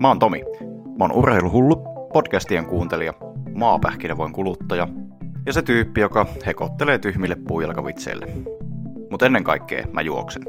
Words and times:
Mä 0.00 0.08
oon 0.08 0.18
Tomi. 0.18 0.42
Mä 0.98 1.04
oon 1.04 1.12
urheiluhullu, 1.12 1.76
podcastien 2.12 2.66
kuuntelija, 2.66 3.14
maapähkinävoin 3.54 4.32
kuluttaja 4.32 4.88
ja 5.46 5.52
se 5.52 5.62
tyyppi, 5.62 6.00
joka 6.00 6.26
hekottelee 6.46 6.98
tyhmille 6.98 7.36
puujalkavitseille. 7.48 8.26
Mutta 9.10 9.26
ennen 9.26 9.44
kaikkea 9.44 9.86
mä 9.92 10.00
juoksen. 10.00 10.42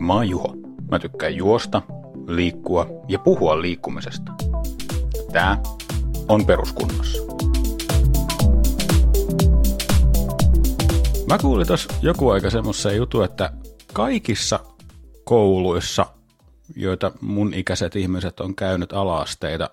Mä 0.00 0.14
oon 0.14 0.28
Juho. 0.28 0.54
Mä 0.90 0.98
tykkään 0.98 1.36
juosta, 1.36 1.82
liikkua 2.26 2.86
ja 3.08 3.18
puhua 3.18 3.60
liikkumisesta. 3.62 4.32
Tää 5.32 5.58
on 6.28 6.46
peruskunnossa. 6.46 7.22
Mä 11.28 11.38
kuulin 11.38 11.66
tuossa 11.66 11.94
joku 12.02 12.28
aika 12.28 12.50
semmoisen 12.50 12.96
jutun, 12.96 13.24
että 13.24 13.52
kaikissa 13.92 14.60
kouluissa, 15.24 16.06
joita 16.76 17.12
mun 17.20 17.54
ikäiset 17.54 17.96
ihmiset 17.96 18.40
on 18.40 18.54
käynyt 18.54 18.92
alaasteita, 18.92 19.70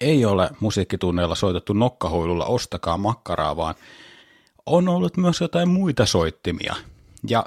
ei 0.00 0.24
ole 0.24 0.50
musiikkitunneilla 0.60 1.34
soitettu 1.34 1.72
nokkahuilulla 1.72 2.46
ostakaa 2.46 2.98
makkaraa, 2.98 3.56
vaan 3.56 3.74
on 4.66 4.88
ollut 4.88 5.16
myös 5.16 5.40
jotain 5.40 5.68
muita 5.68 6.06
soittimia. 6.06 6.74
Ja 7.28 7.46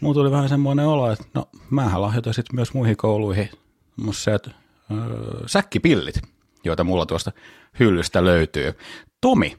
mulla 0.00 0.14
tuli 0.14 0.30
vähän 0.30 0.48
semmoinen 0.48 0.86
olo, 0.86 1.10
että 1.10 1.24
no 1.34 1.48
mähän 1.70 2.02
lahjoitan 2.02 2.34
sitten 2.34 2.56
myös 2.56 2.74
muihin 2.74 2.96
kouluihin 2.96 3.50
semmoiset 3.96 4.46
öö, 4.46 4.54
säkkipillit, 5.46 6.20
joita 6.64 6.84
mulla 6.84 7.06
tuosta 7.06 7.32
hyllystä 7.80 8.24
löytyy. 8.24 8.78
Tomi, 9.20 9.56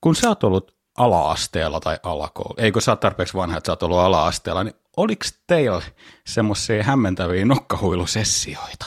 kun 0.00 0.16
sä 0.16 0.28
oot 0.28 0.44
ollut 0.44 0.74
ala-asteella 0.98 1.80
tai 1.80 1.98
alakoulu, 2.02 2.54
ei 2.56 2.72
kun 2.72 2.82
sä 2.82 2.92
oot 2.92 3.00
tarpeeksi 3.00 3.34
vanha, 3.34 3.56
että 3.56 3.68
sä 3.68 3.72
oot 3.72 3.82
ollut 3.82 3.98
ala-asteella, 3.98 4.64
niin 4.64 4.74
oliko 4.96 5.24
teillä 5.46 5.82
semmoisia 6.24 6.82
hämmentäviä 6.82 7.44
nokkahuilusessioita? 7.44 8.86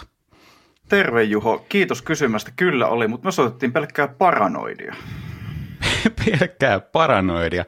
Terve 0.90 1.24
Juho, 1.24 1.66
kiitos 1.70 2.02
kysymästä. 2.02 2.52
Kyllä 2.56 2.88
oli, 2.88 3.08
mutta 3.08 3.28
me 3.28 3.32
soitettiin 3.32 3.74
pelkkää 3.74 4.08
paranoidia. 4.08 4.96
Pelkkää 6.26 6.80
paranoidia. 6.80 7.66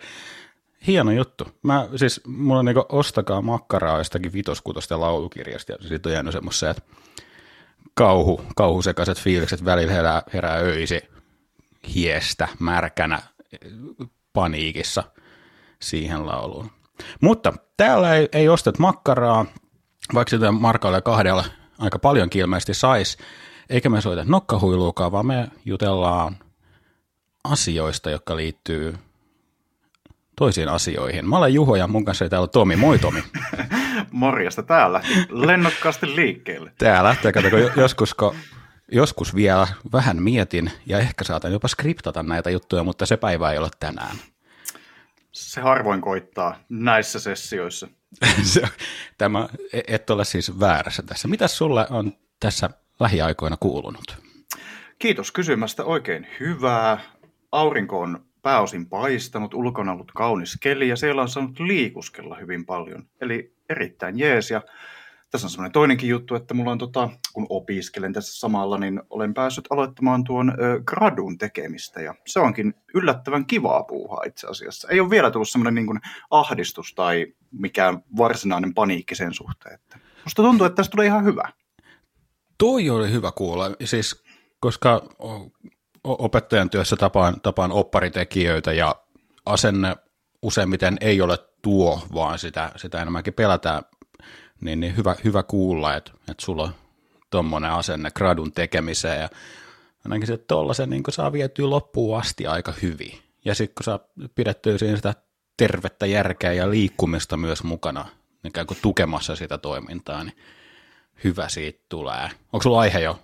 Hieno 0.88 1.12
juttu. 1.12 1.48
Mä 1.64 1.88
siis, 1.96 2.22
mulla 2.28 2.60
on 2.60 2.66
niinku 2.66 2.86
ostakaa 2.90 3.42
makkaraa 3.42 3.98
jostakin 3.98 4.34
vitoskutosta 4.34 5.00
laulukirjasta 5.00 5.72
ja 5.72 5.78
siitä 5.88 6.10
on 6.10 6.14
jäänyt 6.14 6.34
semmoisia, 6.34 6.70
että 6.70 6.82
kauhu, 7.94 8.42
kauhusekaiset 8.56 9.20
fiilikset 9.20 9.66
välillä 9.66 9.94
herää, 9.94 10.24
herää 10.34 10.56
öisi 10.56 11.02
hiestä, 11.96 12.48
märkänä, 12.60 13.22
paniikissa 14.34 15.04
siihen 15.82 16.26
lauluun. 16.26 16.72
Mutta 17.22 17.54
täällä 17.78 18.16
ei, 18.16 18.30
ei 18.34 18.50
ostet 18.50 18.80
makkaraa, 18.80 19.46
vaikka 20.14 20.30
sitä 20.30 20.52
markalla 20.52 20.98
ja 20.98 21.02
kahdella 21.02 21.46
aika 21.80 22.00
paljon 22.00 22.30
ilmeisesti 22.36 22.74
sais, 22.74 23.18
eikä 23.70 23.90
me 23.90 24.02
soita 24.02 24.24
nokkahuiluukaan, 24.26 25.12
vaan 25.12 25.26
me 25.26 25.48
jutellaan 25.66 26.36
asioista, 27.44 28.10
jotka 28.10 28.36
liittyy 28.36 28.96
toisiin 30.36 30.70
asioihin. 30.70 31.30
Mä 31.30 31.38
olen 31.38 31.54
Juho 31.54 31.76
ja 31.76 31.88
mun 31.88 32.06
kanssa 32.06 32.30
täällä 32.30 32.44
on 32.44 32.50
Tomi. 32.50 32.76
Moi 32.76 33.00
Tomi. 33.00 33.24
Morjesta, 34.12 34.64
tää 34.64 34.94
lähti 34.94 35.10
lennokkaasti 35.30 36.16
liikkeelle. 36.16 36.72
Tää 36.78 37.04
lähtee, 37.04 37.32
kato, 37.32 37.50
kun 37.50 37.60
joskus, 37.76 38.14
kun 38.14 38.36
joskus 38.92 39.36
vielä 39.36 39.68
vähän 39.94 40.24
mietin 40.24 40.72
ja 40.86 41.00
ehkä 41.00 41.24
saatan 41.24 41.52
jopa 41.52 41.68
skriptata 41.68 42.24
näitä 42.24 42.50
juttuja, 42.50 42.84
mutta 42.84 43.06
se 43.06 43.18
päivä 43.18 43.52
ei 43.52 43.58
ole 43.58 43.70
tänään. 43.80 44.16
Se 45.32 45.62
harvoin 45.62 46.02
koittaa 46.02 46.60
näissä 46.70 47.20
sessioissa. 47.20 47.88
Tämä, 49.18 49.50
et 49.88 50.10
ole 50.10 50.26
siis 50.26 50.60
väärässä 50.60 51.04
tässä. 51.04 51.28
Mitä 51.28 51.48
sulle 51.48 51.88
on 51.90 52.14
tässä 52.40 52.70
lähiaikoina 53.00 53.58
kuulunut? 53.60 54.18
Kiitos 55.00 55.32
kysymästä. 55.32 55.84
Oikein 55.84 56.28
hyvää. 56.40 57.00
Aurinko 57.52 58.00
on 58.00 58.26
pääosin 58.42 58.86
paistanut, 58.86 59.54
ulkona 59.54 59.92
ollut 59.92 60.12
kaunis 60.16 60.58
keli 60.62 60.90
ja 60.90 60.96
siellä 60.96 61.22
on 61.22 61.30
saanut 61.30 61.60
liikuskella 61.60 62.36
hyvin 62.36 62.66
paljon. 62.66 63.08
Eli 63.22 63.56
erittäin 63.70 64.20
jees 64.20 64.52
ja 64.52 64.62
tässä 65.32 65.46
on 65.48 65.52
semmoinen 65.52 65.72
toinenkin 65.72 66.10
juttu, 66.10 66.36
että 66.36 66.54
mulla 66.54 66.72
on 66.72 66.78
tota, 66.78 67.10
kun 67.34 67.46
opiskelen 67.50 68.14
tässä 68.14 68.40
samalla, 68.40 68.78
niin 68.78 69.02
olen 69.10 69.34
päässyt 69.34 69.66
aloittamaan 69.70 70.24
tuon 70.24 70.50
ö, 70.50 70.82
gradun 70.86 71.38
tekemistä 71.38 72.02
ja 72.02 72.16
se 72.28 72.40
onkin 72.40 72.74
yllättävän 72.94 73.46
kivaa 73.46 73.84
puuhaa 73.84 74.24
itse 74.28 74.48
asiassa. 74.48 74.88
Ei 74.88 75.00
ole 75.00 75.10
vielä 75.10 75.32
tullut 75.32 75.50
semmoinen 75.50 75.76
niin 75.76 76.00
ahdistus 76.32 76.94
tai 76.96 77.34
mikään 77.52 78.04
varsinainen 78.18 78.74
paniikki 78.74 79.16
sen 79.16 79.34
suhteen. 79.34 79.76
Että 79.76 80.00
musta 80.26 80.42
tuntuu, 80.42 80.66
että 80.66 80.76
tästä 80.76 80.92
tulee 80.92 81.06
ihan 81.06 81.26
hyvä. 81.26 81.50
Toi 82.58 82.90
oli 82.90 83.12
hyvä 83.12 83.32
kuulla, 83.32 83.72
siis 83.84 84.24
koska 84.60 85.02
opettajan 86.04 86.70
työssä 86.70 86.96
tapaan, 86.96 87.42
tapaan 87.42 87.72
opparitekijöitä 87.72 88.74
ja 88.74 88.96
asenne 89.46 89.96
useimmiten 90.42 90.98
ei 91.02 91.22
ole 91.22 91.38
tuo, 91.62 92.02
vaan 92.14 92.40
sitä, 92.40 92.72
sitä 92.76 93.02
enemmänkin 93.02 93.34
pelätään 93.34 93.84
niin, 94.62 94.80
niin 94.80 94.98
hyvä, 94.98 95.16
hyvä 95.24 95.44
kuulla, 95.44 95.96
että, 95.96 96.12
että 96.30 96.46
sulla 96.46 96.64
on 96.64 96.74
tuommoinen 97.30 97.72
asenne 97.72 98.12
gradun 98.12 98.52
tekemiseen 98.52 99.22
ja 99.22 99.30
ainakin 100.06 100.28
se 100.28 100.38
tollasen 100.38 100.90
niin 100.90 101.04
saa 101.10 101.32
vietyä 101.32 101.70
loppuun 101.70 102.20
asti 102.20 102.48
aika 102.48 102.74
hyvin. 102.82 103.20
Ja 103.46 103.56
sitten 103.56 103.76
kun 103.76 103.84
saa 103.84 104.00
pidettyä 104.36 104.78
siinä 104.78 104.96
sitä 104.96 105.16
tervettä 105.58 106.06
järkeä 106.06 106.54
ja 106.54 106.70
liikkumista 106.70 107.38
myös 107.38 107.64
mukana, 107.64 108.06
ikään 108.46 108.68
kuin 108.68 108.78
tukemassa 108.82 109.36
sitä 109.36 109.58
toimintaa, 109.58 110.24
niin 110.24 110.38
hyvä 111.24 111.50
siitä 111.50 111.80
tulee. 111.90 112.30
Onko 112.54 112.64
sulla 112.64 112.80
aihe 112.80 113.00
jo 113.00 113.20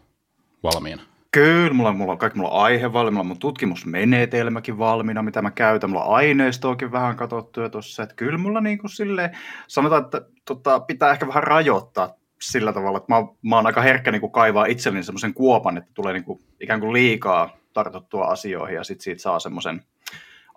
valmiina? 0.63 1.01
Kyllä, 1.31 1.73
mulla, 1.73 1.93
mulla 1.93 2.11
on 2.11 2.17
kaikki, 2.17 2.39
mulla 2.39 2.51
on 2.51 2.61
aihe 2.61 2.93
valmiina, 2.93 3.23
mulla 3.23 3.35
on 3.35 3.39
tutkimusmenetelmäkin 3.39 4.77
valmiina, 4.77 5.21
mitä 5.21 5.41
mä 5.41 5.51
käytän, 5.51 5.89
mulla 5.89 6.03
on 6.03 6.15
aineistoakin 6.15 6.91
vähän 6.91 7.15
katsottu 7.15 7.61
jo 7.61 7.69
tuossa, 7.69 8.03
että 8.03 8.15
kyllä 8.15 8.37
mulla 8.37 8.61
niin 8.61 8.77
kuin 8.77 8.91
silleen, 8.91 9.37
sanotaan, 9.67 10.03
että 10.03 10.21
tota, 10.47 10.79
pitää 10.79 11.11
ehkä 11.11 11.27
vähän 11.27 11.43
rajoittaa 11.43 12.13
sillä 12.41 12.73
tavalla, 12.73 12.97
että 12.97 13.13
mä, 13.13 13.21
mä 13.41 13.55
oon 13.55 13.65
aika 13.65 13.81
herkkä 13.81 14.11
niin 14.11 14.21
kuin 14.21 14.31
kaivaa 14.31 14.65
itselleni 14.65 15.03
semmoisen 15.03 15.33
kuopan, 15.33 15.77
että 15.77 15.91
tulee 15.93 16.13
niin 16.13 16.23
kuin, 16.23 16.39
ikään 16.59 16.79
kuin 16.79 16.93
liikaa 16.93 17.57
tartuttua 17.73 18.25
asioihin 18.25 18.75
ja 18.75 18.83
sitten 18.83 19.03
siitä 19.03 19.21
saa 19.21 19.39
semmoisen 19.39 19.83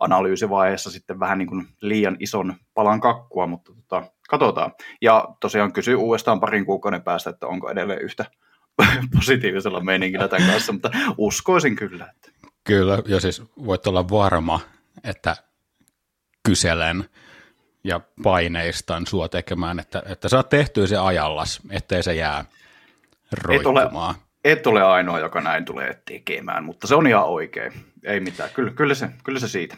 analyysivaiheessa 0.00 0.90
sitten 0.90 1.20
vähän 1.20 1.38
niin 1.38 1.48
kuin 1.48 1.68
liian 1.80 2.16
ison 2.20 2.54
palan 2.74 3.00
kakkua, 3.00 3.46
mutta 3.46 3.72
tota, 3.74 4.10
katsotaan. 4.30 4.72
Ja 5.00 5.28
tosiaan 5.40 5.72
kysyy 5.72 5.94
uudestaan 5.94 6.40
parin 6.40 6.66
kuukauden 6.66 7.02
päästä, 7.02 7.30
että 7.30 7.46
onko 7.46 7.70
edelleen 7.70 8.02
yhtä 8.02 8.24
positiivisella 9.16 9.80
meiningillä 9.80 10.28
tämän 10.28 10.50
kanssa, 10.50 10.72
mutta 10.72 10.90
uskoisin 11.18 11.76
kyllä. 11.76 12.10
Että... 12.16 12.48
Kyllä, 12.64 12.98
ja 13.06 13.20
siis 13.20 13.42
voit 13.66 13.86
olla 13.86 14.08
varma, 14.08 14.60
että 15.04 15.36
kyselen 16.42 17.04
ja 17.84 18.00
paineistan 18.22 19.06
sua 19.06 19.28
tekemään, 19.28 19.78
että, 19.78 20.02
että 20.06 20.28
saat 20.28 20.48
tehtyä 20.48 20.86
se 20.86 20.96
ajallas, 20.96 21.60
ettei 21.70 22.02
se 22.02 22.14
jää 22.14 22.44
roikkumaan. 23.32 24.14
Et 24.14 24.16
ole, 24.46 24.54
et 24.58 24.66
ole 24.66 24.82
ainoa, 24.82 25.18
joka 25.18 25.40
näin 25.40 25.64
tulee 25.64 26.02
tekemään, 26.04 26.64
mutta 26.64 26.86
se 26.86 26.94
on 26.94 27.06
ihan 27.06 27.24
oikein. 27.24 27.72
Ei 28.04 28.20
mitään, 28.20 28.50
kyllä, 28.54 28.70
kyllä, 28.70 28.94
se, 28.94 29.08
kyllä 29.24 29.40
se 29.40 29.48
siitä. 29.48 29.76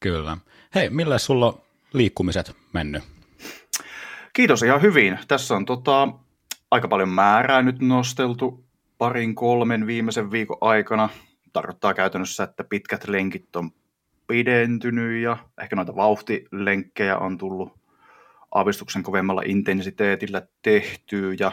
Kyllä. 0.00 0.36
Hei, 0.74 0.90
millä 0.90 1.18
sulla 1.18 1.46
on 1.46 1.60
liikkumiset 1.92 2.56
mennyt? 2.72 3.02
Kiitos 4.32 4.62
ihan 4.62 4.82
hyvin. 4.82 5.18
Tässä 5.28 5.54
on 5.54 5.64
tota, 5.64 6.08
aika 6.70 6.88
paljon 6.88 7.08
määrää 7.08 7.62
nyt 7.62 7.80
nosteltu 7.80 8.64
parin 8.98 9.34
kolmen 9.34 9.86
viimeisen 9.86 10.30
viikon 10.30 10.58
aikana. 10.60 11.08
Tarkoittaa 11.52 11.94
käytännössä, 11.94 12.44
että 12.44 12.64
pitkät 12.64 13.08
lenkit 13.08 13.56
on 13.56 13.70
pidentynyt 14.30 15.22
ja 15.22 15.36
ehkä 15.62 15.76
noita 15.76 15.96
vauhtilenkkejä 15.96 17.18
on 17.18 17.38
tullut 17.38 17.80
aavistuksen 18.54 19.02
kovemmalla 19.02 19.42
intensiteetillä 19.44 20.42
tehtyä 20.62 21.34
ja, 21.38 21.52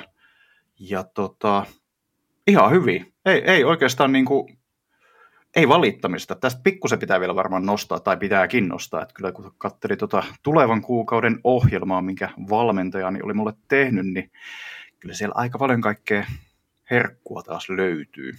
ja 0.79 1.03
tota, 1.03 1.65
ihan 2.47 2.71
hyvin. 2.71 3.13
Ei, 3.25 3.41
ei 3.45 3.63
oikeastaan 3.63 4.11
niin 4.11 4.25
kuin, 4.25 4.57
ei 5.55 5.67
valittamista. 5.67 6.35
Tästä 6.35 6.61
pikkusen 6.63 6.99
pitää 6.99 7.19
vielä 7.19 7.35
varmaan 7.35 7.65
nostaa 7.65 7.99
tai 7.99 8.17
pitääkin 8.17 8.67
nostaa. 8.67 9.01
Että 9.01 9.13
kyllä 9.13 9.31
kun 9.31 9.51
katselin 9.57 9.97
tota 9.97 10.23
tulevan 10.43 10.81
kuukauden 10.81 11.39
ohjelmaa, 11.43 12.01
minkä 12.01 12.29
valmentajani 12.49 13.21
oli 13.21 13.33
mulle 13.33 13.53
tehnyt, 13.67 14.05
niin 14.05 14.31
kyllä 14.99 15.15
siellä 15.15 15.33
aika 15.35 15.57
paljon 15.57 15.81
kaikkea 15.81 16.25
herkkua 16.91 17.43
taas 17.43 17.69
löytyy. 17.69 18.31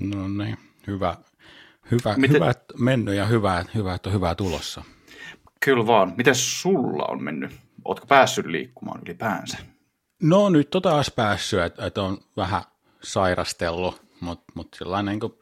No 0.00 0.28
niin, 0.28 0.56
hyvä. 0.86 1.16
Hyvä, 1.90 2.14
Miten... 2.16 2.36
hyvä 2.36 2.50
että 2.50 2.74
mennyt 2.78 3.14
ja 3.14 3.26
hyvä, 3.26 3.64
hyvä, 3.74 3.94
että 3.94 4.08
on 4.08 4.14
hyvää 4.14 4.34
tulossa. 4.34 4.82
Kyllä 5.60 5.86
vaan. 5.86 6.14
Miten 6.16 6.34
sulla 6.34 7.04
on 7.08 7.22
mennyt? 7.22 7.50
Oletko 7.84 8.06
päässyt 8.06 8.46
liikkumaan 8.46 9.00
ylipäänsä? 9.06 9.58
No 10.22 10.48
nyt 10.48 10.74
on 10.74 10.82
taas 10.82 11.10
päässyt, 11.10 11.60
että, 11.60 11.86
että 11.86 12.02
on 12.02 12.18
vähän 12.36 12.62
sairastellut, 13.02 14.02
mutta 14.20 14.52
mut 14.54 14.68
sellainen 14.78 15.18
niin 15.18 15.32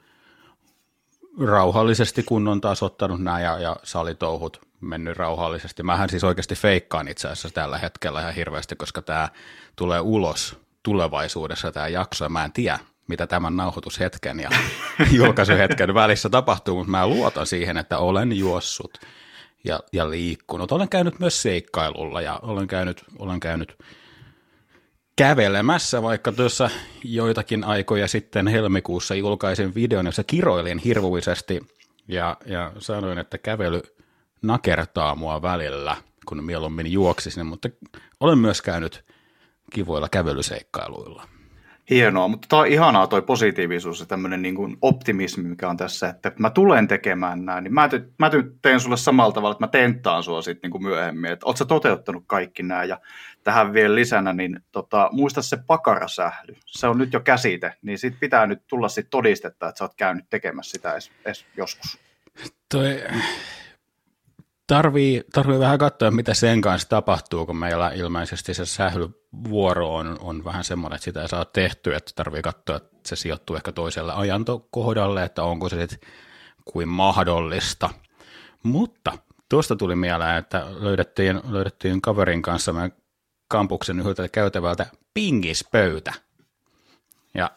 rauhallisesti 1.49 2.23
kun 2.23 2.49
on 2.49 2.61
taas 2.61 2.82
ottanut 2.82 3.23
nämä 3.23 3.41
ja, 3.41 3.58
ja 3.58 3.76
salitouhut 3.82 4.61
mennyt 4.81 5.17
rauhallisesti. 5.17 5.82
Mähän 5.82 6.11
siis 6.11 6.25
oikeasti 6.25 6.55
feikkaan 6.55 7.08
itse 7.08 7.29
asiassa 7.29 7.50
tällä 7.50 7.79
hetkellä 7.79 8.20
ihan 8.20 8.35
hirveästi, 8.35 8.76
koska 8.76 9.02
tämä 9.02 9.29
tulee 9.76 10.00
ulos 10.00 10.58
tulevaisuudessa 10.82 11.73
tämä 11.73 11.88
jakso, 11.88 12.25
ja 12.25 12.29
mä 12.29 12.44
en 12.44 12.52
tiedä, 12.52 12.79
mitä 13.09 13.27
tämän 13.27 13.56
nauhoitushetken 13.56 14.41
ja 14.41 14.51
julkaisuhetken 15.12 15.95
välissä 15.95 16.29
tapahtuu, 16.29 16.77
mutta 16.77 16.91
mä 16.91 17.06
luotan 17.06 17.47
siihen, 17.47 17.77
että 17.77 17.99
olen 17.99 18.39
juossut 18.39 18.99
ja, 19.65 19.81
ja 19.93 20.11
liikkunut. 20.11 20.73
Olen 20.73 20.89
käynyt 20.89 21.21
myös 21.21 21.43
seikkailulla 21.43 22.23
ja 22.23 22.41
olen 22.43 22.67
käynyt, 22.67 23.05
olen 23.19 23.41
käynyt 23.41 23.79
kävelemässä, 25.17 26.03
vaikka 26.03 26.33
tuossa 26.33 26.71
joitakin 27.05 27.65
aikoja 27.65 28.09
sitten 28.09 28.47
helmikuussa 28.47 29.15
julkaisin 29.15 29.75
videon, 29.75 30.06
jossa 30.06 30.25
kiroilin 30.25 30.79
hirvuisesti 30.79 31.61
ja, 32.09 32.37
ja 32.47 32.73
sanoin, 32.79 33.19
että 33.19 33.39
kävely 33.39 33.83
nakertaa 34.43 35.15
mua 35.15 35.43
välillä, 35.43 35.97
kun 36.27 36.45
mieluummin 36.45 36.93
juoksisin, 36.93 37.47
mutta 37.47 37.69
olen 38.21 38.39
myös 38.39 38.62
käynyt 38.62 39.05
kivoilla 39.73 40.09
kävelyseikkailuilla. 40.09 41.34
Hienoa, 41.91 42.29
mutta 42.29 42.49
tämä 42.49 42.61
on 42.61 42.69
ihanaa 42.69 43.07
toi 43.07 43.23
positiivisuus 43.23 44.01
ja 44.01 44.07
tämmöinen 44.07 44.43
niin 44.43 44.55
kuin 44.55 44.77
optimismi, 44.83 45.43
mikä 45.49 45.69
on 45.69 45.77
tässä, 45.77 46.09
että 46.09 46.33
mä 46.39 46.51
tulen 46.51 46.89
tekemään 46.89 47.45
näin, 47.45 47.65
niin 47.65 47.75
mä, 47.75 47.89
te, 47.89 48.03
mä 48.19 48.31
teen 48.63 48.81
sulle 48.81 48.97
samalla 48.97 49.33
tavalla, 49.33 49.53
että 49.53 49.65
mä 49.65 49.69
tentaan 49.69 50.23
sua 50.23 50.43
sitten 50.43 50.71
niin 50.71 50.83
myöhemmin, 50.83 51.33
että 51.33 51.47
oot 51.47 51.57
sä 51.57 51.65
toteuttanut 51.65 52.25
kaikki 52.27 52.63
nämä 52.63 52.85
ja 52.85 53.01
tähän 53.45 53.73
vielä 53.73 53.95
lisänä, 53.95 54.33
niin 54.33 54.61
tota, 54.73 55.09
muista 55.13 55.43
se 55.43 55.57
pakarasähly, 55.67 56.57
se 56.67 56.87
on 56.87 56.99
nyt 56.99 57.13
jo 57.13 57.21
käsite, 57.21 57.75
niin 57.83 57.99
sit 57.99 58.15
pitää 58.21 58.47
nyt 58.47 58.63
tulla 58.67 58.89
sit 58.89 59.07
todistetta, 59.11 59.69
että 59.69 59.79
sä 59.79 59.85
oot 59.85 59.95
käynyt 59.95 60.25
tekemässä 60.31 60.71
sitä 60.71 60.93
edes, 60.93 61.13
edes 61.25 61.47
joskus. 61.57 61.99
Toi, 62.73 63.03
tarvii, 64.67 65.25
tarvii 65.33 65.59
vähän 65.59 65.79
katsoa, 65.79 66.11
mitä 66.11 66.35
sen 66.35 66.61
kanssa 66.61 66.89
tapahtuu, 66.89 67.47
kun 67.47 67.57
meillä 67.57 67.91
ilmeisesti 67.91 68.55
se 68.55 68.67
sählyvuoro 68.67 69.95
on, 69.95 70.19
on 70.21 70.45
vähän 70.45 70.65
semmoinen, 70.65 70.95
että 70.95 71.05
sitä 71.05 71.23
ei 71.23 71.29
saa 71.29 71.45
tehtyä, 71.45 71.97
että 71.97 72.13
tarvii 72.15 72.43
katsoa, 72.43 72.77
että 72.77 72.91
se 73.07 73.17
sijoittuu 73.17 73.57
ehkä 73.57 73.73
toiselle 73.73 74.13
ajantokohdalle, 74.13 75.25
että 75.25 75.43
onko 75.43 75.69
se 75.69 75.81
sitten 75.81 76.11
kuin 76.65 76.89
mahdollista. 76.89 77.91
Mutta 78.63 79.19
tuosta 79.49 79.77
tuli 79.77 79.97
mieleen, 79.97 80.37
että 80.37 80.67
löydettiin, 80.81 81.41
löydettiin 81.49 82.03
kaverin 82.03 82.43
kanssa 82.43 82.73
meidän 82.73 82.93
kampuksen 83.49 84.01
yhdeltä 84.01 84.29
käytävältä 84.29 84.87
pingispöytä. 85.15 86.13
Ja 87.35 87.51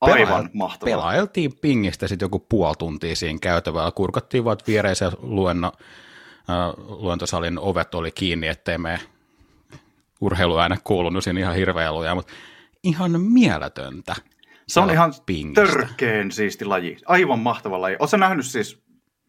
Aivan 0.00 0.50
mahtavaa. 0.52 0.96
Pelailtiin 0.96 1.52
pingistä 1.60 2.08
sitten 2.08 2.26
joku 2.26 2.38
puoli 2.38 2.74
tuntia 2.78 3.16
siinä 3.16 3.38
käytävällä, 3.38 3.92
kurkattiin 3.92 4.44
vaan 4.44 4.56
viereisen 4.66 5.12
luenno, 5.18 5.72
luentosalin 6.88 7.58
ovet 7.58 7.94
oli 7.94 8.10
kiinni, 8.10 8.48
ettei 8.48 8.78
me 8.78 9.00
urheiluääne 10.20 10.78
kuulunut 10.84 11.24
siinä 11.24 11.40
ihan 11.40 11.54
hirveä 11.54 11.92
luja, 11.92 12.14
mutta 12.14 12.32
ihan 12.82 13.20
mieletöntä. 13.20 14.14
Se 14.68 14.80
on 14.80 14.90
ihan 14.90 15.14
pingistä. 15.26 15.66
törkeen 15.66 16.32
siisti 16.32 16.64
laji. 16.64 16.96
Aivan 17.06 17.38
mahtava 17.38 17.80
laji. 17.80 17.96
Oletko 17.98 18.16
nähnyt 18.16 18.46
siis 18.46 18.82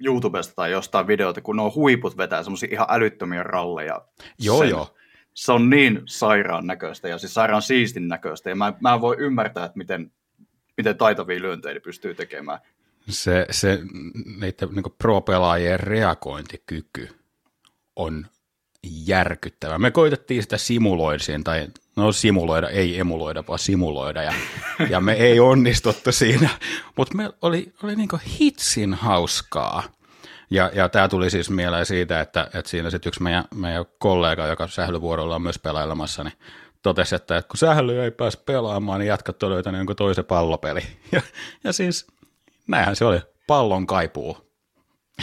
YouTubesta 0.06 0.54
tai 0.56 0.72
jostain 0.72 1.08
videota, 1.08 1.42
kun 1.42 1.56
nuo 1.56 1.72
huiput 1.76 2.18
vetää 2.18 2.44
semmoisia 2.44 2.70
ihan 2.72 2.88
älyttömiä 2.90 3.44
ralleja? 3.44 4.02
Joo, 4.40 4.60
Sen, 4.60 4.70
joo. 4.70 4.96
Se 5.34 5.52
on 5.52 5.70
niin 5.70 6.02
sairaan 6.06 6.68
näköistä 6.68 7.08
ja 7.08 7.18
siis 7.18 7.34
sairaan 7.34 7.62
siistin 7.62 8.08
näköistä. 8.08 8.50
Ja 8.50 8.56
mä, 8.56 8.74
mä 8.80 8.94
en 8.94 9.02
voi 9.02 9.16
ymmärtää, 9.20 9.66
että 9.66 9.78
miten, 9.78 10.12
miten 10.78 10.98
taitavia 10.98 11.42
lyöntejä 11.42 11.80
pystyy 11.80 12.16
tekemään 12.16 12.60
se, 13.10 13.46
se 13.52 13.80
niiden 14.40 14.69
niin 14.72 14.96
pro-pelaajien 14.98 15.80
reagointikyky 15.80 17.10
on 17.96 18.28
järkyttävä. 19.06 19.78
Me 19.78 19.92
koitettiin 19.92 20.44
sitä 20.44 20.57
simuloida 20.57 21.24
tai 21.44 21.68
no 21.96 22.12
simuloida, 22.12 22.69
ei 22.69 23.00
emuloida, 23.00 23.44
vaan 23.48 23.60
simuloida, 23.60 24.24
ja, 24.24 24.34
ja 24.90 25.02
me 25.02 25.13
ei 25.13 25.40
onnistuttu 25.40 26.12
siinä, 26.12 26.50
mutta 26.98 27.18
me 27.18 27.30
oli, 27.42 27.74
oli 27.84 27.96
niin 27.96 28.10
hitsin 28.40 28.94
hauskaa. 28.94 29.84
Ja, 30.50 30.72
ja 30.74 30.90
tämä 30.90 31.07
tuli 31.07 31.30
siis 31.30 31.50
mieleen 31.50 31.86
siitä, 31.86 32.22
että, 32.22 32.50
että 32.54 32.69
siinä 32.69 32.90
sitten 32.90 33.10
yksi 33.10 33.24
meidän, 33.24 33.44
meidän 33.56 33.86
kollega, 33.98 34.48
joka 34.48 34.68
sählyvuorolla 34.68 35.36
on 35.36 35.42
myös 35.42 35.60
pelailemassa, 35.60 36.24
niin 36.24 36.34
totesi, 36.81 37.16
että, 37.16 37.38
että 37.38 37.50
kun 37.50 37.57
sähly 37.57 38.04
ei 38.04 38.12
pääse 38.12 38.40
pelaamaan, 38.46 39.00
niin 39.00 39.07
jatkat 39.07 39.44
löytänyt 39.44 39.80
jonkun 39.80 39.96
toisen 39.96 40.25
pallopeli. 40.25 40.81
Ja, 41.12 41.22
ja 41.63 41.74
siis 41.74 42.07
näinhän 42.68 42.96
se 42.96 43.06
oli. 43.06 43.20
Pallon 43.48 43.88
kaipuu. 43.88 44.52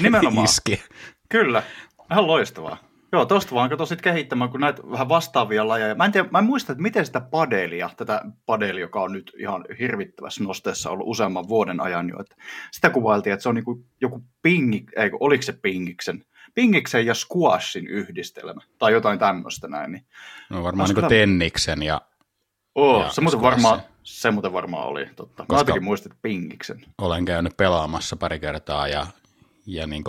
Nimenomaan. 0.01 0.45
Iski. 0.45 0.83
Kyllä. 1.29 1.63
Ihan 2.11 2.27
loistavaa. 2.27 2.77
Joo, 3.13 3.27
tosta 3.27 3.55
vaan 3.55 3.71
kato 3.71 3.87
sitten 3.87 4.13
kehittämään, 4.13 4.51
kun 4.51 4.61
näitä 4.61 4.83
vähän 4.91 5.09
vastaavia 5.09 5.69
lajeja. 5.69 5.95
Mä 5.95 6.05
en, 6.05 6.13
tiedä, 6.13 6.29
mä 6.31 6.39
en 6.39 6.45
muista, 6.45 6.73
että 6.73 6.83
miten 6.83 7.07
sitä 7.07 7.21
padelia, 7.21 7.91
tätä 7.97 8.23
padelia, 8.47 8.81
joka 8.81 9.03
on 9.03 9.13
nyt 9.13 9.33
ihan 9.39 9.65
hirvittävässä 9.79 10.45
nosteessa 10.45 10.91
ollut 10.91 11.09
useamman 11.09 11.49
vuoden 11.49 11.81
ajan 11.81 12.09
jo, 12.09 12.21
että 12.21 12.37
sitä 12.71 12.91
kuvailtiin, 12.91 13.33
että 13.33 13.43
se 13.43 13.49
on 13.49 13.55
niin 13.55 13.65
kuin 13.65 13.87
joku 14.01 14.23
pingi, 14.43 14.87
ei 14.97 15.11
oliko 15.21 15.43
se 15.43 15.53
pingiksen, 15.53 16.25
pingiksen 16.55 17.07
ja 17.07 17.15
squashin 17.15 17.87
yhdistelmä, 17.87 18.61
tai 18.79 18.93
jotain 18.93 19.19
tämmöistä 19.19 19.69
näin. 19.69 19.93
Niin 19.93 20.07
no 20.51 20.63
varmaan 20.63 20.89
niin 20.89 20.95
kuin 20.95 21.09
tenniksen 21.09 21.83
ja 21.83 22.01
Oh, 22.75 23.13
se, 23.13 23.21
muuten 23.21 23.43
varmaan, 23.43 23.81
se 24.03 24.31
muuten 24.31 24.53
varmaan 24.53 24.89
oli, 24.89 25.07
totta. 25.17 25.43
Koska 25.43 25.55
Mä 25.55 25.61
jotenkin 25.61 25.85
muistit 25.85 26.13
pingiksen. 26.23 26.85
Olen 26.99 27.25
käynyt 27.25 27.57
pelaamassa 27.57 28.17
pari 28.17 28.39
kertaa 28.39 28.89
ja, 28.89 29.07
ja 29.67 29.87
niin 29.87 30.05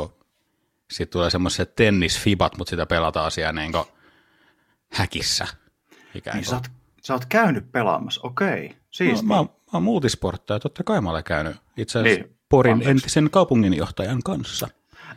sitten 0.91 1.13
tulee 1.13 1.29
semmoiset 1.29 1.75
tennisfibat, 1.75 2.57
mutta 2.57 2.69
sitä 2.69 2.85
pelataan 2.85 3.31
siellä 3.31 3.61
niin 3.61 3.71
häkissä. 4.93 5.47
Ikään 6.15 6.37
niin 6.37 6.45
sä 6.45 6.55
oot, 6.55 6.67
sä 7.01 7.13
oot 7.13 7.25
käynyt 7.25 7.71
pelaamassa, 7.71 8.21
okei. 8.23 8.75
Siis 8.91 9.23
no, 9.23 9.27
mä, 9.27 9.35
mä 9.43 9.49
oon 9.73 9.83
muutisporttaja, 9.83 10.59
totta 10.59 10.83
kai 10.83 11.01
mä 11.01 11.09
olen 11.09 11.23
käynyt 11.23 11.55
itse 11.77 11.99
asiassa 11.99 12.21
niin, 12.21 12.37
Porin 12.49 12.73
anteeksi. 12.73 12.91
entisen 12.91 13.29
kaupunginjohtajan 13.29 14.23
kanssa. 14.23 14.67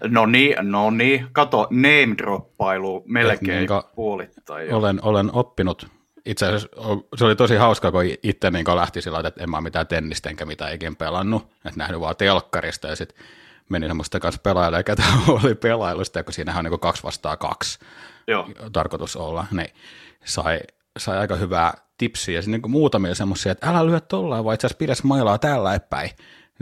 No 0.08 0.26
niin, 0.26 0.56
no 0.62 0.90
niin, 0.90 1.28
kato, 1.32 1.68
name 1.70 2.14
droppailu 2.18 3.02
melkein 3.06 3.58
niin 3.58 3.68
puolittain. 3.94 4.74
Olen, 4.74 4.98
olen 5.02 5.30
oppinut 5.32 5.95
itse 6.26 6.46
asiassa 6.46 6.68
se 7.16 7.24
oli 7.24 7.36
tosi 7.36 7.56
hauska, 7.56 7.92
kun 7.92 8.02
itse 8.22 8.50
niin 8.50 8.64
lähti 8.74 9.02
sillä 9.02 9.20
että 9.24 9.42
en 9.42 9.50
mä 9.50 9.60
mitään 9.60 9.86
tennistä 9.86 10.30
enkä 10.30 10.44
mitään 10.44 10.74
ikin 10.74 10.96
pelannut, 10.96 11.42
että 11.42 11.78
nähnyt 11.78 12.00
vaan 12.00 12.16
telkkarista 12.16 12.88
ja 12.88 12.96
sitten 12.96 13.26
menin 13.68 13.90
semmoista 13.90 14.20
kanssa 14.20 14.40
pelaajalle, 14.40 14.82
ketä 14.82 15.02
oli 15.42 15.54
pelailusta, 15.54 16.24
kun 16.24 16.32
siinähän 16.32 16.66
on 16.66 16.70
niin 16.70 16.80
kaksi 16.80 17.02
vastaa 17.02 17.36
kaksi 17.36 17.78
Joo. 18.26 18.48
tarkoitus 18.72 19.16
olla, 19.16 19.46
niin 19.50 19.70
sai, 20.24 20.60
sai 20.98 21.18
aika 21.18 21.36
hyvää 21.36 21.74
tipsiä 21.98 22.38
ja 22.38 22.42
niin 22.46 22.70
muutamia 22.70 23.14
semmoisia, 23.14 23.52
että 23.52 23.70
älä 23.70 23.86
lyö 23.86 24.00
tollaan, 24.00 24.44
vaan 24.44 24.54
itse 24.54 24.66
asiassa 24.66 24.78
pidä 24.78 24.94
mailaa 25.02 25.38
täällä 25.38 25.74
epäin. 25.74 26.10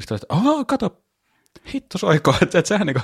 Sitten 0.01 0.17
että 0.17 0.37
kato, 0.67 1.04
hitto 1.75 1.99
soiko, 1.99 2.35
että, 2.43 2.59
että 2.59 2.69
sehän 2.69 2.87
niin 2.87 2.97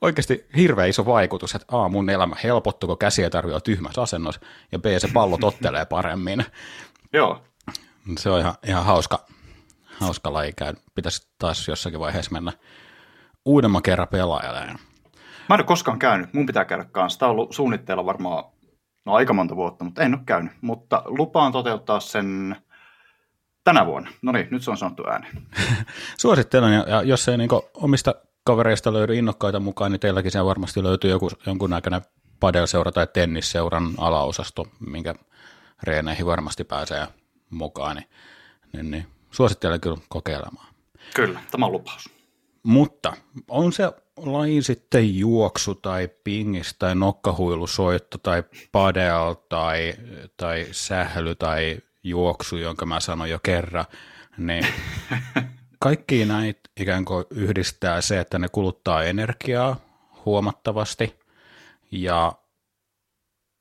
oikeasti 0.00 0.46
hirveän 0.56 0.88
iso 0.88 1.06
vaikutus, 1.06 1.54
että 1.54 1.78
A, 1.78 1.88
mun 1.88 2.10
elämä 2.10 2.36
helpottuu, 2.44 2.86
kun 2.86 2.98
käsiä 2.98 3.30
tarvitsee 3.30 3.60
tyhmässä 3.60 4.02
asennossa, 4.02 4.40
ja 4.72 4.78
B, 4.78 4.84
se 4.98 5.08
pallo 5.14 5.38
tottelee 5.38 5.84
paremmin. 5.84 6.44
Joo. 7.12 7.42
Se 8.18 8.30
on 8.30 8.40
ihan, 8.40 8.54
ihan 8.66 8.84
hauska, 8.84 9.26
hauska 10.00 10.32
laji 10.32 10.52
käy. 10.52 10.74
Pitäisi 10.94 11.28
taas 11.38 11.68
jossakin 11.68 12.00
vaiheessa 12.00 12.32
mennä 12.32 12.52
uudemman 13.44 13.82
kerran 13.82 14.08
pelaajalle. 14.08 14.60
Mä 14.60 15.54
en 15.54 15.60
ole 15.60 15.64
koskaan 15.64 15.98
käynyt, 15.98 16.34
mun 16.34 16.46
pitää 16.46 16.64
käydä 16.64 16.84
kanssa. 16.84 17.18
Tämä 17.18 17.28
on 17.28 17.36
ollut 17.36 17.54
suunnitteilla 17.54 18.06
varmaan 18.06 18.44
no, 19.04 19.14
aika 19.14 19.32
monta 19.32 19.56
vuotta, 19.56 19.84
mutta 19.84 20.02
en 20.02 20.14
ole 20.14 20.22
käynyt. 20.26 20.52
Mutta 20.60 21.02
lupaan 21.06 21.52
toteuttaa 21.52 22.00
sen 22.00 22.56
tänä 23.64 23.86
vuonna. 23.86 24.10
No 24.22 24.32
niin, 24.32 24.48
nyt 24.50 24.62
se 24.62 24.70
on 24.70 24.76
sanottu 24.76 25.02
ääneen. 25.08 25.42
Suosittelen, 26.20 26.74
ja, 26.74 26.84
ja 26.88 27.02
jos 27.02 27.28
ei 27.28 27.38
niin 27.38 27.50
omista 27.74 28.14
kavereista 28.44 28.92
löydy 28.92 29.14
innokkaita 29.14 29.60
mukaan, 29.60 29.92
niin 29.92 30.00
teilläkin 30.00 30.30
siellä 30.30 30.48
varmasti 30.48 30.82
löytyy 30.82 31.10
joku, 31.10 31.30
jonkunnäköinen 31.46 32.02
padelseura 32.40 32.92
tai 32.92 33.06
tennisseuran 33.06 33.94
alaosasto, 33.98 34.66
minkä 34.86 35.14
reeneihin 35.82 36.26
varmasti 36.26 36.64
pääsee 36.64 37.08
mukaan, 37.50 37.96
niin, 37.96 38.08
niin, 38.72 38.90
niin 38.90 39.06
suosittelen 39.30 39.80
kyllä 39.80 39.98
kokeilemaan. 40.08 40.74
Kyllä, 41.14 41.40
tämä 41.50 41.66
on 41.66 41.72
lupaus. 41.72 42.10
Mutta 42.62 43.12
on 43.48 43.72
se 43.72 43.92
laji 44.16 44.62
sitten 44.62 45.18
juoksu 45.18 45.74
tai 45.74 46.08
pingis 46.24 46.74
tai 46.78 46.94
nokkahuilusoitto 46.94 48.18
tai 48.18 48.42
padel 48.72 49.34
tai, 49.48 49.94
tai 50.36 50.66
sähly 50.70 51.34
tai 51.34 51.78
juoksu, 52.04 52.56
jonka 52.56 52.86
mä 52.86 53.00
sanoin 53.00 53.30
jo 53.30 53.38
kerran, 53.42 53.84
niin 54.38 54.66
kaikki 55.78 56.24
näitä 56.24 56.60
ikään 56.80 57.04
kuin 57.04 57.24
yhdistää 57.30 58.00
se, 58.00 58.20
että 58.20 58.38
ne 58.38 58.48
kuluttaa 58.48 59.02
energiaa 59.02 59.76
huomattavasti. 60.24 61.18
Ja 61.90 62.32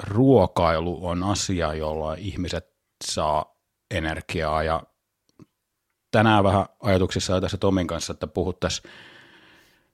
ruokailu 0.04 1.08
on 1.08 1.24
asia, 1.24 1.74
jolla 1.74 2.14
ihmiset 2.14 2.66
saa 3.06 3.56
energiaa. 3.92 4.64
Ja 4.64 4.84
tänään 6.12 6.44
vähän 6.44 6.66
ajatuksissa 6.80 7.42
tässä 7.42 7.58
Tomin 7.58 7.88
kanssa, 7.88 8.14
että 8.14 8.28
puhuttaisiin 8.28 8.92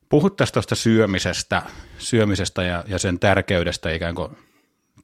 puhuttaisiin 0.09 0.53
tuosta 0.53 0.75
syömisestä, 0.75 1.61
syömisestä 1.97 2.63
ja, 2.63 2.83
ja 2.87 2.99
sen 2.99 3.19
tärkeydestä 3.19 3.91
ikään 3.91 4.15
kuin 4.15 4.37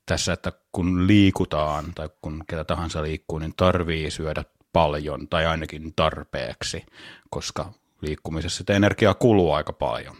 tässä, 0.05 0.33
että 0.33 0.51
kun 0.71 1.07
liikutaan 1.07 1.85
tai 1.95 2.09
kun 2.21 2.43
ketä 2.47 2.63
tahansa 2.63 3.03
liikkuu, 3.03 3.39
niin 3.39 3.53
tarvii 3.57 4.11
syödä 4.11 4.43
paljon 4.73 5.27
tai 5.27 5.45
ainakin 5.45 5.93
tarpeeksi, 5.95 6.85
koska 7.29 7.73
liikkumisessa 8.01 8.57
sitä 8.57 8.73
energiaa 8.73 9.13
kuluu 9.13 9.51
aika 9.51 9.73
paljon. 9.73 10.15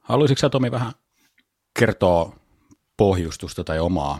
Haluaisitko 0.00 0.40
sä 0.40 0.50
Tomi 0.50 0.70
vähän 0.70 0.92
kertoa 1.78 2.36
pohjustusta 2.96 3.64
tai 3.64 3.78
omaa, 3.78 4.18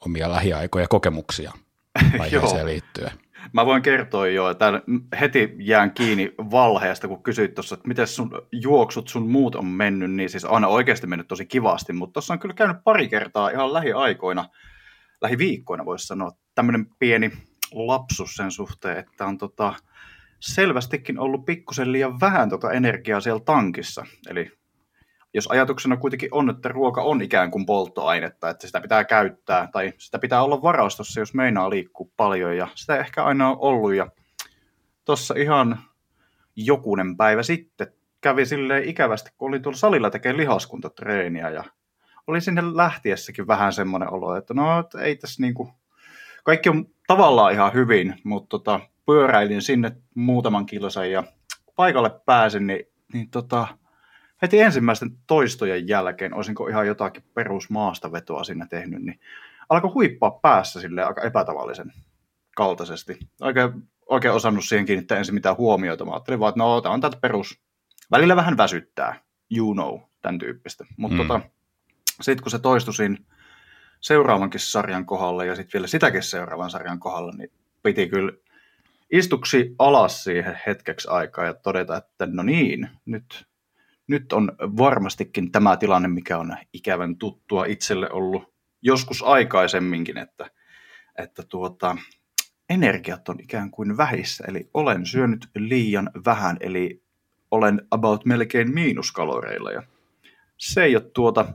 omia 0.00 0.30
lähiaikoja 0.30 0.88
kokemuksia 0.88 1.52
aiheeseen 2.20 2.66
liittyen? 2.66 3.27
Mä 3.52 3.66
voin 3.66 3.82
kertoa 3.82 4.28
jo, 4.28 4.50
että 4.50 4.82
heti 5.20 5.56
jään 5.58 5.90
kiinni 5.90 6.34
valheesta, 6.38 7.08
kun 7.08 7.22
kysyit 7.22 7.54
tuossa, 7.54 7.74
että 7.74 7.88
miten 7.88 8.06
sun 8.06 8.30
juoksut, 8.52 9.08
sun 9.08 9.30
muut 9.30 9.54
on 9.54 9.66
mennyt, 9.66 10.10
niin 10.10 10.30
siis 10.30 10.44
aina 10.44 10.68
oikeasti 10.68 11.06
mennyt 11.06 11.28
tosi 11.28 11.46
kivasti, 11.46 11.92
mutta 11.92 12.12
tuossa 12.12 12.32
on 12.34 12.38
kyllä 12.38 12.54
käynyt 12.54 12.84
pari 12.84 13.08
kertaa 13.08 13.50
ihan 13.50 13.72
lähiaikoina, 13.72 14.48
lähiviikkoina 15.20 15.84
voisi 15.84 16.06
sanoa, 16.06 16.30
tämmöinen 16.54 16.86
pieni 16.98 17.32
lapsus 17.72 18.34
sen 18.34 18.50
suhteen, 18.50 18.98
että 18.98 19.26
on 19.26 19.38
tota, 19.38 19.74
selvästikin 20.40 21.18
ollut 21.18 21.44
pikkusen 21.44 21.92
liian 21.92 22.20
vähän 22.20 22.50
tota 22.50 22.72
energiaa 22.72 23.20
siellä 23.20 23.44
tankissa. 23.44 24.06
Eli 24.28 24.57
jos 25.38 25.46
ajatuksena 25.46 25.96
kuitenkin 25.96 26.28
on, 26.32 26.50
että 26.50 26.68
ruoka 26.68 27.02
on 27.02 27.22
ikään 27.22 27.50
kuin 27.50 27.66
polttoainetta, 27.66 28.50
että 28.50 28.66
sitä 28.66 28.80
pitää 28.80 29.04
käyttää 29.04 29.68
tai 29.72 29.92
sitä 29.98 30.18
pitää 30.18 30.42
olla 30.42 30.62
varastossa, 30.62 31.20
jos 31.20 31.34
meinaa 31.34 31.70
liikkua 31.70 32.08
paljon 32.16 32.56
ja 32.56 32.68
sitä 32.74 32.94
ei 32.94 33.00
ehkä 33.00 33.24
aina 33.24 33.50
on 33.50 33.56
ollut. 33.60 33.94
Ja 33.94 34.10
tuossa 35.04 35.34
ihan 35.36 35.78
jokunen 36.56 37.16
päivä 37.16 37.42
sitten 37.42 37.92
kävi 38.20 38.46
silleen 38.46 38.88
ikävästi, 38.88 39.30
kun 39.38 39.48
olin 39.48 39.62
tuolla 39.62 39.78
salilla 39.78 40.10
tekemään 40.10 40.36
lihaskuntatreeniä 40.36 41.50
ja 41.50 41.64
oli 42.26 42.40
sinne 42.40 42.62
lähtiessäkin 42.76 43.46
vähän 43.46 43.72
semmoinen 43.72 44.12
olo, 44.12 44.36
että 44.36 44.54
no 44.54 44.80
että 44.80 45.00
ei 45.00 45.16
tässä 45.16 45.42
niinku, 45.42 45.72
kaikki 46.44 46.68
on 46.68 46.86
tavallaan 47.06 47.52
ihan 47.52 47.74
hyvin, 47.74 48.14
mutta 48.24 48.48
tota, 48.48 48.80
pyöräilin 49.06 49.62
sinne 49.62 49.96
muutaman 50.14 50.66
kilsan 50.66 51.10
ja 51.10 51.22
paikalle 51.76 52.10
pääsin, 52.26 52.66
niin, 52.66 52.84
niin 53.12 53.30
tota, 53.30 53.68
heti 54.42 54.60
ensimmäisten 54.60 55.10
toistojen 55.26 55.88
jälkeen, 55.88 56.34
olisinko 56.34 56.68
ihan 56.68 56.86
jotakin 56.86 57.24
perusmaastavetoa 57.34 58.44
siinä 58.44 58.66
tehnyt, 58.66 59.02
niin 59.02 59.20
alkoi 59.68 59.90
huippaa 59.90 60.30
päässä 60.30 60.80
sille 60.80 61.04
aika 61.04 61.22
epätavallisen 61.22 61.92
kaltaisesti. 62.56 63.18
Oikein, 63.40 63.72
oikein 64.06 64.34
osannut 64.34 64.64
siihen 64.64 64.86
kiinnittää 64.86 65.18
ensin 65.18 65.34
mitään 65.34 65.56
huomioita. 65.56 66.04
Mä 66.04 66.10
ajattelin 66.10 66.40
vaan, 66.40 66.48
että 66.48 66.58
no, 66.58 66.80
tämä 66.80 66.94
on 66.94 67.00
tätä 67.00 67.16
perus. 67.20 67.60
Välillä 68.10 68.36
vähän 68.36 68.56
väsyttää, 68.56 69.20
you 69.56 69.74
know, 69.74 70.00
tämän 70.22 70.38
tyyppistä. 70.38 70.84
Mutta 70.96 71.22
mm. 71.22 71.28
tota, 71.28 71.40
sitten 72.20 72.42
kun 72.42 72.50
se 72.50 72.58
toistui 72.58 72.94
siinä 72.94 73.16
seuraavankin 74.00 74.60
sarjan 74.60 75.06
kohdalla 75.06 75.44
ja 75.44 75.56
sitten 75.56 75.78
vielä 75.78 75.86
sitäkin 75.86 76.22
seuraavan 76.22 76.70
sarjan 76.70 77.00
kohdalla, 77.00 77.32
niin 77.32 77.50
piti 77.82 78.08
kyllä 78.08 78.32
istuksi 79.12 79.74
alas 79.78 80.24
siihen 80.24 80.60
hetkeksi 80.66 81.08
aikaa 81.08 81.44
ja 81.44 81.54
todeta, 81.54 81.96
että 81.96 82.26
no 82.26 82.42
niin, 82.42 82.88
nyt 83.06 83.46
nyt 84.08 84.32
on 84.32 84.52
varmastikin 84.60 85.52
tämä 85.52 85.76
tilanne, 85.76 86.08
mikä 86.08 86.38
on 86.38 86.56
ikävän 86.72 87.16
tuttua 87.16 87.64
itselle 87.64 88.10
ollut 88.10 88.54
joskus 88.82 89.22
aikaisemminkin, 89.22 90.18
että, 90.18 90.50
että 91.18 91.42
tuota, 91.42 91.96
energiat 92.70 93.28
on 93.28 93.40
ikään 93.40 93.70
kuin 93.70 93.96
vähissä, 93.96 94.44
eli 94.48 94.70
olen 94.74 95.06
syönyt 95.06 95.48
liian 95.54 96.10
vähän, 96.24 96.56
eli 96.60 97.02
olen 97.50 97.82
about 97.90 98.24
melkein 98.24 98.74
miinuskaloreilla, 98.74 99.70
ja 99.70 99.82
se 100.56 100.84
ei 100.84 100.96
ole 100.96 101.10
tuota, 101.14 101.54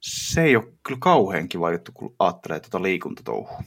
se 0.00 0.42
ei 0.42 0.56
ole 0.56 0.72
kyllä 0.82 0.98
kauhean 1.00 1.48
kiva 1.48 1.72
juttu, 1.72 1.92
kun 1.94 2.14
ajattelee 2.18 2.60
tuota 2.60 2.82
liikuntatouhua. 2.82 3.62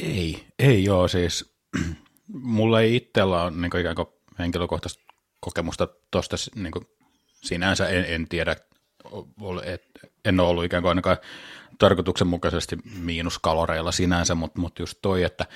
Ei, 0.00 0.46
ei 0.58 0.84
joo, 0.84 1.08
siis 1.08 1.54
mulla 2.28 2.80
ei 2.80 2.96
itsellä 2.96 3.42
ole 3.42 3.50
niin 3.50 3.80
ikään 3.80 3.96
kuin 3.96 4.08
henkilökohtaista 4.38 5.02
kokemusta 5.40 5.88
tuosta 6.10 6.36
niin 6.54 6.72
sinänsä 7.42 7.88
en, 7.88 8.04
en 8.08 8.28
tiedä, 8.28 8.56
et, 9.64 9.84
en 10.24 10.40
ole 10.40 10.48
ollut 10.48 10.64
ikään 10.64 10.82
kuin 10.82 10.88
ainakaan 10.88 11.16
tarkoituksenmukaisesti 11.78 12.78
miinuskaloreilla 12.98 13.92
sinänsä, 13.92 14.34
mutta, 14.34 14.60
mutta 14.60 14.82
just 14.82 14.98
toi, 15.02 15.22
että 15.22 15.46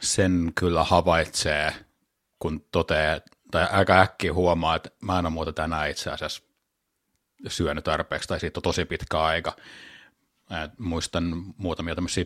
sen 0.00 0.52
kyllä 0.54 0.84
havaitsee, 0.84 1.72
kun 2.38 2.64
toteaa, 2.72 3.20
tai 3.50 3.66
aika 3.70 4.00
äkkiä 4.00 4.32
huomaa, 4.32 4.76
että 4.76 4.90
mä 5.00 5.18
en 5.18 5.26
ole 5.26 5.32
muuta 5.32 5.52
tänään 5.52 5.90
itse 5.90 6.10
asiassa 6.10 6.42
syönyt 7.48 7.84
tarpeeksi, 7.84 8.28
tai 8.28 8.40
siitä 8.40 8.58
on 8.58 8.62
tosi 8.62 8.84
pitkä 8.84 9.20
aika. 9.20 9.56
Mä 10.50 10.68
muistan 10.78 11.54
muutamia 11.56 11.94
tämmöisiä 11.94 12.24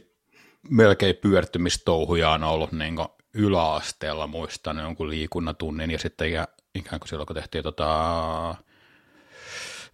melkein 0.70 1.16
pyörtymistouhuja 1.16 2.30
on 2.30 2.44
ollut 2.44 2.72
niin 2.72 2.96
yläasteella, 3.34 4.26
muistan 4.26 4.78
jonkun 4.78 5.10
liikunnatunnin, 5.10 5.90
ja 5.90 5.98
sitten 5.98 6.28
ikään 6.74 7.00
kuin 7.00 7.08
silloin, 7.08 7.26
kun 7.26 7.36
tehtiin 7.36 7.64
tota, 7.64 8.54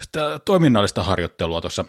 sitä 0.03 0.41
toiminnallista 0.45 1.03
harjoittelua 1.03 1.61
tuossa, 1.61 1.85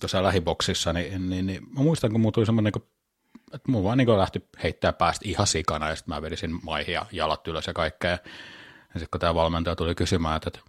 tuossa 0.00 0.22
lähiboksissa, 0.22 0.92
niin, 0.92 1.30
niin, 1.30 1.46
niin 1.46 1.62
mä 1.62 1.82
muistan, 1.82 2.10
kun 2.10 2.20
mulla 2.20 2.32
tuli 2.32 2.46
semmoinen, 2.46 2.72
niin 2.76 2.90
että 3.52 3.70
mulla 3.70 3.84
vaan 3.84 3.98
niin 3.98 4.18
lähti 4.18 4.48
heittää 4.62 4.92
päästä 4.92 5.28
ihan 5.28 5.46
sikana, 5.46 5.88
ja 5.88 5.96
sitten 5.96 6.14
mä 6.14 6.22
vedisin 6.22 6.58
maihin 6.62 6.94
ja 6.94 7.06
jalat 7.12 7.48
ylös 7.48 7.66
ja 7.66 7.72
kaikkea. 7.72 8.10
Ja 8.10 8.18
sitten 9.00 9.08
kun 9.10 9.20
tämä 9.20 9.34
valmentaja 9.34 9.76
tuli 9.76 9.94
kysymään, 9.94 10.36
että, 10.36 10.48
että 10.48 10.60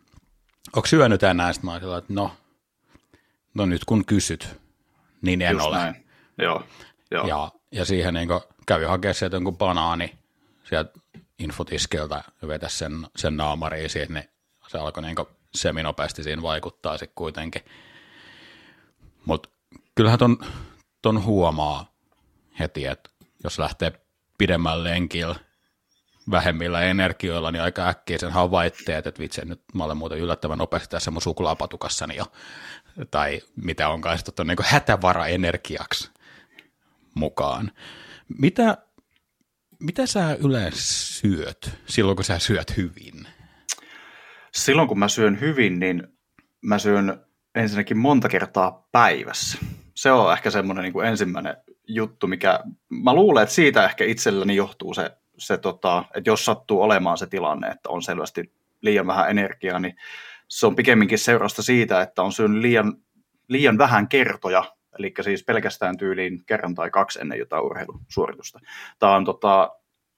onko 0.75 0.87
syönyt 0.87 1.21
tänään, 1.21 1.53
sitten 1.53 1.69
mä 1.69 1.73
olin 1.75 1.97
että 1.97 2.13
no, 2.13 2.31
no 3.53 3.65
nyt 3.65 3.85
kun 3.85 4.05
kysyt, 4.05 4.59
niin 5.21 5.41
en 5.41 5.51
Just 5.53 5.65
ole. 5.65 5.77
Näin. 5.77 6.05
Joo, 6.37 6.63
joo. 7.11 7.27
Ja, 7.27 7.51
ja 7.71 7.85
siihen 7.85 8.13
niin 8.13 8.29
kävi 8.65 8.85
hakemaan 8.85 9.15
sieltä 9.15 9.35
jonkun 9.35 9.57
banaani 9.57 10.15
sieltä 10.63 10.91
infotiskeltä 11.39 12.23
ja 12.41 12.47
vetäisi 12.47 12.77
sen, 12.77 13.07
sen 13.15 13.37
naamariin 13.37 13.89
siihen, 13.89 14.13
niin 14.13 14.29
se 14.67 14.77
alkoi 14.77 15.03
niin 15.03 15.15
seminopeasti 15.55 16.23
siinä 16.23 16.41
vaikuttaa 16.41 16.97
sitten 16.97 17.15
kuitenkin. 17.15 17.61
Mutta 19.25 19.49
kyllähän 19.95 20.19
ton, 20.19 20.37
ton 21.01 21.23
huomaa 21.23 21.93
heti, 22.59 22.85
että 22.85 23.09
jos 23.43 23.59
lähtee 23.59 23.91
pidemmällä 24.37 24.83
lenkillä 24.83 25.35
vähemmillä 26.31 26.81
energioilla, 26.81 27.51
niin 27.51 27.61
aika 27.61 27.87
äkkiä 27.87 28.17
sen 28.17 28.31
havaitsee, 28.31 28.97
että 28.97 29.13
vitsi, 29.19 29.45
nyt 29.45 29.61
mä 29.73 29.83
olen 29.83 29.97
muuten 29.97 30.17
yllättävän 30.17 30.57
nopeasti 30.57 30.89
tässä 30.89 31.11
mun 31.11 31.21
suklaapatukassani 31.21 32.15
jo, 32.15 32.25
tai 33.11 33.41
mitä 33.55 33.89
onkaan 33.89 34.17
sitten 34.17 34.47
niin 34.47 34.57
hätävara 34.63 35.27
energiaksi 35.27 36.11
mukaan. 37.13 37.71
Mitä, 38.37 38.77
mitä 39.79 40.05
sä 40.05 40.37
yleensä 40.39 40.81
syöt 41.13 41.69
silloin, 41.85 42.15
kun 42.15 42.25
sä 42.25 42.39
syöt 42.39 42.77
hyvin? 42.77 43.27
Silloin 44.53 44.87
kun 44.87 44.99
mä 44.99 45.07
syön 45.07 45.39
hyvin, 45.39 45.79
niin 45.79 46.07
mä 46.61 46.79
syön 46.79 47.25
ensinnäkin 47.55 47.97
monta 47.97 48.29
kertaa 48.29 48.87
päivässä. 48.91 49.57
Se 49.93 50.11
on 50.11 50.33
ehkä 50.33 50.49
semmoinen 50.49 50.83
niin 50.83 50.93
kuin 50.93 51.07
ensimmäinen 51.07 51.57
juttu, 51.87 52.27
mikä 52.27 52.59
mä 52.89 53.13
luulen, 53.13 53.43
että 53.43 53.55
siitä 53.55 53.85
ehkä 53.85 54.03
itselläni 54.03 54.55
johtuu 54.55 54.93
se, 54.93 55.11
se 55.37 55.57
tota, 55.57 56.03
että 56.15 56.29
jos 56.29 56.45
sattuu 56.45 56.81
olemaan 56.81 57.17
se 57.17 57.27
tilanne, 57.27 57.67
että 57.67 57.89
on 57.89 58.01
selvästi 58.01 58.53
liian 58.81 59.07
vähän 59.07 59.29
energiaa, 59.29 59.79
niin 59.79 59.95
se 60.47 60.67
on 60.67 60.75
pikemminkin 60.75 61.17
seurasta 61.17 61.61
siitä, 61.61 62.01
että 62.01 62.21
on 62.23 62.31
syönyt 62.31 62.61
liian, 62.61 62.93
liian 63.47 63.77
vähän 63.77 64.07
kertoja, 64.07 64.63
eli 64.99 65.13
siis 65.21 65.43
pelkästään 65.43 65.97
tyyliin 65.97 66.45
kerran 66.45 66.75
tai 66.75 66.89
kaksi 66.89 67.21
ennen 67.21 67.39
jotain 67.39 67.63
urheilusuoritusta. 67.63 68.59
Tämä 68.99 69.15
on 69.15 69.25
tota, 69.25 69.71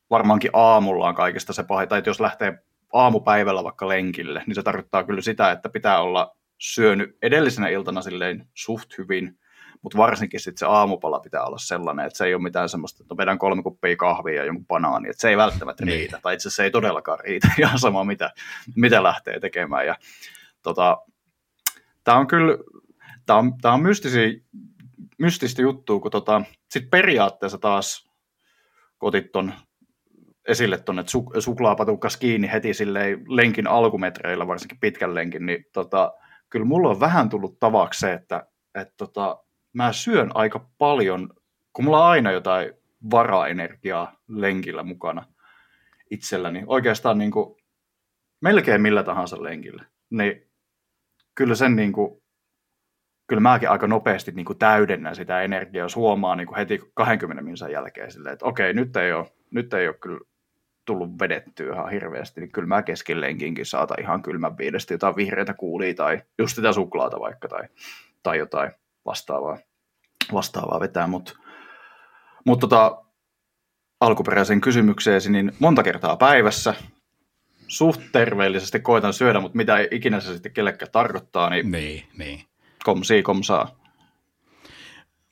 varmaankin 0.09 0.51
aamullaan 0.53 1.15
kaikista 1.15 1.53
se 1.53 1.63
pahin, 1.63 1.89
tai 1.89 2.03
jos 2.05 2.19
lähtee 2.19 2.63
aamupäivällä 2.93 3.63
vaikka 3.63 3.87
lenkille, 3.87 4.43
niin 4.47 4.55
se 4.55 4.63
tarkoittaa 4.63 5.03
kyllä 5.03 5.21
sitä, 5.21 5.51
että 5.51 5.69
pitää 5.69 6.01
olla 6.01 6.37
syönyt 6.57 7.17
edellisenä 7.21 7.67
iltana 7.67 8.01
silleen 8.01 8.47
suht 8.53 8.97
hyvin, 8.97 9.39
mutta 9.81 9.97
varsinkin 9.97 10.39
sitten 10.39 10.57
se 10.57 10.65
aamupala 10.65 11.19
pitää 11.19 11.43
olla 11.43 11.57
sellainen, 11.57 12.05
että 12.05 12.17
se 12.17 12.25
ei 12.25 12.33
ole 12.33 12.43
mitään 12.43 12.69
semmoista, 12.69 13.03
että 13.03 13.17
vedän 13.17 13.39
kolme 13.39 13.63
kuppia 13.63 13.95
kahvia 13.95 14.35
ja 14.35 14.45
jonkun 14.45 14.65
banaani, 14.65 15.09
että 15.09 15.21
se 15.21 15.29
ei 15.29 15.37
välttämättä 15.37 15.85
niin. 15.85 15.97
riitä, 15.97 16.19
tai 16.23 16.33
itse 16.33 16.47
asiassa 16.47 16.55
se 16.55 16.63
ei 16.63 16.71
todellakaan 16.71 17.19
riitä, 17.19 17.47
ihan 17.59 17.79
sama 17.79 18.03
mitä, 18.03 18.31
mitä 18.75 19.03
lähtee 19.03 19.39
tekemään. 19.39 19.87
Ja, 19.87 19.95
tota, 20.61 20.97
tämä 22.03 22.17
on 22.17 22.27
kyllä, 22.27 22.57
tämä 23.25 23.39
on, 23.39 23.57
tämä 23.61 23.73
on 23.73 23.81
mystisi, 23.81 24.45
mystistä 25.19 25.61
juttua, 25.61 25.99
kun 25.99 26.11
tota, 26.11 26.41
sit 26.69 26.89
periaatteessa 26.89 27.57
taas 27.57 28.09
kotit 28.97 29.31
ton 29.31 29.53
esille 30.47 30.77
tuonne, 30.77 30.99
että 30.99 31.11
su, 31.11 31.31
suklaapatukas 31.39 32.17
kiinni 32.17 32.51
heti 32.51 32.73
silleen 32.73 33.23
lenkin 33.27 33.67
alkumetreillä, 33.67 34.47
varsinkin 34.47 34.79
pitkän 34.79 35.15
lenkin, 35.15 35.45
niin 35.45 35.65
tota, 35.73 36.13
kyllä 36.49 36.65
mulla 36.65 36.89
on 36.89 36.99
vähän 36.99 37.29
tullut 37.29 37.59
tavaksi 37.59 37.99
se, 37.99 38.13
että 38.13 38.47
et 38.75 38.93
tota, 38.97 39.43
mä 39.73 39.93
syön 39.93 40.31
aika 40.33 40.69
paljon, 40.77 41.29
kun 41.73 41.85
mulla 41.85 42.03
on 42.05 42.11
aina 42.11 42.31
jotain 42.31 42.73
varaenergiaa 43.11 44.19
lenkillä 44.27 44.83
mukana 44.83 45.25
itselläni, 46.09 46.63
oikeastaan 46.67 47.17
niin 47.17 47.31
kuin, 47.31 47.55
melkein 48.41 48.81
millä 48.81 49.03
tahansa 49.03 49.43
lenkillä, 49.43 49.85
niin 50.09 50.47
kyllä 51.35 51.55
sen 51.55 51.75
niin 51.75 51.93
kuin, 51.93 52.23
kyllä 53.27 53.41
mäkin 53.41 53.69
aika 53.69 53.87
nopeasti 53.87 54.31
niin 54.31 54.45
kuin 54.45 54.59
täydennän 54.59 55.15
sitä 55.15 55.41
energiaa, 55.41 55.85
jos 55.85 55.95
huomaa 55.95 56.35
niin 56.35 56.47
kuin 56.47 56.57
heti 56.57 56.79
20 56.93 57.43
minuutin 57.43 57.71
jälkeen 57.71 58.11
silleen, 58.11 58.33
että 58.33 58.45
okei, 58.45 58.73
nyt 58.73 58.95
ei 58.95 59.13
ole, 59.13 59.31
nyt 59.51 59.73
ei 59.73 59.87
ole 59.87 59.95
kyllä 60.01 60.19
tullut 60.85 61.19
vedettyä 61.19 61.73
ihan 61.73 61.91
hirveästi, 61.91 62.41
niin 62.41 62.51
kyllä 62.51 62.67
mä 62.67 62.83
kesken 62.83 63.21
lenkinkin 63.21 63.65
saata 63.65 63.95
ihan 63.99 64.21
kylmän 64.21 64.57
viidestä 64.57 64.93
jotain 64.93 65.15
vihreitä 65.15 65.53
kuulia 65.53 65.93
tai 65.93 66.21
just 66.37 66.55
sitä 66.55 66.73
suklaata 66.73 67.19
vaikka 67.19 67.47
tai, 67.47 67.63
tai 68.23 68.37
jotain 68.37 68.71
vastaavaa, 69.05 69.57
vastaavaa 70.33 70.79
vetää, 70.79 71.07
mutta 71.07 71.33
mut 72.45 72.59
tota, 72.59 73.03
alkuperäisen 73.99 74.61
kysymykseesi, 74.61 75.31
niin 75.31 75.51
monta 75.59 75.83
kertaa 75.83 76.17
päivässä 76.17 76.73
suht 77.67 78.01
terveellisesti 78.11 78.79
koitan 78.79 79.13
syödä, 79.13 79.39
mutta 79.39 79.57
mitä 79.57 79.77
ikinä 79.91 80.19
se 80.19 80.33
sitten 80.33 80.51
kellekään 80.51 80.91
tarkoittaa, 80.91 81.49
niin, 81.49 81.71
niin, 81.71 82.03
niin. 82.17 82.45
komsii 82.83 83.23
komsaa. 83.23 83.83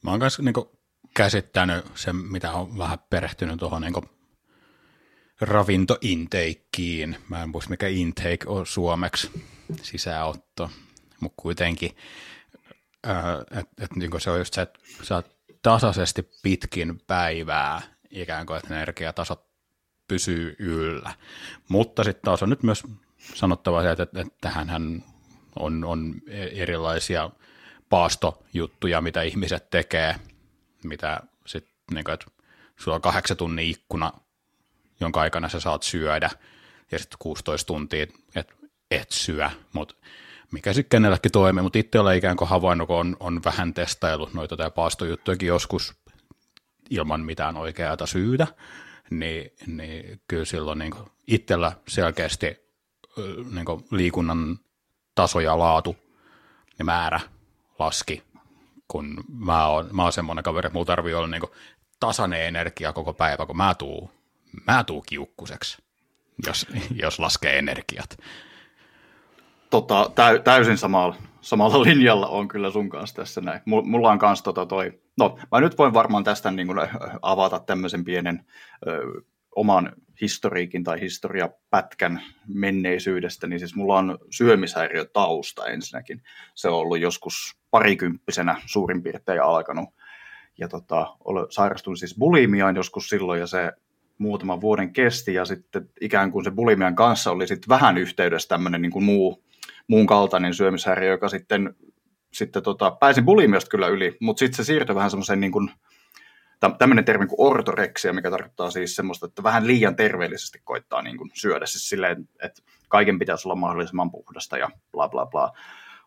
Mä 0.03 0.11
oon 0.11 0.19
kanssa 0.19 0.43
niin 0.43 0.53
käsittänyt 1.15 1.85
sen, 1.95 2.15
mitä 2.15 2.51
on 2.51 2.77
vähän 2.77 2.99
perehtynyt 3.09 3.59
tuohon 3.59 3.81
niin 3.81 3.93
ravintointakein. 5.41 7.17
Mä 7.29 7.43
en 7.43 7.49
muista 7.49 7.69
mikä 7.69 7.87
intake 7.87 8.39
on 8.45 8.65
suomeksi, 8.65 9.31
sisäotto, 9.81 10.71
mutta 11.19 11.41
kuitenkin, 11.41 11.91
että 13.51 13.73
et, 13.83 13.95
niin 13.95 14.21
se 14.21 14.31
on 14.31 14.37
just 14.37 14.53
se, 14.53 14.61
että 14.61 14.79
sä 15.01 15.23
tasaisesti 15.61 16.29
pitkin 16.43 17.01
päivää 17.07 17.81
ikään 18.09 18.45
kuin, 18.45 18.57
että 18.57 18.75
energiatasot 18.75 19.45
pysyy 20.07 20.55
yllä. 20.59 21.13
Mutta 21.69 22.03
sitten 22.03 22.23
taas 22.23 22.43
on 22.43 22.49
nyt 22.49 22.63
myös 22.63 22.83
sanottava 23.35 23.81
se, 23.83 23.91
että, 23.91 24.03
että 24.03 24.33
tähän 24.41 25.03
on, 25.59 25.83
on 25.83 26.21
erilaisia 26.51 27.29
paastojuttuja, 27.89 29.01
mitä 29.01 29.21
ihmiset 29.21 29.69
tekee, 29.69 30.15
mitä 30.83 31.19
sitten, 31.45 31.73
niin 31.93 32.03
kuin, 32.03 32.13
että 32.13 32.25
sulla 32.79 32.95
on 32.95 33.01
kahdeksan 33.01 33.37
tunnin 33.37 33.67
ikkuna, 33.67 34.11
jonka 35.01 35.21
aikana 35.21 35.49
sä 35.49 35.59
saat 35.59 35.83
syödä, 35.83 36.29
ja 36.91 36.99
sitten 36.99 37.17
16 37.19 37.67
tuntia, 37.67 38.03
että 38.35 38.53
et 38.91 39.11
syö, 39.11 39.49
mutta 39.73 39.95
mikä 40.51 40.73
sitten 40.73 40.89
kenelläkin 40.89 41.31
toimii, 41.31 41.63
mutta 41.63 41.79
itse 41.79 41.99
olen 41.99 42.17
ikään 42.17 42.37
kuin 42.37 42.49
havainnut, 42.49 42.87
kun 42.87 42.97
on, 42.97 43.17
on 43.19 43.41
vähän 43.45 43.73
testaillut 43.73 44.33
noita 44.33 44.57
tai 44.57 44.71
paastojuttujakin 44.71 45.47
joskus 45.47 45.93
ilman 46.89 47.21
mitään 47.21 47.57
oikeaa 47.57 48.05
syytä, 48.05 48.47
niin, 49.09 49.51
niin 49.67 50.21
kyllä 50.27 50.45
silloin 50.45 50.79
niin 50.79 50.93
itsellä 51.27 51.71
selkeästi 51.87 52.57
niin 53.51 53.65
liikunnan 53.91 54.59
taso 55.15 55.39
ja 55.39 55.59
laatu 55.59 55.95
ja 56.79 56.85
määrä 56.85 57.19
laski, 57.79 58.23
kun 58.87 59.23
mä 59.33 59.67
oon, 59.67 59.89
mä 59.91 60.03
oon 60.03 60.13
semmoinen 60.13 60.43
kaveri, 60.43 60.67
että 60.67 60.73
mulla 60.73 60.85
tarvii 60.85 61.13
olla 61.13 61.27
niin 61.27 61.41
tasainen 61.99 62.41
energia 62.41 62.93
koko 62.93 63.13
päivä, 63.13 63.45
kun 63.45 63.57
mä 63.57 63.75
tuun, 63.75 64.09
mä 64.67 64.83
tuun 64.83 65.03
kiukkuseksi, 65.07 65.83
jos, 66.45 66.67
jos 66.95 67.19
laskee 67.19 67.57
energiat. 67.57 68.17
Tota, 69.69 70.11
täy, 70.15 70.39
täysin 70.39 70.77
samalla, 70.77 71.15
samalla 71.41 71.83
linjalla 71.83 72.27
on 72.27 72.47
kyllä 72.47 72.71
sun 72.71 72.89
kanssa 72.89 73.15
tässä 73.15 73.41
näin. 73.41 73.61
Mulla 73.65 74.11
on 74.11 74.19
kanssa 74.19 74.43
tota 74.43 74.65
toi, 74.65 74.99
no 75.17 75.39
mä 75.51 75.59
nyt 75.61 75.77
voin 75.77 75.93
varmaan 75.93 76.23
tästä 76.23 76.51
niin 76.51 76.67
kuin 76.67 76.79
avata 77.21 77.59
tämmöisen 77.59 78.03
pienen 78.03 78.45
ö, 78.87 79.21
oman 79.55 79.93
historiikin 80.21 80.83
tai 80.83 81.01
historiapätkän 81.01 82.21
menneisyydestä, 82.47 83.47
niin 83.47 83.59
siis 83.59 83.75
mulla 83.75 83.97
on 83.97 84.17
syömishäiriö 84.29 85.05
tausta 85.05 85.65
ensinnäkin. 85.65 86.23
Se 86.55 86.69
on 86.69 86.79
ollut 86.79 86.99
joskus 86.99 87.57
parikymppisenä 87.71 88.61
suurin 88.65 89.03
piirtein 89.03 89.43
alkanut. 89.43 89.89
Ja 90.57 90.67
tota, 90.67 91.17
sairastuin 91.49 91.97
siis 91.97 92.15
bulimiaan 92.19 92.75
joskus 92.75 93.09
silloin 93.09 93.39
ja 93.39 93.47
se 93.47 93.71
muutaman 94.21 94.61
vuoden 94.61 94.93
kesti 94.93 95.33
ja 95.33 95.45
sitten 95.45 95.89
ikään 96.01 96.31
kuin 96.31 96.43
se 96.43 96.51
bulimian 96.51 96.95
kanssa 96.95 97.31
oli 97.31 97.47
sitten 97.47 97.69
vähän 97.69 97.97
yhteydessä 97.97 98.49
tämmöinen 98.49 98.81
niin 98.81 98.91
kuin 98.91 99.05
muu, 99.05 99.43
muun 99.87 100.07
kaltainen 100.07 100.53
syömishäiriö, 100.53 101.11
joka 101.11 101.29
sitten, 101.29 101.75
sitten 102.33 102.63
tota, 102.63 102.91
pääsin 102.91 103.25
bulimiasta 103.25 103.69
kyllä 103.69 103.87
yli, 103.87 104.17
mutta 104.19 104.39
sitten 104.39 104.57
se 104.57 104.63
siirtyi 104.63 104.95
vähän 104.95 105.09
semmoiseen 105.09 105.39
niin 105.39 105.51
kuin, 105.51 105.71
tämmöinen 106.77 107.05
termi 107.05 107.27
kuin 107.27 107.51
ortoreksia, 107.51 108.13
mikä 108.13 108.31
tarkoittaa 108.31 108.71
siis 108.71 108.95
semmoista, 108.95 109.25
että 109.25 109.43
vähän 109.43 109.67
liian 109.67 109.95
terveellisesti 109.95 110.61
koittaa 110.63 111.01
niin 111.01 111.17
kuin 111.17 111.31
syödä, 111.33 111.65
siis 111.65 111.89
silleen, 111.89 112.29
että 112.43 112.61
kaiken 112.87 113.19
pitäisi 113.19 113.47
olla 113.47 113.55
mahdollisimman 113.55 114.11
puhdasta 114.11 114.57
ja 114.57 114.69
bla 114.91 115.09
bla 115.09 115.25
bla. 115.25 115.51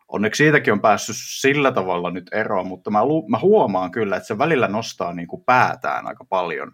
Onneksi 0.08 0.44
siitäkin 0.44 0.72
on 0.72 0.80
päässyt 0.80 1.16
sillä 1.18 1.72
tavalla 1.72 2.10
nyt 2.10 2.30
eroon, 2.32 2.66
mutta 2.66 2.90
mä, 2.90 3.04
lu- 3.04 3.28
mä 3.28 3.38
huomaan 3.38 3.90
kyllä, 3.90 4.16
että 4.16 4.26
se 4.26 4.38
välillä 4.38 4.68
nostaa 4.68 5.12
niin 5.12 5.28
kuin 5.28 5.44
päätään 5.44 6.06
aika 6.06 6.24
paljon, 6.24 6.72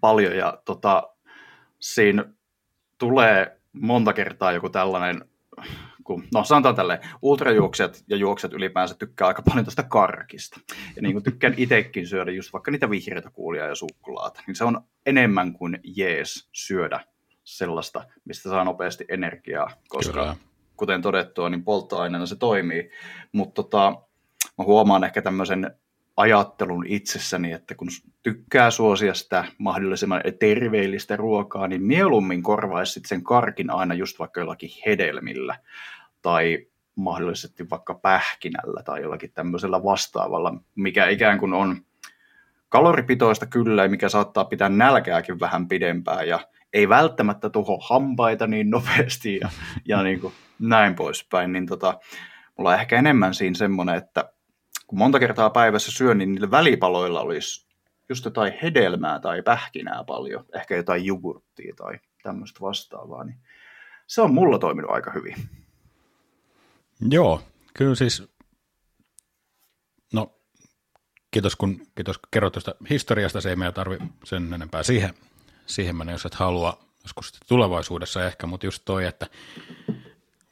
paljon 0.00 0.36
ja 0.36 0.58
tota, 0.64 1.02
siinä 1.78 2.24
tulee 2.98 3.60
monta 3.72 4.12
kertaa 4.12 4.52
joku 4.52 4.68
tällainen 4.68 5.24
kun, 6.08 6.24
no 6.34 6.44
sanotaan 6.44 6.74
tälleen, 6.74 7.00
ultrajuoksijat 7.22 8.04
ja 8.08 8.16
juoksijat 8.16 8.52
ylipäänsä 8.52 8.94
tykkää 8.94 9.28
aika 9.28 9.42
paljon 9.42 9.64
tästä 9.64 9.82
karkista. 9.82 10.60
Ja 10.96 11.02
niin 11.02 11.12
kuin 11.12 11.22
tykkään 11.22 11.54
itsekin 11.56 12.06
syödä 12.06 12.30
just 12.30 12.52
vaikka 12.52 12.70
niitä 12.70 12.90
vihreitä 12.90 13.30
kuulia 13.30 13.66
ja 13.66 13.74
suklaata, 13.74 14.42
niin 14.46 14.54
se 14.54 14.64
on 14.64 14.80
enemmän 15.06 15.52
kuin 15.52 15.80
jees 15.82 16.48
syödä 16.52 17.00
sellaista, 17.44 18.04
mistä 18.24 18.48
saa 18.48 18.64
nopeasti 18.64 19.04
energiaa, 19.08 19.70
koska 19.88 20.12
Kyllä. 20.12 20.36
kuten 20.76 21.02
todettua, 21.02 21.48
niin 21.48 21.64
polttoaineena 21.64 22.26
se 22.26 22.36
toimii. 22.36 22.90
Mutta 23.32 23.62
tota, 23.62 23.90
mä 24.58 24.64
huomaan 24.64 25.04
ehkä 25.04 25.22
tämmöisen 25.22 25.76
ajattelun 26.18 26.86
itsessäni, 26.86 27.52
että 27.52 27.74
kun 27.74 27.88
tykkää 28.22 28.70
suosia 28.70 29.14
sitä 29.14 29.44
mahdollisimman 29.58 30.22
terveellistä 30.38 31.16
ruokaa, 31.16 31.68
niin 31.68 31.82
mieluummin 31.82 32.42
korvaisi 32.42 33.00
sen 33.06 33.24
karkin 33.24 33.70
aina 33.70 33.94
just 33.94 34.18
vaikka 34.18 34.40
jollakin 34.40 34.70
hedelmillä 34.86 35.58
tai 36.22 36.66
mahdollisesti 36.94 37.70
vaikka 37.70 37.94
pähkinällä 37.94 38.82
tai 38.82 39.02
jollakin 39.02 39.32
tämmöisellä 39.32 39.84
vastaavalla, 39.84 40.54
mikä 40.74 41.08
ikään 41.08 41.38
kuin 41.38 41.52
on 41.52 41.76
kaloripitoista 42.68 43.46
kyllä 43.46 43.82
ja 43.82 43.88
mikä 43.88 44.08
saattaa 44.08 44.44
pitää 44.44 44.68
nälkääkin 44.68 45.40
vähän 45.40 45.68
pidempään 45.68 46.28
ja 46.28 46.40
ei 46.72 46.88
välttämättä 46.88 47.50
tuho 47.50 47.78
hampaita 47.88 48.46
niin 48.46 48.70
nopeasti 48.70 49.36
ja, 49.36 49.48
ja 49.84 50.02
niin 50.02 50.20
kuin 50.20 50.34
näin 50.58 50.94
poispäin, 50.94 51.52
niin 51.52 51.66
tota, 51.66 51.98
mulla 52.56 52.70
on 52.70 52.80
ehkä 52.80 52.98
enemmän 52.98 53.34
siinä 53.34 53.54
semmoinen, 53.54 53.94
että 53.94 54.32
kun 54.88 54.98
monta 54.98 55.18
kertaa 55.18 55.50
päivässä 55.50 55.92
syön, 55.92 56.18
niin 56.18 56.32
niillä 56.32 56.50
välipaloilla 56.50 57.20
olisi 57.20 57.68
just 58.08 58.24
jotain 58.24 58.52
hedelmää 58.62 59.20
tai 59.20 59.42
pähkinää 59.42 60.04
paljon, 60.04 60.44
ehkä 60.54 60.76
jotain 60.76 61.04
jogurttia 61.04 61.74
tai 61.76 61.98
tämmöistä 62.22 62.60
vastaavaa, 62.60 63.24
niin 63.24 63.38
se 64.06 64.22
on 64.22 64.34
mulla 64.34 64.58
toiminut 64.58 64.90
aika 64.90 65.12
hyvin. 65.12 65.36
Joo, 67.10 67.42
kyllä 67.74 67.94
siis, 67.94 68.22
no 70.12 70.32
kiitos 71.30 71.56
kun, 71.56 71.86
kiitos 71.94 72.18
kun 72.18 72.28
kerroit 72.30 72.52
tuosta 72.52 72.74
historiasta, 72.90 73.40
se 73.40 73.50
ei 73.50 73.56
meidän 73.56 73.74
tarvi 73.74 73.98
sen 74.24 74.52
enempää 74.52 74.82
siihen, 74.82 75.14
siihen 75.66 75.96
mennä, 75.96 76.12
jos 76.12 76.26
et 76.26 76.34
halua 76.34 76.78
joskus 77.02 77.32
tulevaisuudessa 77.48 78.24
ehkä, 78.24 78.46
mutta 78.46 78.66
just 78.66 78.82
toi, 78.84 79.06
että 79.06 79.26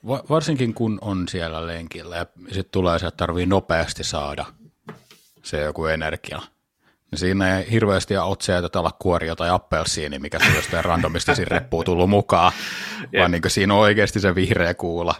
varsinkin 0.09 0.75
kun 0.75 0.99
on 1.01 1.29
siellä 1.29 1.67
lenkillä 1.67 2.17
ja 2.17 2.27
sitten 2.47 2.73
tulee 2.73 2.99
se, 2.99 3.07
että 3.07 3.17
tarvii 3.17 3.47
nopeasti 3.47 4.05
saada 4.05 4.45
se 5.43 5.61
joku 5.61 5.87
energia, 5.87 6.43
niin 7.11 7.19
siinä 7.19 7.59
ei 7.59 7.71
hirveästi 7.71 8.17
ole 8.17 8.31
otseja 8.31 8.63
olla 8.77 8.93
kuoria 8.99 9.37
tai 9.37 9.51
appelsiini, 9.51 10.19
mikä 10.19 10.39
se 10.39 10.57
jostain 10.57 10.85
randomisti 10.91 11.37
siinä 11.37 11.59
reppuun 11.59 11.85
tullut 11.85 12.11
mukaan, 12.11 12.53
vaan 13.19 13.31
niin 13.31 13.43
siinä 13.47 13.75
on 13.75 13.81
oikeasti 13.81 14.21
se 14.21 14.35
vihreä 14.35 14.75
kuula 14.75 15.15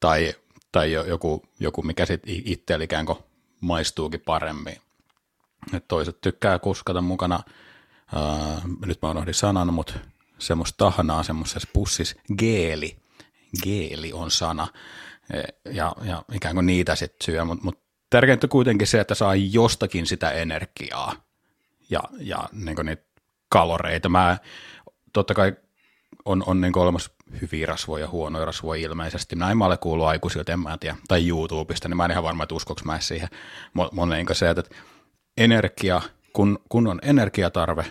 tai 0.00 0.34
tai 0.72 0.92
joku, 0.92 1.42
joku 1.60 1.82
mikä 1.82 2.06
sitten 2.06 2.34
itse 2.44 2.78
ikään 2.82 3.06
kuin 3.06 3.18
maistuukin 3.60 4.20
paremmin. 4.20 4.76
Et 5.74 5.88
toiset 5.88 6.20
tykkää 6.20 6.58
kuskata 6.58 7.00
mukana, 7.00 7.40
ää, 8.14 8.60
nyt 8.86 9.02
mä 9.02 9.10
unohdin 9.10 9.34
sanan, 9.34 9.74
mutta 9.74 9.94
semmoista 10.38 10.76
tahnaa 10.76 11.22
semmoisessa 11.22 11.68
pussissa, 11.72 12.16
geeli, 12.38 12.96
geeli 13.62 14.12
on 14.12 14.30
sana, 14.30 14.68
e, 15.32 15.42
ja, 15.72 15.92
ja 16.02 16.22
ikään 16.32 16.54
kuin 16.54 16.66
niitä 16.66 16.94
sitten 16.94 17.24
syö, 17.24 17.44
mutta 17.44 17.64
mut 17.64 17.80
tärkeintä 18.10 18.48
kuitenkin 18.48 18.86
se, 18.86 19.00
että 19.00 19.14
saa 19.14 19.34
jostakin 19.34 20.06
sitä 20.06 20.30
energiaa 20.30 21.12
ja, 21.90 22.00
ja 22.18 22.48
niin 22.52 22.76
niitä 22.84 23.10
kaloreita. 23.48 24.08
Mä 24.08 24.38
totta 25.12 25.34
kai 25.34 25.56
on, 26.24 26.42
on 26.46 26.60
niin 26.60 26.78
olemassa 26.78 27.10
hyviä 27.40 27.66
rasvoja, 27.66 28.08
huonoja 28.08 28.44
rasvoja 28.44 28.82
ilmeisesti. 28.82 29.36
Näin 29.36 29.58
mä 29.58 29.66
olen 29.66 29.78
kuullut 29.78 30.06
aikuisilta, 30.06 30.52
en 30.52 30.60
mä 30.60 30.78
tiedä, 30.78 30.96
tai 31.08 31.28
YouTubesta, 31.28 31.88
niin 31.88 31.96
mä 31.96 32.04
en 32.04 32.10
ihan 32.10 32.24
varma, 32.24 32.42
että 32.42 32.54
uskoks 32.54 32.84
mä 32.84 33.00
siihen. 33.00 33.28
Monen 33.92 34.26
se, 34.32 34.50
että 34.50 34.62
energia, 35.36 36.00
kun, 36.32 36.58
kun 36.68 36.86
on 36.86 37.00
energiatarve, 37.02 37.86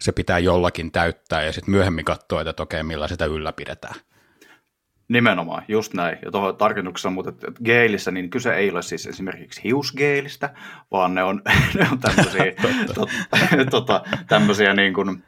se 0.00 0.12
pitää 0.12 0.38
jollakin 0.38 0.92
täyttää 0.92 1.42
ja 1.42 1.52
sitten 1.52 1.70
myöhemmin 1.70 2.04
katsoa, 2.04 2.40
että 2.40 2.62
okei, 2.62 2.82
millä 2.82 3.08
sitä 3.08 3.24
ylläpidetään. 3.24 3.94
Nimenomaan, 5.08 5.64
just 5.68 5.94
näin. 5.94 6.18
Ja 6.24 6.30
tuohon 6.30 6.56
tarkennuksessa 6.56 7.10
mutta 7.10 7.30
että 7.30 7.52
geelissä, 7.64 8.10
niin 8.10 8.30
kyse 8.30 8.54
ei 8.54 8.70
ole 8.70 8.82
siis 8.82 9.06
esimerkiksi 9.06 9.60
hiusgeelistä, 9.64 10.54
vaan 10.90 11.14
ne 11.14 11.22
on, 11.22 11.42
ne 11.78 11.88
on 11.92 11.98
tämmöisiä, 11.98 12.44
tot, 12.94 13.10
tota, 13.70 14.04
tämmöisiä, 14.28 14.74
niin 14.74 14.94
kuin, 14.94 15.22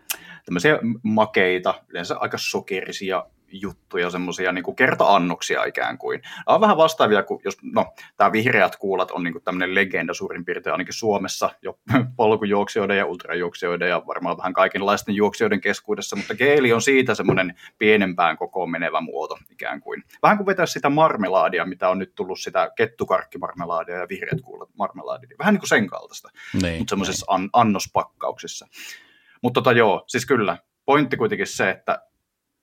tämmöisiä 0.45 0.79
makeita, 1.03 1.75
yleensä 1.89 2.17
aika 2.19 2.39
sokerisia 2.39 3.25
juttuja, 3.53 4.11
semmoisia 4.11 4.53
niin 4.53 4.77
kerta-annoksia 4.77 5.65
ikään 5.65 5.99
kuin. 5.99 6.21
Nämä 6.23 6.55
on 6.55 6.61
vähän 6.61 6.77
vastaavia 6.77 7.23
kuin, 7.23 7.41
jos, 7.45 7.57
no, 7.63 7.93
tämä 8.17 8.33
vihreät 8.33 8.77
kuulat 8.77 9.11
on 9.11 9.25
niin 9.25 9.33
kuin 9.33 9.45
tämmöinen 9.45 9.75
legenda 9.75 10.15
suurin 10.15 10.45
piirtein 10.45 10.73
ainakin 10.73 10.95
Suomessa 10.95 11.51
jo 11.63 11.79
polkujuoksijoiden 12.17 12.99
ja 12.99 13.07
ultrajuoksijoiden 13.07 13.89
ja 13.89 14.03
varmaan 14.07 14.37
vähän 14.37 14.53
kaikenlaisten 14.53 15.15
juoksijoiden 15.15 15.61
keskuudessa, 15.61 16.17
mutta 16.17 16.35
geeli 16.35 16.73
on 16.73 16.83
siitä 16.83 17.15
semmoinen 17.15 17.55
pienempään 17.79 18.37
kokoon 18.37 18.71
menevä 18.71 19.01
muoto 19.01 19.39
ikään 19.51 19.81
kuin. 19.81 20.03
Vähän 20.23 20.37
kuin 20.37 20.47
vetää 20.47 20.67
sitä 20.67 20.91
marmelaadia, 20.91 21.67
mitä 21.67 21.89
on 21.89 21.99
nyt 21.99 22.15
tullut 22.15 22.41
sitä 22.41 22.71
kettukarkkimarmelaadia 22.77 23.97
ja 23.97 24.09
vihreät 24.09 24.41
kuulat 24.41 24.69
marmelaadia. 24.79 25.37
Vähän 25.39 25.55
niin 25.55 25.61
kuin 25.61 25.69
sen 25.69 25.87
kaltaista, 25.87 26.31
niin, 26.63 26.79
mutta 26.79 26.93
semmoisessa 26.93 27.27
niin. 27.29 27.35
an- 27.45 27.51
annospakkauksessa. 27.53 28.67
Mutta 29.43 29.61
tota 29.61 29.73
joo, 29.73 30.05
siis 30.07 30.27
kyllä, 30.27 30.59
pointti 30.85 31.17
kuitenkin 31.17 31.47
se, 31.47 31.71
että 31.71 32.03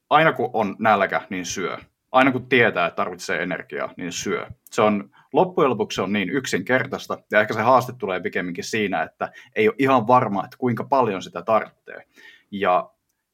aina 0.10 0.34
kun 0.34 0.50
on 0.54 0.76
nälkä, 0.80 1.22
niin 1.30 1.46
syö. 1.46 1.78
Aina 2.12 2.32
kun 2.32 2.50
tietää, 2.50 2.88
että 2.88 2.96
tarvitsee 2.96 3.44
energiaa, 3.44 3.94
niin 3.98 4.12
syö. 4.12 4.48
Se 4.72 4.82
on, 4.82 5.10
loppujen 5.34 5.70
lopuksi 5.70 5.96
se 5.96 6.02
on 6.02 6.14
niin 6.14 6.30
yksinkertaista, 6.30 7.18
ja 7.32 7.42
ehkä 7.42 7.54
se 7.54 7.62
haaste 7.62 7.94
tulee 8.00 8.20
pikemminkin 8.20 8.64
siinä, 8.64 9.04
että 9.04 9.32
ei 9.56 9.68
ole 9.68 9.76
ihan 9.80 10.08
varma, 10.08 10.46
että 10.46 10.58
kuinka 10.58 10.84
paljon 10.84 11.22
sitä 11.22 11.42
tarvitsee. 11.42 12.04
Ja 12.52 12.90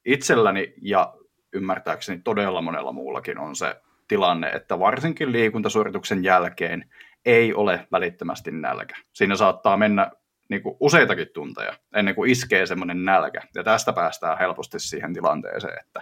itselläni 0.06 0.74
ja 0.82 1.14
ymmärtääkseni 1.54 2.22
todella 2.24 2.62
monella 2.62 2.92
muullakin 2.92 3.40
on 3.40 3.56
se 3.56 3.82
tilanne, 4.08 4.48
että 4.48 4.80
varsinkin 4.80 5.32
liikuntasuorituksen 5.32 6.24
jälkeen 6.24 6.90
ei 7.26 7.54
ole 7.54 7.88
välittömästi 7.92 8.52
nälkä. 8.52 8.96
Siinä 9.14 9.36
saattaa 9.36 9.78
mennä 9.78 10.12
niin 10.50 10.64
kuin 10.64 10.78
useitakin 10.80 11.28
tunteja 11.34 11.74
ennen 11.96 12.16
kuin 12.16 12.32
iskee 12.32 12.66
semmoinen 12.66 13.06
nälkä. 13.06 13.42
Ja 13.56 13.64
tästä 13.64 13.94
päästään 13.94 14.38
helposti 14.38 14.80
siihen 14.80 15.14
tilanteeseen, 15.14 15.80
että 15.80 16.02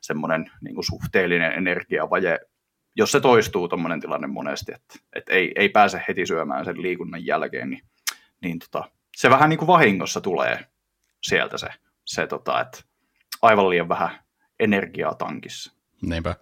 semmoinen 0.00 0.50
niin 0.60 0.74
kuin 0.74 0.84
suhteellinen 0.84 1.52
energiavaje, 1.52 2.38
jos 2.96 3.12
se 3.12 3.20
toistuu 3.20 3.68
tuommoinen 3.68 4.00
tilanne 4.00 4.26
monesti, 4.26 4.72
että, 4.72 4.94
että 5.12 5.32
ei, 5.32 5.52
ei 5.56 5.68
pääse 5.68 6.02
heti 6.08 6.26
syömään 6.26 6.64
sen 6.64 6.82
liikunnan 6.82 7.26
jälkeen, 7.26 7.70
niin, 7.70 7.82
niin 8.42 8.58
tota, 8.58 8.90
se 9.16 9.30
vähän 9.30 9.50
niin 9.50 9.58
kuin 9.58 9.66
vahingossa 9.66 10.20
tulee 10.20 10.66
sieltä 11.22 11.58
se, 11.58 11.68
se 12.04 12.26
tota, 12.26 12.60
että 12.60 12.78
aivan 13.42 13.70
liian 13.70 13.88
vähän 13.88 14.10
energiaa 14.60 15.14
tankissa. 15.14 15.72
Niinpä. 16.02 16.36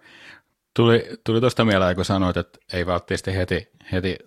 Tuli, 0.75 1.09
tuli 1.25 1.39
tuosta 1.39 1.65
mieleen, 1.65 1.95
kun 1.95 2.05
sanoit, 2.05 2.37
että 2.37 2.59
ei 2.73 2.85
välttämättä 2.85 3.31
heti, 3.31 3.67
heti 3.91 4.17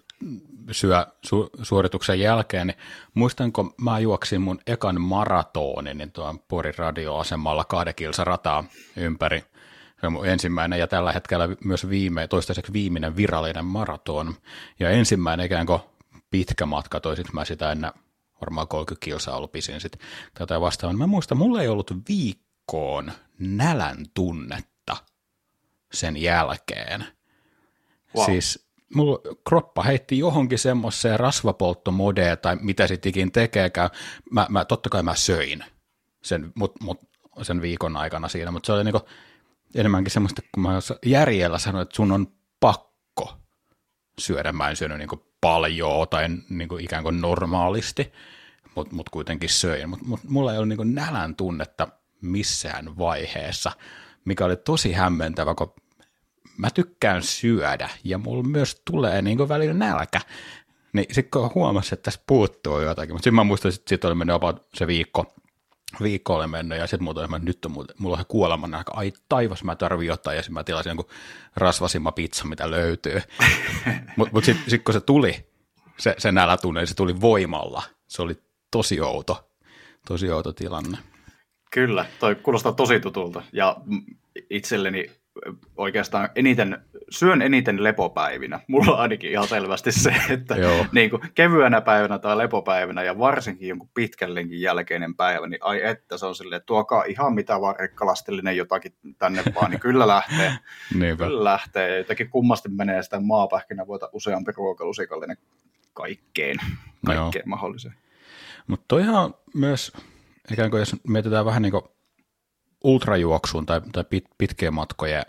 syö 0.71 1.07
su, 1.23 1.51
suorituksen 1.63 2.21
jälkeen, 2.21 2.67
niin 2.67 2.77
muistanko 3.15 3.75
mä 3.81 3.99
juoksin 3.99 4.41
mun 4.41 4.61
ekan 4.67 5.01
maratonin 5.01 5.99
niin 5.99 6.13
tuon 6.13 6.39
Porin 6.39 6.79
radioasemalla 6.79 7.65
kahden 7.65 7.95
kilsa 7.95 8.25
rataa 8.25 8.65
ympäri. 8.97 9.45
Se 10.01 10.07
on 10.07 10.13
mun 10.13 10.27
ensimmäinen 10.27 10.79
ja 10.79 10.87
tällä 10.87 11.13
hetkellä 11.13 11.49
myös 11.65 11.89
viime, 11.89 12.29
toistaiseksi 12.29 12.73
viimeinen 12.73 13.17
virallinen 13.17 13.65
maraton. 13.65 14.35
Ja 14.81 14.91
ensimmäinen 14.91 15.47
ikään 15.47 15.67
kuin 15.67 15.81
pitkä 16.31 16.67
matka, 16.67 17.01
toisiksi 17.01 17.35
mä 17.35 17.45
sitä 17.45 17.73
ennen 17.73 17.93
varmaan 18.41 18.69
30 18.69 19.05
kilsaa 19.05 19.37
ollut 19.37 19.53
pisin 19.53 19.81
sit 19.81 19.99
tätä 20.35 20.61
vastaan. 20.61 20.99
Mä 20.99 21.07
muistan, 21.07 21.39
mulla 21.39 21.63
ei 21.63 21.69
ollut 21.69 21.93
viikkoon 22.09 23.13
nälän 23.39 23.97
tunnetta 24.15 24.97
sen 25.93 26.17
jälkeen. 26.17 27.07
Wow. 28.17 28.27
Siis 28.27 28.72
mulla 28.95 29.19
kroppa 29.49 29.83
heitti 29.83 30.19
johonkin 30.19 30.59
semmoiseen 30.59 31.21
rasvapolttomodeen 31.21 32.39
tai 32.39 32.57
mitä 32.61 32.87
sitten 32.87 33.11
ikin 33.11 33.33
tekeekään. 33.33 33.91
Mä, 34.31 34.47
mä, 34.51 34.65
totta 34.65 34.91
kai 34.91 35.03
mä 35.03 35.15
söin 35.15 35.65
sen, 36.23 36.53
mut, 36.55 36.81
mut, 36.81 37.01
sen 37.43 37.63
viikon 37.63 37.97
aikana 37.97 38.29
siinä, 38.29 38.51
mutta 38.51 38.67
se 38.67 38.73
oli 38.73 38.85
niinku 38.85 39.01
enemmänkin 39.75 40.11
semmoista, 40.11 40.43
kun 40.55 40.63
mä 40.63 40.79
järjellä 41.07 41.59
sanoin, 41.59 41.83
että 41.83 41.97
sun 41.97 42.13
on 42.13 42.27
pakko 42.61 43.37
syödä. 44.19 44.53
Mä 44.53 44.71
en 44.71 44.77
syönyt 44.77 44.99
niinku 44.99 45.33
paljon 45.41 46.09
tai 46.11 46.29
niinku 46.49 46.77
ikään 46.77 47.03
kuin 47.03 47.21
normaalisti, 47.21 48.13
mutta 48.75 48.95
mut 48.95 49.09
kuitenkin 49.09 49.51
söin. 49.51 49.89
Mutta 49.89 50.05
mut, 50.05 50.25
mulla 50.25 50.53
ei 50.53 50.59
ollut 50.59 50.69
niinku 50.69 50.85
nälän 50.85 51.37
tunnetta 51.37 51.89
missään 52.21 52.99
vaiheessa, 52.99 53.73
mikä 54.25 54.45
oli 54.45 54.57
tosi 54.57 54.93
hämmentävä, 54.93 55.55
kun 55.55 55.75
mä 56.63 56.71
tykkään 56.71 57.23
syödä 57.23 57.89
ja 58.05 58.19
mulla 58.19 58.43
myös 58.43 58.83
tulee 58.91 59.23
niin 59.23 59.49
välillä 59.49 59.75
nälkä. 59.75 60.21
Niin 60.93 61.07
sitten 61.15 61.31
kun 61.31 61.51
huomasi, 61.55 61.95
että 61.95 62.03
tässä 62.03 62.21
puuttuu 62.27 62.81
jotakin, 62.81 63.15
mutta 63.15 63.25
sitten 63.25 63.35
mä 63.35 63.45
muistan, 63.45 63.69
että 63.69 63.89
sitten 63.89 64.09
oli 64.09 64.15
mennyt 64.15 64.37
about 64.37 64.67
se 64.75 64.87
viikko, 64.87 65.35
viikko 66.03 66.35
oli 66.35 66.47
mennyt 66.47 66.79
ja 66.79 66.87
sitten 66.87 67.05
mulla 67.05 67.39
nyt 67.39 67.65
on 67.65 67.73
mulla 67.99 68.17
on 68.17 68.25
kuoleman 68.29 68.71
nälkä, 68.71 68.93
ai 68.95 69.13
taivas 69.29 69.65
mä 69.65 69.77
tarvin 69.77 70.07
jotain 70.07 70.37
ja 70.37 70.43
sitten 70.43 70.55
mä 70.55 70.65
tilasin 70.65 70.91
jonkun 70.91 71.09
rasvasimma 71.57 72.13
pizza, 72.13 72.45
mitä 72.45 72.71
löytyy. 72.71 73.23
mutta 74.17 74.33
mut 74.35 74.45
sitten 74.45 74.71
sit 74.71 74.85
kun 74.85 74.95
se 74.95 75.01
tuli, 75.01 75.47
se, 75.99 76.15
se 76.19 76.33
nälätunne, 76.33 76.81
niin 76.81 76.89
se 76.89 76.95
tuli 76.95 77.21
voimalla. 77.21 77.83
Se 78.09 78.23
oli 78.23 78.35
tosi 78.71 79.01
outo, 79.01 79.51
tosi 80.09 80.31
outo 80.31 80.53
tilanne. 80.53 80.99
Kyllä, 81.71 82.07
toi 82.19 82.35
kuulostaa 82.35 82.73
tosi 82.73 83.01
tutulta 83.01 83.43
ja 83.53 83.77
itselleni 84.51 85.22
oikeastaan 85.77 86.29
eniten, 86.35 86.79
syön 87.11 87.43
eniten 87.43 87.83
lepopäivinä. 87.83 88.61
Mulla 88.69 88.93
on 88.93 88.99
ainakin 88.99 89.31
ihan 89.31 89.49
selvästi 89.49 89.93
se, 89.93 90.15
että 90.31 90.57
niin 90.93 91.11
kuin 91.11 91.23
kevyenä 91.35 91.81
päivänä 91.81 92.19
tai 92.19 92.39
lepopäivänä 92.39 93.03
ja 93.03 93.19
varsinkin 93.19 93.69
jonkun 93.69 93.91
pitkän 93.95 94.35
lenkin 94.35 94.61
jälkeinen 94.61 95.15
päivä, 95.15 95.47
niin 95.47 95.63
ai 95.63 95.85
että 95.85 96.17
se 96.17 96.27
on 96.27 96.35
silleen, 96.35 96.57
että 96.57 96.67
tuokaa 96.67 97.05
ihan 97.05 97.35
mitä 97.35 97.61
vaan 97.61 97.77
rekkalastillinen 97.79 98.57
jotakin 98.57 98.95
tänne 99.19 99.43
vaan, 99.55 99.71
niin 99.71 99.81
kyllä 99.81 100.07
lähtee. 100.07 100.53
Kyllä 101.19 101.45
lähtee. 101.45 101.99
Jotenkin 101.99 102.31
kummasti 102.31 102.69
menee 102.69 103.03
sitä 103.03 103.21
maapähkinä 103.21 103.87
voita 103.87 104.09
useampi 104.13 104.53
ruokalusikallinen 104.57 105.37
kaikkeen, 105.95 106.57
kaikkeen 107.07 107.43
Joo. 107.43 107.51
mahdolliseen. 107.51 107.95
Mutta 108.67 108.85
toihan 108.89 109.35
myös, 109.55 109.93
ikään 110.53 110.71
kuin 110.71 110.79
jos 110.79 110.97
mietitään 111.09 111.45
vähän 111.45 111.63
niin 111.63 111.73
kuin 111.73 111.83
ultrajuoksuun 112.85 113.67
tai, 113.67 113.81
tai 113.93 114.05
pit, 114.05 114.25
pitkien 114.39 114.75
matkojen 114.75 115.23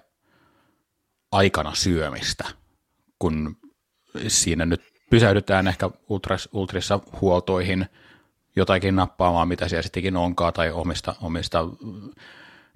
aikana 1.31 1.75
syömistä, 1.75 2.45
kun 3.19 3.57
siinä 4.27 4.65
nyt 4.65 4.81
pysäydytään 5.09 5.67
ehkä 5.67 5.89
ultras, 6.09 6.49
ultrissa 6.53 6.99
huoltoihin 7.21 7.85
jotakin 8.55 8.95
nappaamaan, 8.95 9.47
mitä 9.47 9.67
siellä 9.67 9.83
sittenkin 9.83 10.17
onkaan, 10.17 10.53
tai 10.53 10.71
omista, 10.71 11.15
omista 11.21 11.67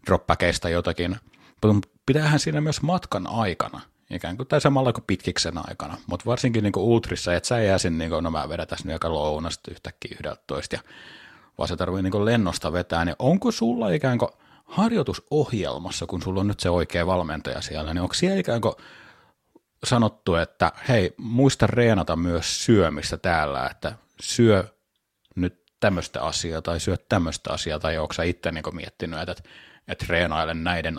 droppäkeistä 0.05 0.69
jotakin. 0.69 1.17
Mutta 1.65 1.89
pitäähän 2.05 2.39
siinä 2.39 2.61
myös 2.61 2.81
matkan 2.81 3.27
aikana, 3.27 3.81
ikään 4.11 4.37
kuin 4.37 4.47
tai 4.47 4.61
samalla 4.61 4.93
kuin 4.93 5.03
pitkiksen 5.07 5.67
aikana, 5.69 5.97
mutta 6.07 6.25
varsinkin 6.25 6.63
niin 6.63 6.73
ultrissa, 6.77 7.33
että 7.33 7.47
sä 7.47 7.59
jää 7.59 7.77
sinne, 7.77 8.03
niin 8.03 8.09
kuin, 8.11 8.23
no 8.23 8.31
mä 8.31 8.49
vedän 8.49 8.67
tässä 8.67 8.87
nyt 8.87 9.03
lounasta 9.03 9.71
yhtäkkiä 9.71 10.17
yhdeltä 10.19 10.41
ja 10.71 10.79
vaan 11.57 11.67
se 11.67 11.75
tarvii 11.75 12.03
niin 12.03 12.25
lennosta 12.25 12.73
vetää, 12.73 13.05
niin 13.05 13.15
onko 13.19 13.51
sulla 13.51 13.89
ikään 13.89 14.17
kuin 14.17 14.31
harjoitusohjelmassa, 14.67 16.05
kun 16.05 16.21
sulla 16.21 16.39
on 16.39 16.47
nyt 16.47 16.59
se 16.59 16.69
oikea 16.69 17.07
valmentaja 17.07 17.61
siellä, 17.61 17.93
niin 17.93 18.01
onko 18.01 18.13
siellä 18.13 18.39
ikään 18.39 18.61
kuin 18.61 18.73
sanottu, 19.83 20.35
että 20.35 20.71
hei, 20.89 21.13
muista 21.17 21.67
reenata 21.67 22.15
myös 22.15 22.65
syömistä 22.65 23.17
täällä, 23.17 23.67
että 23.71 23.95
syö 24.19 24.63
nyt 25.35 25.63
tämmöistä 25.79 26.21
asiaa 26.21 26.61
tai 26.61 26.79
syö 26.79 26.97
tämmöistä 27.09 27.53
asiaa, 27.53 27.79
tai 27.79 27.97
onko 27.97 28.13
sä 28.13 28.23
itse 28.23 28.51
niin 28.51 28.63
miettinyt, 28.71 29.29
että, 29.29 29.43
että 29.87 30.05
reenailen 30.09 30.63
näiden 30.63 30.95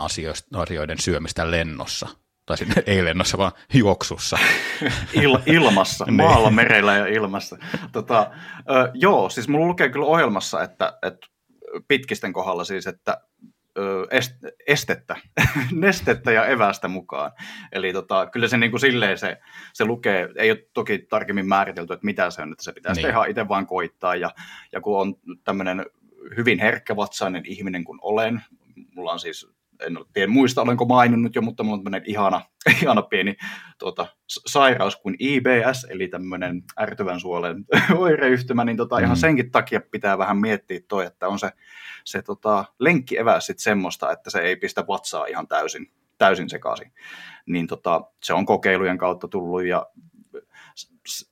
asioiden 0.55 0.99
syömistä 0.99 1.51
lennossa, 1.51 2.09
tai 2.47 2.59
sitten 2.59 2.83
ei 2.95 3.05
lennossa, 3.05 3.39
vaan 3.39 3.53
juoksussa. 3.75 4.39
Il, 5.23 5.39
ilmassa, 5.47 6.05
niin. 6.07 6.15
maalla, 6.15 6.51
merellä 6.51 6.97
ja 6.97 7.07
ilmassa. 7.07 7.59
Tota, 7.93 8.31
ö, 8.59 8.91
joo, 8.95 9.29
siis 9.29 9.49
mulla 9.49 9.67
lukee 9.67 9.89
kyllä 9.89 10.07
ohjelmassa, 10.07 10.63
että, 10.63 10.99
että 11.03 11.27
pitkisten 11.89 12.33
kohdalla 12.33 12.65
siis, 12.65 12.87
että 12.87 13.21
estettä, 14.67 15.17
nestettä 15.73 16.33
ja 16.33 16.47
evästä 16.47 16.89
mukaan. 16.89 17.33
Eli 17.73 17.93
tota, 17.93 18.27
kyllä 18.27 18.49
se 18.49 18.57
niin 18.57 18.71
kuin 18.71 18.81
silleen 18.81 19.19
se, 19.19 19.39
se 19.73 19.85
lukee, 19.85 20.29
ei 20.37 20.51
ole 20.51 20.69
toki 20.73 20.99
tarkemmin 20.99 21.49
määritelty, 21.49 21.93
että 21.93 22.05
mitä 22.05 22.31
se 22.31 22.43
on, 22.43 22.53
että 22.53 22.65
se 22.65 22.73
pitää 22.73 22.93
niin. 22.93 23.09
ihan 23.09 23.31
itse 23.31 23.49
vaan 23.49 23.67
koittaa. 23.67 24.17
Ja, 24.17 24.31
ja 24.73 24.81
kun 24.81 25.01
on 25.01 25.15
tämmöinen 25.45 25.87
hyvin 26.37 26.59
herkkävatsainen 26.59 27.43
ihminen 27.47 27.85
kuin 27.85 27.99
olen, 28.03 28.43
mulla 28.95 29.13
on 29.13 29.21
siis 29.21 29.59
en 29.87 29.99
tiedä 30.13 30.33
muista, 30.33 30.63
olenko 30.63 30.85
maininnut 30.85 31.35
jo, 31.35 31.43
mutta 31.43 31.63
mulla 31.63 31.75
on 31.75 31.85
tämmöinen 31.85 32.11
ihana, 32.11 32.41
ihana 32.83 33.03
pieni 33.03 33.37
tuota, 33.79 34.07
sairaus 34.27 34.97
kuin 34.97 35.17
IBS, 35.19 35.87
eli 35.91 36.09
tämmöinen 36.09 36.63
ärtyvän 36.81 37.21
suolen 37.21 37.65
oireyhtymä, 37.97 38.65
niin 38.65 38.77
tota, 38.77 38.97
mm. 38.97 39.05
ihan 39.05 39.17
senkin 39.17 39.51
takia 39.51 39.81
pitää 39.91 40.19
vähän 40.19 40.37
miettiä 40.37 40.81
toi, 40.89 41.07
että 41.07 41.29
on 41.29 41.39
se, 41.39 41.51
se 42.11 42.23
tota, 42.23 42.65
lenkki 42.79 43.19
evää 43.19 43.41
sitten 43.41 43.63
semmoista, 43.63 44.13
että 44.13 44.31
se 44.31 44.39
ei 44.39 44.57
pistä 44.57 44.87
vatsaa 44.87 45.27
ihan 45.27 45.49
täysin 45.49 45.93
täysin 46.19 46.51
sekaisin. 46.51 46.93
Niin 47.47 47.67
tota, 47.67 48.01
se 48.23 48.35
on 48.35 48.47
kokeilujen 48.47 48.99
kautta 48.99 49.29
tullut 49.29 49.65
ja 49.65 49.87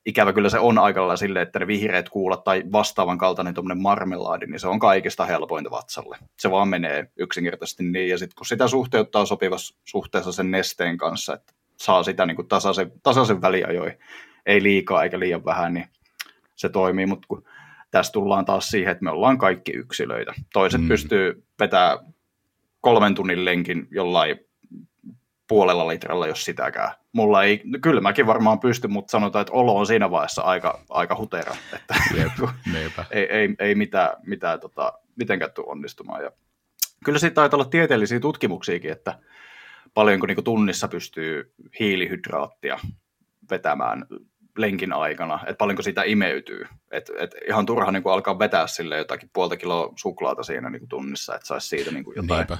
ikävä 0.06 0.32
kyllä 0.32 0.48
se 0.48 0.58
on 0.58 0.78
aika 0.78 1.00
lailla 1.00 1.16
silleen, 1.16 1.42
että 1.42 1.58
ne 1.58 1.66
vihreät 1.66 2.08
kuulat 2.08 2.44
tai 2.44 2.62
vastaavan 2.72 3.18
kaltainen 3.18 3.54
tuommoinen 3.54 3.82
marmelaadi, 3.82 4.46
niin 4.46 4.60
se 4.60 4.68
on 4.68 4.78
kaikista 4.78 5.26
helpointa 5.26 5.70
vatsalle. 5.70 6.18
Se 6.38 6.50
vaan 6.50 6.68
menee 6.68 7.10
yksinkertaisesti 7.16 7.84
niin, 7.84 8.08
ja 8.08 8.18
sitten 8.18 8.36
kun 8.36 8.46
sitä 8.46 8.68
suhteuttaa 8.68 9.26
sopivassa 9.26 9.76
suhteessa 9.84 10.32
sen 10.32 10.50
nesteen 10.50 10.96
kanssa, 10.96 11.34
että 11.34 11.52
saa 11.76 12.02
sitä 12.02 12.26
niin 12.26 12.36
kuin 12.36 12.48
tasaisen, 12.48 12.92
tasaisen 13.02 13.42
väliajoin, 13.42 13.98
ei 14.46 14.62
liikaa 14.62 15.04
eikä 15.04 15.18
liian 15.18 15.44
vähän, 15.44 15.74
niin 15.74 15.88
se 16.54 16.68
toimii, 16.68 17.06
mutta 17.06 17.26
kun 17.28 17.44
tässä 17.90 18.12
tullaan 18.12 18.44
taas 18.44 18.68
siihen, 18.68 18.92
että 18.92 19.04
me 19.04 19.10
ollaan 19.10 19.38
kaikki 19.38 19.72
yksilöitä. 19.72 20.34
Toiset 20.52 20.80
mm. 20.80 20.88
pystyy 20.88 21.44
vetämään 21.60 21.98
kolmen 22.80 23.14
tunnin 23.14 23.44
lenkin 23.44 23.88
jollain 23.90 24.40
puolella 25.48 25.88
litralla, 25.88 26.26
jos 26.26 26.44
sitäkään. 26.44 26.90
Mulla 27.12 27.44
ei, 27.44 27.62
no 27.64 27.78
kyllä 27.82 28.00
mäkin 28.00 28.26
varmaan 28.26 28.60
pystyn, 28.60 28.92
mutta 28.92 29.10
sanotaan, 29.10 29.40
että 29.40 29.52
olo 29.52 29.76
on 29.76 29.86
siinä 29.86 30.10
vaiheessa 30.10 30.42
aika, 30.42 30.84
aika 30.90 31.16
hutera, 31.16 31.56
että 31.74 31.94
Jep, 32.16 32.50
ei, 33.10 33.24
ei, 33.24 33.54
ei 33.58 33.74
mitään, 33.74 34.10
mitään 34.22 34.60
tota, 34.60 34.92
mitenkään 35.16 35.52
tule 35.52 35.66
onnistumaan. 35.66 36.22
Ja 36.22 36.30
kyllä 37.04 37.18
siitä 37.18 37.34
taitaa 37.34 37.56
olla 37.56 37.68
tieteellisiä 37.68 38.20
tutkimuksiakin, 38.20 38.92
että 38.92 39.18
paljonko 39.94 40.26
niin 40.26 40.44
tunnissa 40.44 40.88
pystyy 40.88 41.52
hiilihydraattia 41.80 42.78
vetämään 43.50 44.06
lenkin 44.56 44.92
aikana, 44.92 45.40
että 45.42 45.58
paljonko 45.58 45.82
sitä 45.82 46.02
imeytyy. 46.02 46.66
Et, 46.90 47.10
et 47.18 47.34
ihan 47.48 47.66
turha 47.66 47.90
niin 47.90 48.02
alkaa 48.06 48.38
vetää 48.38 48.66
sille 48.66 48.96
jotakin 48.96 49.30
puolta 49.32 49.56
kiloa 49.56 49.92
suklaata 49.96 50.42
siinä 50.42 50.70
niin 50.70 50.88
tunnissa, 50.88 51.34
että 51.34 51.46
saisi 51.46 51.68
siitä 51.68 51.90
niin 51.90 52.04
jotain. 52.16 52.38
Niinpä 52.38 52.58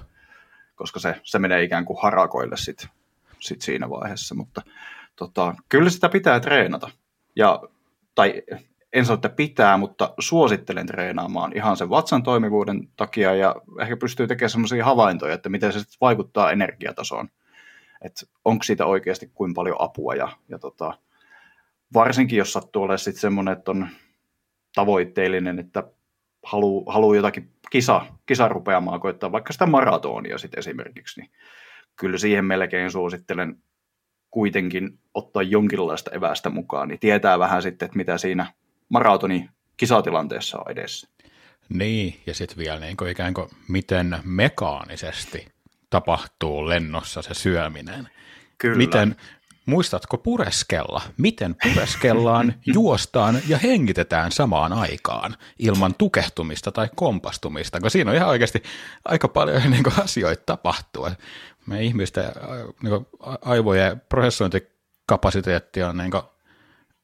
koska 0.77 1.01
se, 1.01 1.21
se 1.23 1.39
menee 1.39 1.63
ikään 1.63 1.85
kuin 1.85 2.03
harakoille 2.03 2.57
sit, 2.57 2.89
sit 3.41 3.63
siinä 3.63 3.91
vaiheessa, 3.91 4.35
mutta 4.35 4.63
tota, 5.17 5.55
kyllä 5.69 5.91
sitä 5.91 6.09
pitää 6.09 6.41
treenata. 6.41 6.91
Ja, 7.37 7.63
tai 8.15 8.43
en 8.93 9.05
sano, 9.05 9.15
että 9.15 9.29
pitää, 9.29 9.77
mutta 9.77 10.15
suosittelen 10.19 10.87
treenaamaan 10.87 11.57
ihan 11.57 11.77
sen 11.77 11.91
vatsan 11.91 12.23
toimivuuden 12.23 12.89
takia 12.97 13.35
ja 13.35 13.55
ehkä 13.81 13.97
pystyy 13.97 14.27
tekemään 14.27 14.51
sellaisia 14.51 14.85
havaintoja, 14.85 15.35
että 15.35 15.49
miten 15.49 15.73
se 15.73 15.81
vaikuttaa 16.01 16.53
energiatasoon. 16.53 17.29
Että 18.03 18.27
onko 18.45 18.63
siitä 18.63 18.87
oikeasti 18.87 19.31
kuin 19.35 19.55
paljon 19.55 19.77
apua 19.79 20.15
ja, 20.15 20.29
ja 20.49 20.59
tota, 20.59 20.95
varsinkin 21.95 22.39
jos 22.39 22.53
sattuu 22.53 22.83
olemaan 22.83 22.99
sitten 22.99 23.21
semmoinen, 23.21 23.53
että 23.53 23.71
on 23.71 23.89
tavoitteellinen, 24.75 25.59
että 25.59 25.85
haluaa 26.43 26.93
haluu 26.93 27.15
jotakin 27.15 27.53
kisa, 27.71 28.07
kisarupeamaa 28.27 28.99
koittaa 28.99 29.33
vaikka 29.33 29.53
sitä 29.53 29.67
maratonia 29.67 30.39
sitten 30.39 30.59
esimerkiksi, 30.59 31.21
niin 31.21 31.31
kyllä 31.97 32.19
siihen 32.19 32.45
melkein 32.45 32.91
suosittelen 32.91 33.57
kuitenkin 34.31 34.99
ottaa 35.15 35.43
jonkinlaista 35.43 36.11
evästä 36.11 36.51
mukaan, 36.51 36.89
niin 36.89 37.01
tietää 37.01 37.39
vähän 37.39 37.63
sitten, 37.63 37.87
että 37.87 37.97
mitä 37.97 38.19
siinä 38.19 38.53
maratoni 38.89 39.51
kisatilanteessa 39.77 40.59
on 40.59 40.73
edessä. 40.73 41.09
Niin, 41.69 42.21
ja 42.27 42.35
sitten 42.35 42.59
vielä 42.59 42.81
niin 42.81 42.97
kuin 42.97 43.11
ikään 43.11 43.35
kuin 43.35 43.49
miten 43.69 44.19
mekaanisesti 44.25 45.49
tapahtuu 45.91 46.69
lennossa 46.69 47.23
se 47.23 47.35
syöminen. 47.35 48.09
Kyllä. 48.59 48.77
Miten, 48.77 49.17
Muistatko 49.67 50.19
pureskella? 50.19 51.03
Miten 51.17 51.57
pureskellaan, 51.63 52.55
juostaan 52.75 53.39
ja 53.49 53.59
hengitetään 53.59 54.33
samaan 54.33 54.73
aikaan 54.73 55.37
ilman 55.59 55.95
tukehtumista 55.95 56.73
tai 56.73 56.89
kompastumista? 56.97 57.81
Kun 57.81 57.91
siinä 57.91 58.11
on 58.11 58.17
ihan 58.17 58.29
oikeasti 58.29 58.63
aika 59.05 59.29
paljon 59.29 59.63
niin 59.71 59.83
kuin, 59.83 60.01
asioita 60.05 60.43
tapahtuu. 60.47 61.09
Meidän 61.67 61.85
ihmisten 61.85 62.25
niin 62.83 62.91
kuin, 62.91 63.07
aivojen 63.45 64.01
prosessointikapasiteetti 64.09 65.83
on 65.83 65.97
niin 65.97 66.11
kuin, 66.11 66.23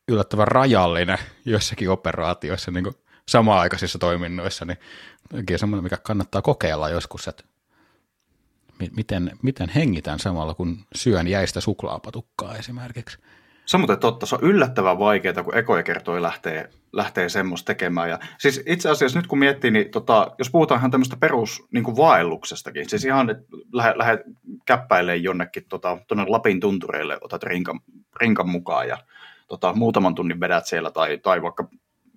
yllättävän 0.08 0.48
rajallinen 0.48 1.18
joissakin 1.44 1.90
operaatioissa 1.90 2.70
niin 2.70 2.84
kuin, 2.84 2.94
samaan-aikaisissa 3.28 3.98
toiminnoissa, 3.98 4.64
niin 4.64 4.78
on 5.32 5.44
semmoinen, 5.56 5.84
mikä 5.84 5.96
kannattaa 5.96 6.42
kokeilla 6.42 6.88
joskus, 6.88 7.28
että 7.28 7.44
miten, 8.96 9.30
miten 9.42 9.68
hengitän 9.68 10.18
samalla, 10.18 10.54
kun 10.54 10.78
syön 10.94 11.28
jäistä 11.28 11.60
suklaapatukkaa 11.60 12.56
esimerkiksi. 12.56 13.18
Muuten 13.78 13.98
totta, 13.98 14.26
se 14.26 14.34
on 14.34 14.42
yllättävän 14.42 14.98
vaikeaa, 14.98 15.44
kun 15.44 15.56
ekoja 15.56 15.82
kertoi 15.82 16.22
lähtee, 16.22 16.70
lähtee 16.92 17.28
semmoista 17.28 17.66
tekemään. 17.66 18.10
Ja, 18.10 18.18
siis 18.38 18.62
itse 18.66 18.90
asiassa 18.90 19.18
nyt 19.18 19.26
kun 19.26 19.38
miettii, 19.38 19.70
niin 19.70 19.90
tota, 19.90 20.30
jos 20.38 20.50
puhutaan 20.50 20.78
ihan 20.78 20.90
tämmöistä 20.90 21.16
perus 21.16 21.62
niin 21.72 21.84
siis 22.88 23.04
ihan, 23.04 23.30
että 23.30 23.44
lähdet, 23.72 23.96
lähdet 23.96 24.20
käppäilemään 24.66 25.22
jonnekin 25.22 25.64
tota, 25.68 25.98
tuonne 26.08 26.24
Lapin 26.28 26.60
tuntureille, 26.60 27.18
otat 27.20 27.42
rinkan, 27.42 27.80
rinkan 28.20 28.48
mukaan 28.48 28.88
ja 28.88 28.98
tota, 29.48 29.72
muutaman 29.72 30.14
tunnin 30.14 30.40
vedät 30.40 30.66
siellä 30.66 30.90
tai, 30.90 31.18
tai 31.18 31.42
vaikka 31.42 31.68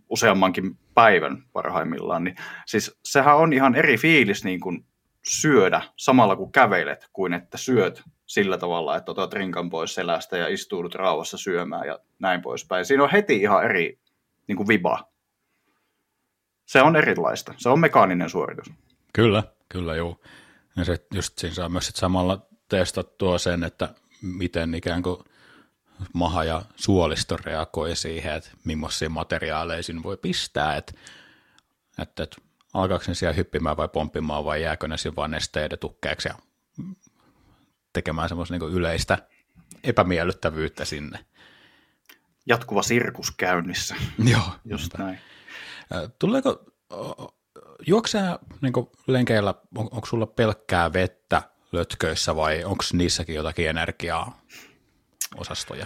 useammankin 0.09 0.77
päivän 0.93 1.43
parhaimmillaan, 1.53 2.23
niin 2.23 2.35
siis 2.65 2.99
sehän 3.03 3.37
on 3.37 3.53
ihan 3.53 3.75
eri 3.75 3.97
fiilis 3.97 4.43
niin 4.43 4.59
kuin 4.59 4.85
syödä 5.27 5.81
samalla 5.97 6.35
kun 6.35 6.51
kävelet, 6.51 7.09
kuin 7.13 7.33
että 7.33 7.57
syöt 7.57 8.03
sillä 8.25 8.57
tavalla, 8.57 8.97
että 8.97 9.11
otat 9.11 9.33
rinkan 9.33 9.69
pois 9.69 9.95
selästä 9.95 10.37
ja 10.37 10.47
istuudut 10.47 10.95
rauhassa 10.95 11.37
syömään 11.37 11.87
ja 11.87 11.99
näin 12.19 12.41
poispäin. 12.41 12.85
Siinä 12.85 13.03
on 13.03 13.11
heti 13.11 13.41
ihan 13.41 13.65
eri 13.65 13.99
niin 14.47 14.55
kuin 14.55 14.67
viba. 14.67 15.11
Se 16.65 16.81
on 16.81 16.95
erilaista. 16.95 17.53
Se 17.57 17.69
on 17.69 17.79
mekaaninen 17.79 18.29
suoritus. 18.29 18.71
Kyllä, 19.13 19.43
kyllä 19.69 19.95
joo. 19.95 20.19
Ja 20.77 20.85
se, 20.85 21.05
just 21.13 21.37
siinä 21.37 21.55
saa 21.55 21.69
myös 21.69 21.91
samalla 21.95 22.47
testattua 22.69 23.37
sen, 23.37 23.63
että 23.63 23.93
miten 24.21 24.75
ikään 24.75 25.03
kuin 25.03 25.17
maha 26.13 26.43
ja 26.43 26.61
suolisto 26.75 27.37
reagoi 27.37 27.95
siihen, 27.95 28.33
että 28.33 28.49
millaisia 28.63 29.09
materiaaleja 29.09 29.83
siinä 29.83 30.03
voi 30.03 30.17
pistää. 30.17 30.75
Että, 30.75 30.93
että, 32.01 32.23
että 32.23 32.37
alkaako 32.75 33.05
ne 33.07 33.13
siellä 33.13 33.33
hyppimään 33.33 33.77
vai 33.77 33.87
pomppimaan 33.87 34.45
vai 34.45 34.61
jääkö 34.61 34.87
ne 34.87 34.97
siinä 34.97 35.15
vaan 35.15 35.31
nesteiden 35.31 35.79
tukkeeksi 35.79 36.27
ja 36.27 36.35
tekemään 37.93 38.29
semmoista 38.29 38.57
niin 38.57 38.73
yleistä 38.73 39.17
epämiellyttävyyttä 39.83 40.85
sinne. 40.85 41.25
Jatkuva 42.45 42.81
sirkus 42.81 43.31
käynnissä. 43.31 43.95
Joo. 44.31 44.51
Just 44.65 44.97
näin. 44.97 45.19
Tuleeko, 46.19 46.63
juoksää 47.87 48.39
niin 48.61 48.73
lenkeillä, 49.07 49.53
on, 49.77 49.89
onko 49.91 50.05
sulla 50.05 50.25
pelkkää 50.25 50.93
vettä 50.93 51.41
lötköissä 51.71 52.35
vai 52.35 52.63
onko 52.63 52.83
niissäkin 52.93 53.35
jotakin 53.35 53.69
energiaa 53.69 54.41
osastoja? 55.37 55.85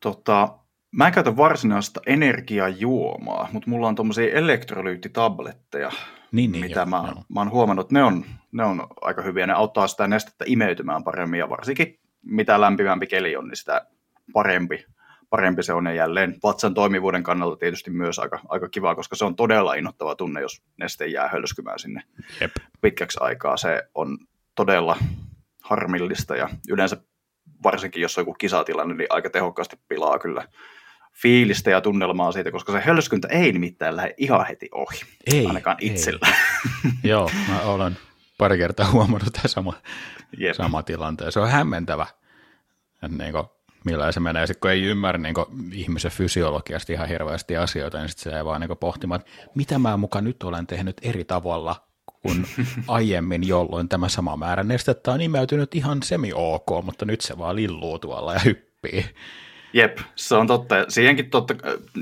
Tota, 0.00 0.58
Mä 0.92 1.06
en 1.06 1.12
käytä 1.12 1.36
varsinaista 1.36 2.00
energiajuomaa, 2.06 3.48
mutta 3.52 3.70
mulla 3.70 3.88
on 3.88 3.94
tuommoisia 3.94 4.32
elektrolyyttitabletteja, 4.32 5.90
niin, 6.32 6.52
niin, 6.52 6.64
mitä 6.64 6.80
joo, 6.80 6.86
mä, 6.86 7.02
joo. 7.06 7.24
mä 7.28 7.40
oon 7.40 7.50
huomannut, 7.50 7.86
että 7.86 7.94
ne 7.94 8.04
on, 8.04 8.24
ne 8.52 8.64
on 8.64 8.86
aika 9.00 9.22
hyviä. 9.22 9.46
Ne 9.46 9.52
auttaa 9.52 9.88
sitä 9.88 10.06
nestettä 10.06 10.44
imeytymään 10.48 11.04
paremmin 11.04 11.38
ja 11.38 11.48
varsinkin 11.48 11.98
mitä 12.22 12.60
lämpimämpi 12.60 13.06
keli 13.06 13.36
on, 13.36 13.48
niin 13.48 13.56
sitä 13.56 13.86
parempi, 14.32 14.86
parempi 15.30 15.62
se 15.62 15.72
on. 15.72 15.86
Ja 15.86 15.92
jälleen 15.92 16.36
vatsan 16.42 16.74
toimivuuden 16.74 17.22
kannalta 17.22 17.56
tietysti 17.56 17.90
myös 17.90 18.18
aika, 18.18 18.40
aika 18.48 18.68
kiva, 18.68 18.94
koska 18.94 19.16
se 19.16 19.24
on 19.24 19.36
todella 19.36 19.74
innoittava 19.74 20.14
tunne, 20.14 20.40
jos 20.40 20.62
neste 20.76 21.06
jää 21.06 21.28
hölskymään 21.28 21.78
sinne 21.78 22.02
Jep. 22.40 22.52
pitkäksi 22.80 23.18
aikaa. 23.20 23.56
Se 23.56 23.82
on 23.94 24.18
todella 24.54 24.96
harmillista 25.62 26.36
ja 26.36 26.48
yleensä 26.68 26.96
varsinkin 27.62 28.02
jos 28.02 28.18
on 28.18 28.22
joku 28.22 28.34
kisatilanne, 28.34 28.94
niin 28.94 29.06
aika 29.10 29.30
tehokkaasti 29.30 29.76
pilaa 29.88 30.18
kyllä 30.18 30.44
fiilistä 31.22 31.70
ja 31.70 31.80
tunnelmaa 31.80 32.32
siitä, 32.32 32.50
koska 32.50 32.72
se 32.72 32.80
hölskyntä 32.80 33.28
ei 33.28 33.52
nimittäin 33.52 33.96
lähde 33.96 34.14
ihan 34.16 34.46
heti 34.46 34.68
ohi, 34.72 35.00
ei, 35.32 35.46
ainakaan 35.46 35.76
itsellä. 35.80 36.26
Ei. 36.26 36.90
Joo, 37.10 37.30
mä 37.48 37.60
olen 37.60 37.96
pari 38.38 38.58
kertaa 38.58 38.90
huomannut 38.90 39.32
tämä 39.32 39.48
sama, 39.48 39.72
yep. 40.40 40.56
sama 40.56 40.82
tilanteen. 40.82 41.32
Se 41.32 41.40
on 41.40 41.48
hämmentävä, 41.48 42.06
että 43.02 43.18
niin 43.18 43.32
kuin, 43.32 43.44
millä 43.84 44.12
se 44.12 44.20
menee. 44.20 44.46
Sitten 44.46 44.60
kun 44.60 44.70
ei 44.70 44.82
ymmärrä 44.82 45.18
niin 45.18 45.34
kuin, 45.34 45.46
ihmisen 45.72 46.10
fysiologiasta 46.10 46.92
ihan 46.92 47.08
hirveästi 47.08 47.56
asioita, 47.56 47.98
niin 47.98 48.08
sitten 48.08 48.32
se 48.32 48.38
ei 48.38 48.44
vaan 48.44 48.60
niin 48.60 48.68
kuin, 48.68 48.78
pohtimaan, 48.78 49.20
että 49.20 49.32
mitä 49.54 49.78
mä 49.78 49.96
mukaan 49.96 50.24
nyt 50.24 50.42
olen 50.42 50.66
tehnyt 50.66 50.96
eri 51.02 51.24
tavalla 51.24 51.76
kuin 52.22 52.46
aiemmin, 52.88 53.48
jolloin 53.48 53.88
tämä 53.88 54.08
sama 54.08 54.36
määrä 54.36 54.64
nestettä 54.64 55.12
on 55.12 55.20
imeytynyt 55.20 55.74
ihan 55.74 56.02
semi-ok, 56.02 56.84
mutta 56.84 57.04
nyt 57.04 57.20
se 57.20 57.38
vaan 57.38 57.56
lilluu 57.56 57.98
tuolla 57.98 58.34
ja 58.34 58.40
hyppii. 58.40 59.04
Jep, 59.72 59.98
se 60.14 60.34
on 60.34 60.46
totta. 60.46 60.74
Siihenkin 60.88 61.30
totta, 61.30 61.54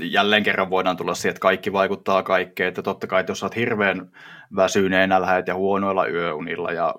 jälleen 0.03 0.43
kerran 0.43 0.69
voidaan 0.69 0.97
tulla 0.97 1.13
siihen, 1.13 1.29
että 1.29 1.39
kaikki 1.39 1.73
vaikuttaa 1.73 2.23
kaikkeen. 2.23 2.67
Että 2.67 2.81
totta 2.81 3.07
kai, 3.07 3.19
että 3.19 3.31
jos 3.31 3.43
olet 3.43 3.55
hirveän 3.55 4.11
väsyneenä, 4.55 5.21
lähet 5.21 5.47
ja 5.47 5.55
huonoilla 5.55 6.07
yöunilla 6.07 6.71
ja 6.71 6.95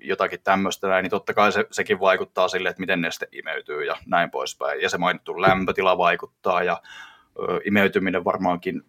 jotakin 0.00 0.40
tämmöistä 0.44 0.88
näin, 0.88 1.02
niin 1.02 1.10
totta 1.10 1.34
kai 1.34 1.52
se, 1.52 1.66
sekin 1.70 2.00
vaikuttaa 2.00 2.48
sille, 2.48 2.68
että 2.68 2.80
miten 2.80 3.00
neste 3.00 3.28
imeytyy 3.32 3.84
ja 3.84 3.96
näin 4.06 4.30
poispäin. 4.30 4.80
Ja 4.80 4.90
se 4.90 4.98
mainittu 4.98 5.42
lämpötila 5.42 5.98
vaikuttaa 5.98 6.62
ja 6.62 6.82
ö, 7.38 7.60
imeytyminen 7.64 8.24
varmaankin 8.24 8.82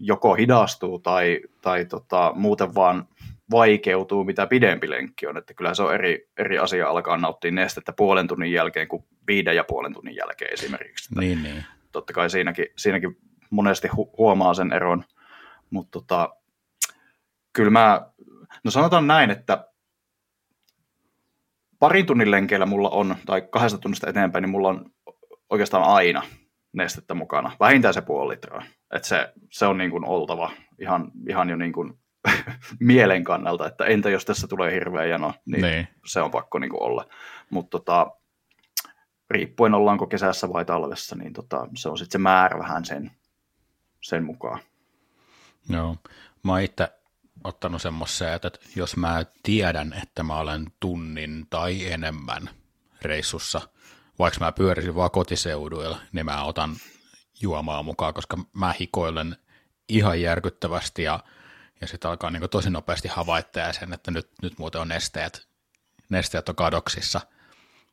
joko 0.00 0.34
hidastuu 0.34 0.98
tai, 0.98 1.40
tai 1.62 1.84
tota, 1.84 2.32
muuten 2.34 2.74
vaan 2.74 3.08
vaikeutuu, 3.50 4.24
mitä 4.24 4.46
pidempi 4.46 4.90
lenkki 4.90 5.26
on. 5.26 5.36
Että 5.36 5.54
kyllä 5.54 5.74
se 5.74 5.82
on 5.82 5.94
eri, 5.94 6.28
eri 6.38 6.58
asia 6.58 6.88
alkaa 6.88 7.16
nauttia 7.16 7.50
nestettä 7.50 7.92
puolen 7.92 8.28
tunnin 8.28 8.52
jälkeen 8.52 8.88
kuin 8.88 9.04
viiden 9.26 9.56
ja 9.56 9.64
puolen 9.64 9.92
tunnin 9.92 10.16
jälkeen 10.16 10.52
esimerkiksi. 10.52 11.08
Että 11.12 11.20
Niin, 11.20 11.42
niin. 11.42 11.64
Totta 11.92 12.12
kai 12.12 12.30
siinäkin, 12.30 12.66
siinäkin 12.76 13.16
monesti 13.50 13.88
hu- 13.88 14.14
huomaa 14.18 14.54
sen 14.54 14.72
eron, 14.72 15.04
mutta 15.70 16.00
tota, 16.00 16.36
kyllä 17.52 17.70
mä, 17.70 18.10
no 18.64 18.70
sanotaan 18.70 19.06
näin, 19.06 19.30
että 19.30 19.68
parin 21.78 22.06
tunnin 22.06 22.30
lenkeillä 22.30 22.66
mulla 22.66 22.90
on, 22.90 23.16
tai 23.26 23.42
kahdesta 23.50 23.78
tunnista 23.78 24.10
eteenpäin, 24.10 24.42
niin 24.42 24.50
mulla 24.50 24.68
on 24.68 24.90
oikeastaan 25.50 25.84
aina 25.84 26.22
nestettä 26.72 27.14
mukana. 27.14 27.52
Vähintään 27.60 27.94
se 27.94 28.00
puoli 28.00 28.32
litraa. 28.32 28.62
Et 28.94 29.04
se, 29.04 29.32
se 29.50 29.66
on 29.66 29.78
niin 29.78 29.90
kuin 29.90 30.04
oltava 30.04 30.50
ihan, 30.78 31.10
ihan 31.28 31.50
jo 31.50 31.56
niin 31.56 31.72
kuin 31.72 31.98
mielen 32.80 33.24
kannalta, 33.24 33.66
että 33.66 33.84
entä 33.84 34.10
jos 34.10 34.24
tässä 34.24 34.46
tulee 34.46 34.72
hirveä 34.74 35.04
jano, 35.06 35.34
niin, 35.46 35.62
Niin. 35.62 35.88
se 36.06 36.20
on 36.20 36.30
pakko 36.30 36.58
niin 36.58 36.70
kuin 36.70 36.82
olla. 36.82 37.08
Mutta 37.50 37.70
tota, 37.78 38.10
riippuen 39.30 39.74
ollaanko 39.74 40.06
kesässä 40.06 40.52
vai 40.52 40.64
talvessa, 40.64 41.16
niin 41.16 41.32
tota, 41.32 41.68
se 41.76 41.88
on 41.88 41.98
sitten 41.98 42.12
se 42.12 42.18
määrä 42.22 42.58
vähän 42.58 42.84
sen, 42.84 43.10
sen 44.00 44.24
mukaan. 44.24 44.60
Joo. 45.68 45.96
Mä 46.44 46.52
oon 46.52 46.60
itse 46.60 46.88
ottanut 47.44 47.82
semmoisen, 47.82 48.32
että 48.32 48.50
jos 48.76 48.96
mä 48.96 49.24
tiedän, 49.42 49.94
että 50.02 50.22
mä 50.22 50.36
olen 50.38 50.66
tunnin 50.80 51.46
tai 51.50 51.92
enemmän 51.92 52.50
reissussa, 53.02 53.60
vaikka 54.18 54.44
mä 54.44 54.52
pyörisin 54.52 54.94
vaan 54.94 55.10
kotiseuduilla, 55.10 55.98
niin 56.12 56.26
mä 56.26 56.44
otan 56.44 56.76
juomaa 57.42 57.82
mukaan, 57.82 58.14
koska 58.14 58.36
mä 58.52 58.74
hikoilen 58.80 59.36
ihan 59.88 60.20
järkyttävästi 60.20 61.02
ja, 61.02 61.20
ja 61.80 61.86
sitten 61.86 62.10
alkaa 62.10 62.30
niin 62.30 62.50
tosi 62.50 62.70
nopeasti 62.70 63.08
havaittaa 63.08 63.72
sen, 63.72 63.92
että 63.92 64.10
nyt, 64.10 64.28
nyt 64.42 64.58
muuten 64.58 64.80
on 64.80 64.88
nesteet, 64.88 65.48
nesteet 66.08 66.48
on 66.48 66.56
kadoksissa. 66.56 67.20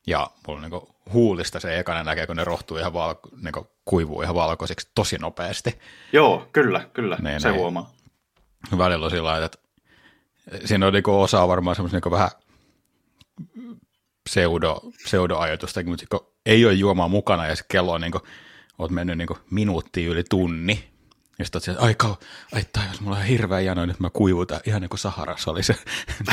Ja 0.07 0.29
mulla 0.47 0.61
niin 0.61 0.81
huulista 1.13 1.59
se 1.59 1.79
ekana 1.79 2.03
näkee, 2.03 2.27
kun 2.27 2.35
ne 2.35 2.43
rohtuu 2.43 2.77
ihan 2.77 2.93
valko, 2.93 3.29
niin 3.41 3.65
kuivuu 3.85 4.21
ihan 4.21 4.35
valkoisiksi 4.35 4.91
tosi 4.95 5.17
nopeasti. 5.17 5.79
Joo, 6.13 6.49
kyllä, 6.51 6.89
kyllä, 6.93 7.17
Niin, 7.21 7.41
se 7.41 7.49
niin. 7.49 7.59
huomaa. 7.59 7.93
välillä 8.77 9.05
on 9.05 9.11
sillä 9.11 9.29
lailla, 9.29 9.45
että 9.45 9.57
siinä 10.65 10.87
on 10.87 10.93
niin 10.93 11.09
osa 11.09 11.47
varmaan 11.47 11.75
semmoista 11.75 11.99
niin 12.05 12.11
vähän 12.11 12.29
pseudo, 14.29 14.81
pseudoajatusta, 15.03 15.83
mutta 15.83 16.05
ei 16.45 16.65
ole 16.65 16.73
juomaa 16.73 17.07
mukana 17.07 17.47
ja 17.47 17.55
se 17.55 17.63
kello 17.67 17.91
on 17.91 18.01
niin 18.01 18.11
kuin, 18.11 18.21
oot 18.77 18.91
mennyt 18.91 19.17
niin 19.17 19.27
minuutti 19.51 20.05
yli 20.05 20.23
tunni, 20.29 20.94
ja 21.39 21.45
sitten 21.45 21.61
sieltä, 21.61 21.81
ai, 21.81 21.95
kau, 21.95 22.15
ai 22.53 22.63
mulla 22.99 23.17
on 23.17 23.23
hirveä 23.23 23.59
jano, 23.59 23.85
nyt 23.85 23.99
mä 23.99 24.09
kuivutan, 24.09 24.59
ihan 24.65 24.81
niin 24.81 24.89
kuin 24.89 24.99
Saharassa 24.99 25.51
oli 25.51 25.63
se. 25.63 25.75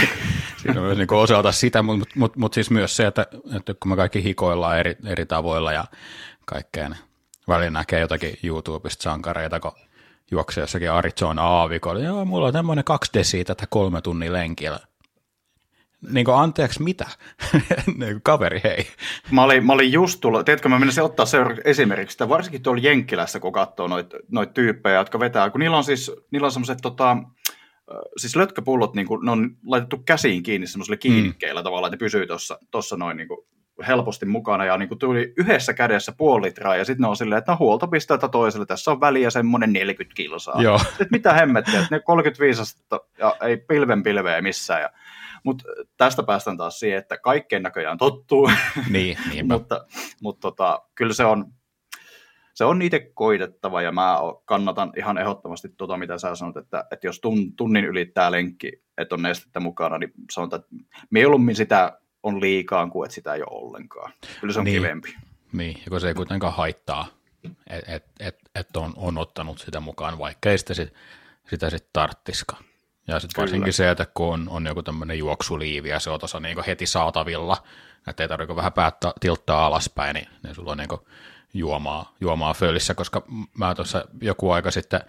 Siinä 0.63 0.81
on 0.81 0.87
myös 0.87 0.99
niin 0.99 1.13
osalta 1.13 1.53
sitä, 1.53 1.83
mutta 1.83 1.99
mut, 1.99 2.17
mut, 2.17 2.37
mut 2.37 2.55
siis 2.55 2.71
myös 2.71 2.97
se, 2.97 3.07
että, 3.07 3.27
että 3.57 3.75
kun 3.81 3.91
me 3.91 3.97
kaikki 3.97 4.25
hikoillaan 4.25 4.79
eri, 4.79 4.97
eri 5.07 5.27
tavoilla 5.27 5.73
ja 5.73 5.85
kaikkea, 6.45 6.89
niin 6.89 7.01
välillä 7.49 7.71
näkee 7.71 8.01
jotakin 8.01 8.39
YouTubesta 8.43 9.03
sankareita, 9.03 9.61
kun 9.61 9.73
juoksee 10.31 10.63
jossakin 10.63 10.91
Arizona 10.91 11.43
aavikolla. 11.43 12.01
Joo, 12.01 12.25
mulla 12.25 12.47
on 12.47 12.53
tämmöinen 12.53 12.85
kaksi 12.85 13.11
desiä 13.15 13.45
tätä 13.45 13.67
kolme 13.71 14.01
tunnin 14.01 14.33
lenkillä. 14.33 14.81
Niin 16.11 16.25
kuin, 16.25 16.37
anteeksi, 16.37 16.83
mitä? 16.83 17.07
niin 17.87 17.99
kuin, 17.99 18.23
kaveri, 18.23 18.61
hei. 18.65 18.87
Mä 19.31 19.43
olin, 19.43 19.67
mä 19.67 19.73
olin 19.73 19.93
just 19.93 20.21
tullut, 20.21 20.45
tiedätkö, 20.45 20.69
mä 20.69 20.79
menisin 20.79 21.03
ottaa 21.03 21.27
seuraavaksi 21.27 21.63
esimerkiksi, 21.65 22.15
että 22.15 22.29
varsinkin 22.29 22.63
tuolla 22.63 22.83
Jenkkilässä, 22.83 23.41
kun 23.41 23.53
katsoo 23.53 23.89
noita 23.89 24.17
noit 24.31 24.55
tyyppejä, 24.55 24.99
jotka 24.99 25.21
vetää, 25.21 25.51
kun 25.51 25.61
niillä 25.61 25.77
on 25.77 25.85
siis, 25.85 26.13
niillä 26.31 26.47
on 26.47 26.53
semmoiset 26.53 26.79
tota, 26.83 27.17
siis 28.17 28.37
lötköpullot, 28.37 28.95
niin 28.95 29.07
kuin, 29.07 29.25
ne 29.25 29.31
on 29.31 29.51
laitettu 29.67 29.99
käsiin 29.99 30.43
kiinni 30.43 30.67
semmoisille 30.67 30.97
kiinnikkeillä 30.97 31.61
mm. 31.61 31.65
tavallaan, 31.65 31.89
että 31.89 32.05
ne 32.05 32.07
pysyy 32.07 32.27
tuossa 32.27 32.59
tossa 32.71 32.97
noin 32.97 33.17
niin 33.17 33.29
kuin, 33.29 33.47
helposti 33.87 34.27
mukana, 34.27 34.65
ja 34.65 34.77
niin 34.77 34.89
kuin 34.89 34.99
tuli 34.99 35.33
yhdessä 35.37 35.75
kädessä 35.75 36.13
puoli 36.13 36.47
litraa, 36.47 36.77
ja 36.77 36.85
sitten 36.85 37.03
ne 37.03 37.09
on 37.09 37.17
silleen, 37.17 37.39
että 37.39 37.53
no 37.53 37.57
huoltopisteeltä 37.59 38.29
toiselle, 38.29 38.67
tässä 38.67 38.91
on 38.91 39.01
väliä 39.01 39.31
semmoinen 39.31 39.73
40 39.73 40.17
kilsaa. 40.17 40.63
Joo. 40.63 40.79
Sitten 40.79 41.09
mitä 41.11 41.33
hemmettiä, 41.33 41.81
että 41.81 41.95
ne 41.95 42.01
35 42.01 42.63
astetta, 42.63 43.01
ja 43.19 43.37
ei 43.43 43.57
pilven 43.57 44.03
pilveä 44.03 44.43
missään, 44.43 44.83
ja 44.83 44.91
mutta 45.45 45.65
tästä 45.97 46.23
päästään 46.23 46.57
taas 46.57 46.81
siihen, 46.81 46.99
että 46.99 47.19
kaikkeen 47.19 47.63
näköjään 47.63 47.99
tottuu, 47.99 48.51
Niin, 48.91 49.19
mutta, 49.49 49.87
mutta 50.23 50.41
tota, 50.41 50.83
kyllä 50.95 51.15
se 51.15 51.25
on, 51.25 51.53
se 52.55 52.65
on 52.65 52.83
itse 52.83 53.11
koitettava 53.15 53.83
ja 53.83 53.93
mä 53.93 54.17
kannatan 54.45 54.93
ihan 54.97 55.19
ehdottomasti 55.19 55.69
tuota, 55.77 55.97
mitä 55.97 56.19
sä 56.19 56.35
sanot, 56.35 56.57
että, 56.57 56.85
että 56.91 57.07
jos 57.07 57.21
tun, 57.21 57.57
tunnin 57.57 57.85
ylittää 57.85 58.31
lenkki, 58.33 58.83
että 58.99 59.15
on 59.15 59.23
nestettä 59.23 59.61
mukana, 59.61 59.99
niin 59.99 60.13
sanotaan, 60.33 60.61
että 60.63 60.77
mieluummin 61.11 61.57
sitä 61.57 61.99
on 62.23 62.41
liikaa 62.41 62.87
kuin 62.87 63.07
että 63.07 63.15
sitä 63.15 63.35
ei 63.35 63.43
ole 63.43 63.63
ollenkaan. 63.63 64.13
Kyllä 64.41 64.55
se 64.55 64.59
on 64.59 64.65
Niin. 64.65 64.73
niin. 64.73 64.83
kivempi. 64.83 65.15
Niin, 65.53 65.77
ja 65.85 65.91
kun 65.91 66.01
se 66.01 66.09
ei 66.09 66.15
kuitenkaan 66.15 66.53
haittaa, 66.53 67.07
että 67.71 67.95
et, 67.95 68.05
et, 68.21 68.39
et 68.55 68.77
on, 68.77 68.93
on 68.97 69.19
ottanut 69.19 69.59
sitä 69.59 69.81
mukaan, 69.81 70.19
vaikka 70.19 70.51
ei 70.51 70.59
sitä, 70.59 70.75
sit, 70.75 70.95
sitä 71.51 71.71
sitten 71.71 71.91
tarttiskaan. 71.93 72.65
Ja 73.07 73.21
sitten 73.21 73.35
Kyllä. 73.35 73.47
varsinkin 73.47 73.73
se, 73.73 73.91
että 73.91 74.07
kun 74.15 74.33
on, 74.35 74.49
on 74.49 74.67
joku 74.67 74.83
tämmöinen 74.83 75.19
juoksuliivi 75.19 75.89
ja 75.89 76.01
se 76.01 76.11
on 76.11 76.21
tuossa 76.21 76.41
niinku 76.41 76.63
heti 76.67 76.87
saatavilla, 76.87 77.57
että 78.07 78.23
ei 78.23 78.29
tarvitse 78.29 78.57
vähän 78.57 78.73
päättää 78.73 79.13
tilttaa 79.21 79.67
alaspäin, 79.67 80.15
niin, 80.15 80.29
niin 80.43 80.55
sulla 80.55 80.73
on 80.73 80.79
niinku 80.79 81.09
juomaa, 81.55 82.15
juomaa 82.21 82.55
fölissä, 82.55 82.95
koska 82.95 83.23
mä 83.59 83.75
tuossa 83.75 84.05
joku 84.21 84.51
aika 84.51 84.71
sitten 84.71 85.01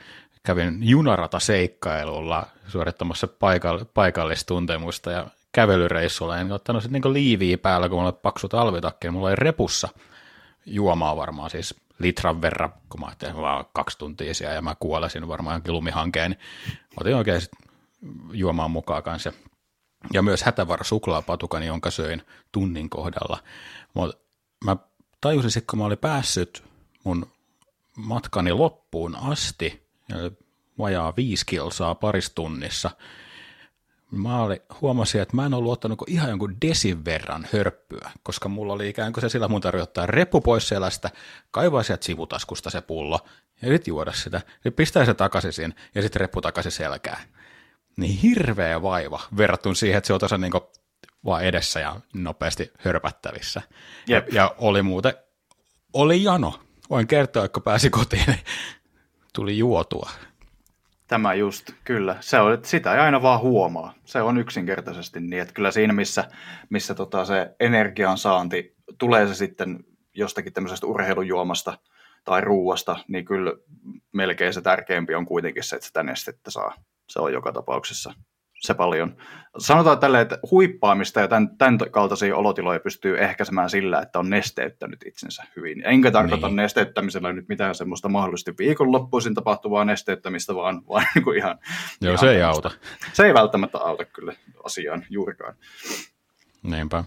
kävin 0.43 0.77
junarata-seikkailulla 0.81 2.45
suorittamassa 2.67 3.27
paikall- 3.27 3.85
paikallistuntemusta 3.93 5.11
ja 5.11 5.27
kävelyreissulla, 5.51 6.37
en 6.37 6.51
ottanut 6.51 6.81
sitten 6.81 6.93
niinku 6.93 7.13
liiviä 7.13 7.57
päällä, 7.57 7.89
kun 7.89 7.97
mulla 7.97 8.09
oli 8.09 8.19
paksu 8.21 8.49
talvitakki, 8.49 9.07
niin 9.07 9.13
mulla 9.13 9.27
oli 9.27 9.35
repussa 9.35 9.89
juomaa 10.65 11.17
varmaan 11.17 11.49
siis 11.49 11.75
litran 11.99 12.41
verran, 12.41 12.73
kun 12.89 12.99
mä 12.99 13.05
ajattelin, 13.05 13.35
oon 13.35 13.65
kaksi 13.73 13.97
tuntia 13.97 14.33
siellä 14.33 14.55
ja 14.55 14.61
mä 14.61 14.75
kuolesin 14.79 15.27
varmaan 15.27 15.55
jonkin 15.55 15.73
lumihankeen, 15.73 16.31
niin 16.31 16.39
otin 16.99 17.15
oikein 17.15 17.41
sit 17.41 17.51
juomaan 18.33 18.71
mukaan 18.71 19.03
kanssa. 19.03 19.33
Ja 20.13 20.21
myös 20.21 20.43
hätävara 20.43 20.83
suklaapatukani, 20.83 21.65
jonka 21.65 21.91
söin 21.91 22.21
tunnin 22.51 22.89
kohdalla. 22.89 23.43
Mutta 23.93 24.17
mä 24.65 24.77
tajusin 25.21 25.51
sitten, 25.51 25.67
kun 25.67 25.79
mä 25.79 25.85
olin 25.85 25.97
päässyt 25.97 26.63
mun 27.03 27.31
matkani 27.97 28.51
loppuun 28.51 29.15
asti, 29.15 29.87
vajaa 30.79 31.13
viisi 31.17 31.45
kilsaa 31.45 31.95
parissa 31.95 32.35
tunnissa, 32.35 32.91
mä 34.11 34.41
oli, 34.41 34.61
huomasin, 34.81 35.21
että 35.21 35.35
mä 35.35 35.45
en 35.45 35.53
ollut 35.53 35.71
ottanut 35.71 36.03
ihan 36.07 36.29
jonkun 36.29 36.55
desin 36.67 37.05
verran 37.05 37.47
hörppyä, 37.53 38.11
koska 38.23 38.49
mulla 38.49 38.73
oli 38.73 38.89
ikään 38.89 39.13
kuin 39.13 39.21
se 39.21 39.29
sillä 39.29 39.47
mun 39.47 39.61
tarvitsi 39.61 39.83
ottaa 39.83 40.05
reppu 40.05 40.41
pois 40.41 40.67
selästä, 40.67 41.09
kaivaa 41.51 41.83
sieltä 41.83 42.05
sivutaskusta 42.05 42.69
se 42.69 42.81
pullo 42.81 43.19
ja 43.61 43.67
sitten 43.67 43.91
juoda 43.91 44.11
sitä. 44.13 44.41
Ja 44.65 44.71
pistää 44.71 45.05
se 45.05 45.13
takaisin 45.13 45.75
ja 45.95 46.01
sitten 46.01 46.19
reppu 46.19 46.41
takaisin 46.41 46.71
selkään. 46.71 47.21
Niin 47.97 48.17
hirveä 48.17 48.81
vaiva 48.81 49.21
verrattuna 49.37 49.75
siihen, 49.75 49.97
että 49.97 50.07
se 50.07 50.13
on 50.13 50.19
tuossa 50.19 50.37
niin 50.37 50.51
vaan 51.25 51.43
edessä 51.43 51.79
ja 51.79 51.95
nopeasti 52.13 52.71
hörpättävissä. 52.77 53.61
Ja, 54.07 54.17
Jep. 54.17 54.33
ja 54.33 54.55
oli 54.57 54.81
muuten, 54.81 55.13
oli 55.93 56.23
jano. 56.23 56.59
Voin 56.89 57.07
kertoa, 57.07 57.45
että 57.45 57.53
kun 57.53 57.63
pääsi 57.63 57.89
kotiin, 57.89 58.23
niin 58.27 58.39
tuli 59.33 59.57
juotua. 59.57 60.09
Tämä 61.07 61.33
just, 61.33 61.71
kyllä. 61.83 62.17
Se 62.19 62.39
on, 62.39 62.53
että 62.53 62.67
sitä 62.67 62.93
ei 62.93 62.99
aina 62.99 63.21
vaan 63.21 63.39
huomaa. 63.39 63.93
Se 64.05 64.21
on 64.21 64.37
yksinkertaisesti 64.37 65.19
niin, 65.19 65.41
että 65.41 65.53
kyllä 65.53 65.71
siinä, 65.71 65.93
missä, 65.93 66.25
missä 66.69 66.95
tota 66.95 67.25
se 67.25 67.55
energian 67.59 68.17
saanti 68.17 68.75
tulee 68.97 69.27
se 69.27 69.35
sitten 69.35 69.79
jostakin 70.13 70.53
tämmöisestä 70.53 70.87
urheilujuomasta 70.87 71.77
tai 72.23 72.41
ruuasta, 72.41 72.97
niin 73.07 73.25
kyllä 73.25 73.53
melkein 74.13 74.53
se 74.53 74.61
tärkeämpi 74.61 75.15
on 75.15 75.25
kuitenkin 75.25 75.63
se, 75.63 75.75
että 75.75 75.87
sitä 75.87 76.03
nestettä 76.03 76.51
saa. 76.51 76.73
Se 77.09 77.19
on 77.19 77.33
joka 77.33 77.51
tapauksessa 77.51 78.13
se 78.59 78.73
paljon. 78.73 79.17
Sanotaan 79.57 79.99
tälleen, 79.99 80.21
että 80.21 80.39
huippaamista 80.51 81.19
ja 81.19 81.27
tämän, 81.27 81.57
tämän 81.57 81.77
kaltaisia 81.91 82.35
olotiloja 82.37 82.79
pystyy 82.79 83.17
ehkäisemään 83.19 83.69
sillä, 83.69 84.01
että 84.01 84.19
on 84.19 84.29
nesteyttänyt 84.29 84.99
itsensä 85.05 85.43
hyvin. 85.55 85.81
Enkä 85.85 86.11
tarkoita 86.11 86.47
Niin. 86.47 86.55
nesteyttämisellä 86.55 87.33
nyt 87.33 87.47
mitään 87.49 87.75
semmoista 87.75 88.09
mahdollisesti 88.09 88.53
viikonloppuisin 88.57 89.33
tapahtuvaa 89.35 89.85
nesteyttämistä, 89.85 90.55
vaan, 90.55 90.81
vaan 90.89 91.05
niin 91.15 91.23
kuin 91.23 91.37
ihan, 91.37 91.59
Joo, 92.01 92.09
ihan 92.13 92.17
se 92.19 92.31
ei 92.31 92.39
tämmöistä. 92.39 92.47
auta. 92.67 92.71
Se 93.13 93.25
ei 93.25 93.33
välttämättä 93.33 93.77
auta 93.77 94.05
kyllä 94.05 94.33
asiaan 94.63 95.05
juurikaan. 95.09 95.55
Niinpä. 96.63 97.03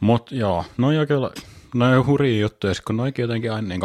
Mutta 0.00 0.34
joo, 0.34 0.64
noi 0.76 0.98
on 0.98 1.06
kyllä, 1.06 1.30
noi 1.74 1.96
on 1.98 2.06
hurjia 2.06 2.40
juttuja, 2.40 2.74
kun 2.86 2.96
noikin 2.96 3.22
jotenkin 3.22 3.52
aina 3.52 3.68
niin 3.68 3.80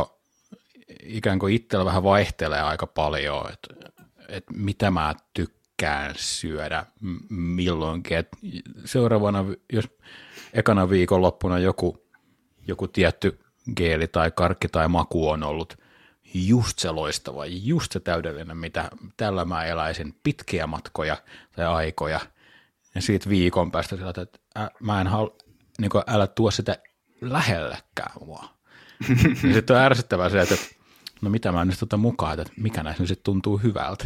ikään 1.03 1.39
kuin 1.39 1.53
itsellä 1.53 1.85
vähän 1.85 2.03
vaihtelee 2.03 2.61
aika 2.61 2.87
paljon, 2.87 3.45
että 3.53 3.89
et 4.29 4.43
mitä 4.53 4.91
mä 4.91 5.15
tykkään 5.33 6.15
syödä 6.17 6.85
milloinkin. 7.29 8.17
Et 8.17 8.29
seuraavana, 8.85 9.45
jos 9.73 9.85
ekana 10.53 10.89
viikonloppuna 10.89 11.59
joku, 11.59 12.07
joku 12.67 12.87
tietty 12.87 13.39
geeli 13.75 14.07
tai 14.07 14.31
karkki 14.31 14.67
tai 14.67 14.87
maku 14.87 15.29
on 15.29 15.43
ollut 15.43 15.77
just 16.33 16.79
se 16.79 16.91
loistava, 16.91 17.45
just 17.45 17.91
se 17.91 17.99
täydellinen, 17.99 18.57
mitä 18.57 18.89
tällä 19.17 19.45
mä 19.45 19.65
eläisin 19.65 20.15
pitkiä 20.23 20.67
matkoja 20.67 21.17
tai 21.55 21.65
aikoja, 21.65 22.19
ja 22.95 23.01
siitä 23.01 23.29
viikon 23.29 23.71
päästä 23.71 23.95
sillä 23.95 24.09
että 24.09 24.39
ä, 24.57 24.69
mä 24.79 25.01
en 25.01 25.07
halua, 25.07 25.37
niin 25.77 25.91
älä 26.07 26.27
tuo 26.27 26.51
sitä 26.51 26.77
lähellekään 27.21 28.11
mua. 28.25 28.49
sitten 29.53 29.75
on 29.75 29.81
ärsyttävää 29.81 30.29
se, 30.29 30.41
että 30.41 30.55
no 31.21 31.29
mitä 31.29 31.51
mä 31.51 31.65
nyt 31.65 31.83
otan 31.83 31.99
mukaan, 31.99 32.39
että 32.39 32.53
mikä 32.57 32.83
näissä 32.83 33.03
nyt 33.03 33.23
tuntuu 33.23 33.57
hyvältä. 33.57 34.05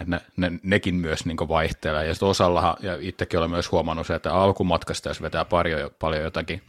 Että 0.00 0.10
ne, 0.10 0.20
ne, 0.36 0.52
nekin 0.62 0.94
myös 0.94 1.26
niin 1.26 1.36
vaihtelee. 1.48 2.06
Ja 2.06 2.14
osallahan, 2.20 2.76
ja 2.80 2.98
itsekin 3.00 3.38
olen 3.38 3.50
myös 3.50 3.72
huomannut 3.72 4.06
se, 4.06 4.14
että 4.14 4.34
alkumatkasta, 4.34 5.08
jos 5.08 5.22
vetää 5.22 5.44
paljon, 5.44 5.90
paljon 5.98 6.22
jotakin 6.22 6.62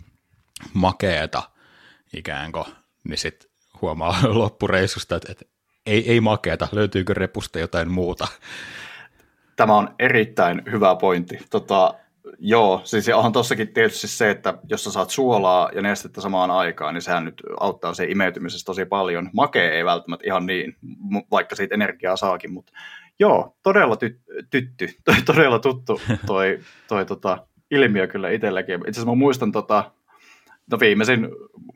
makeeta 0.74 1.44
ikään 2.14 2.52
kuin, 2.52 2.66
niin 3.04 3.18
sitten 3.18 3.50
huomaa 3.82 4.16
loppureissusta, 4.40 5.16
että, 5.16 5.32
että 5.32 5.46
ei, 5.86 6.12
ei 6.12 6.22
makeeta, 6.22 6.68
löytyykö 6.72 7.14
repusta 7.14 7.60
jotain 7.60 7.92
muuta. 7.92 8.28
Tämä 9.56 9.76
on 9.76 9.96
erittäin 10.00 10.62
hyvä 10.72 10.96
pointti. 10.96 11.40
Tota, 11.50 11.94
joo, 12.40 12.82
siis 12.84 13.10
on 13.10 13.32
tossakin 13.32 13.74
tietysti 13.74 14.08
se, 14.08 14.30
että 14.30 14.58
jos 14.70 14.84
sä 14.84 14.92
saat 14.92 15.10
suolaa 15.10 15.70
ja 15.76 15.82
nestettä 15.82 16.22
samaan 16.22 16.52
aikaan, 16.52 16.94
niin 16.94 17.02
sehän 17.02 17.26
nyt 17.26 17.44
auttaa 17.60 17.94
se 17.94 18.06
imeytymisessä 18.06 18.66
tosi 18.66 18.86
paljon. 18.86 19.30
Makee 19.34 19.72
ei 19.72 19.86
välttämättä 19.86 20.28
ihan 20.28 20.46
niin, 20.46 20.76
vaikka 21.32 21.56
siitä 21.56 21.76
energiaa 21.76 22.16
saakin, 22.16 22.54
mutta 22.54 22.74
joo, 23.20 23.58
todella 23.64 23.96
ty- 23.96 24.46
tytty, 24.50 24.90
todella 25.26 25.60
tuttu 25.60 26.02
toi, 26.26 26.60
toi 26.88 27.06
tota, 27.06 27.48
ilmiö 27.72 28.08
kyllä 28.08 28.30
itselläkin. 28.30 28.76
Itse 28.76 28.90
asiassa 28.90 29.12
mä 29.12 29.16
muistan 29.16 29.52
tota, 29.52 29.92
no 30.72 30.80
viimeisin 30.80 31.28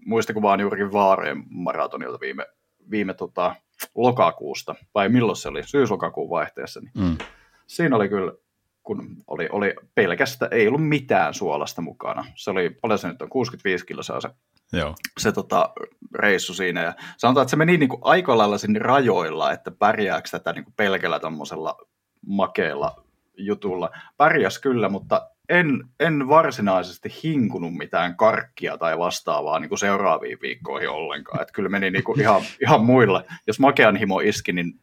muistikuva 0.05 0.51
on 0.51 0.59
juurikin 0.59 0.93
Vaareen 0.93 1.43
maratonilta 1.49 2.19
viime, 2.19 2.45
viime 2.91 3.13
tota, 3.13 3.55
lokakuusta, 3.95 4.75
vai 4.95 5.09
milloin 5.09 5.35
se 5.35 5.49
oli, 5.49 5.63
syys-lokakuun 5.63 6.29
vaihteessa, 6.29 6.79
niin 6.79 6.91
mm. 6.97 7.17
siinä 7.67 7.95
oli 7.95 8.09
kyllä, 8.09 8.33
kun 8.87 9.17
oli, 9.27 9.49
oli 9.51 9.75
pelkästä, 9.95 10.47
ei 10.51 10.67
ollut 10.67 10.87
mitään 10.87 11.33
suolasta 11.33 11.81
mukana. 11.81 12.25
Se 12.35 12.51
oli, 12.51 12.69
paljon 12.69 12.99
se 12.99 13.07
nyt 13.07 13.21
on, 13.21 13.29
65 13.29 13.85
kiloa 13.85 14.03
se, 14.03 14.13
Joo. 14.73 14.95
se 15.17 15.31
tota, 15.31 15.73
reissu 16.15 16.53
siinä. 16.53 16.83
Ja 16.83 16.93
sanotaan, 17.17 17.41
että 17.41 17.49
se 17.49 17.55
meni 17.55 17.77
niin 17.77 17.89
kuin 17.89 18.01
aika 18.03 18.37
lailla 18.37 18.57
sinne 18.57 18.79
rajoilla, 18.79 19.51
että 19.51 19.71
pärjääkö 19.71 20.29
tätä 20.31 20.53
niin 20.53 20.63
kuin 20.63 20.73
pelkällä 20.77 21.19
tuommoisella 21.19 21.77
makeella 22.27 23.03
jutulla. 23.37 23.91
Pärjäs 24.17 24.59
kyllä, 24.59 24.89
mutta 24.89 25.29
en, 25.49 25.83
en 25.99 26.27
varsinaisesti 26.27 27.09
hinkunut 27.23 27.73
mitään 27.73 28.15
karkkia 28.15 28.77
tai 28.77 28.97
vastaavaa 28.97 29.59
niin 29.59 29.69
kuin 29.69 29.79
seuraaviin 29.79 30.37
viikkoihin 30.41 30.89
ollenkaan. 30.89 31.41
Että 31.41 31.53
kyllä 31.53 31.69
meni 31.69 31.91
niin 31.91 32.03
kuin 32.03 32.21
ihan, 32.21 32.41
ihan 32.65 32.85
muilla. 32.85 33.23
Jos 33.47 33.59
makean 33.59 33.95
himo 33.95 34.19
iski, 34.19 34.53
niin 34.53 34.79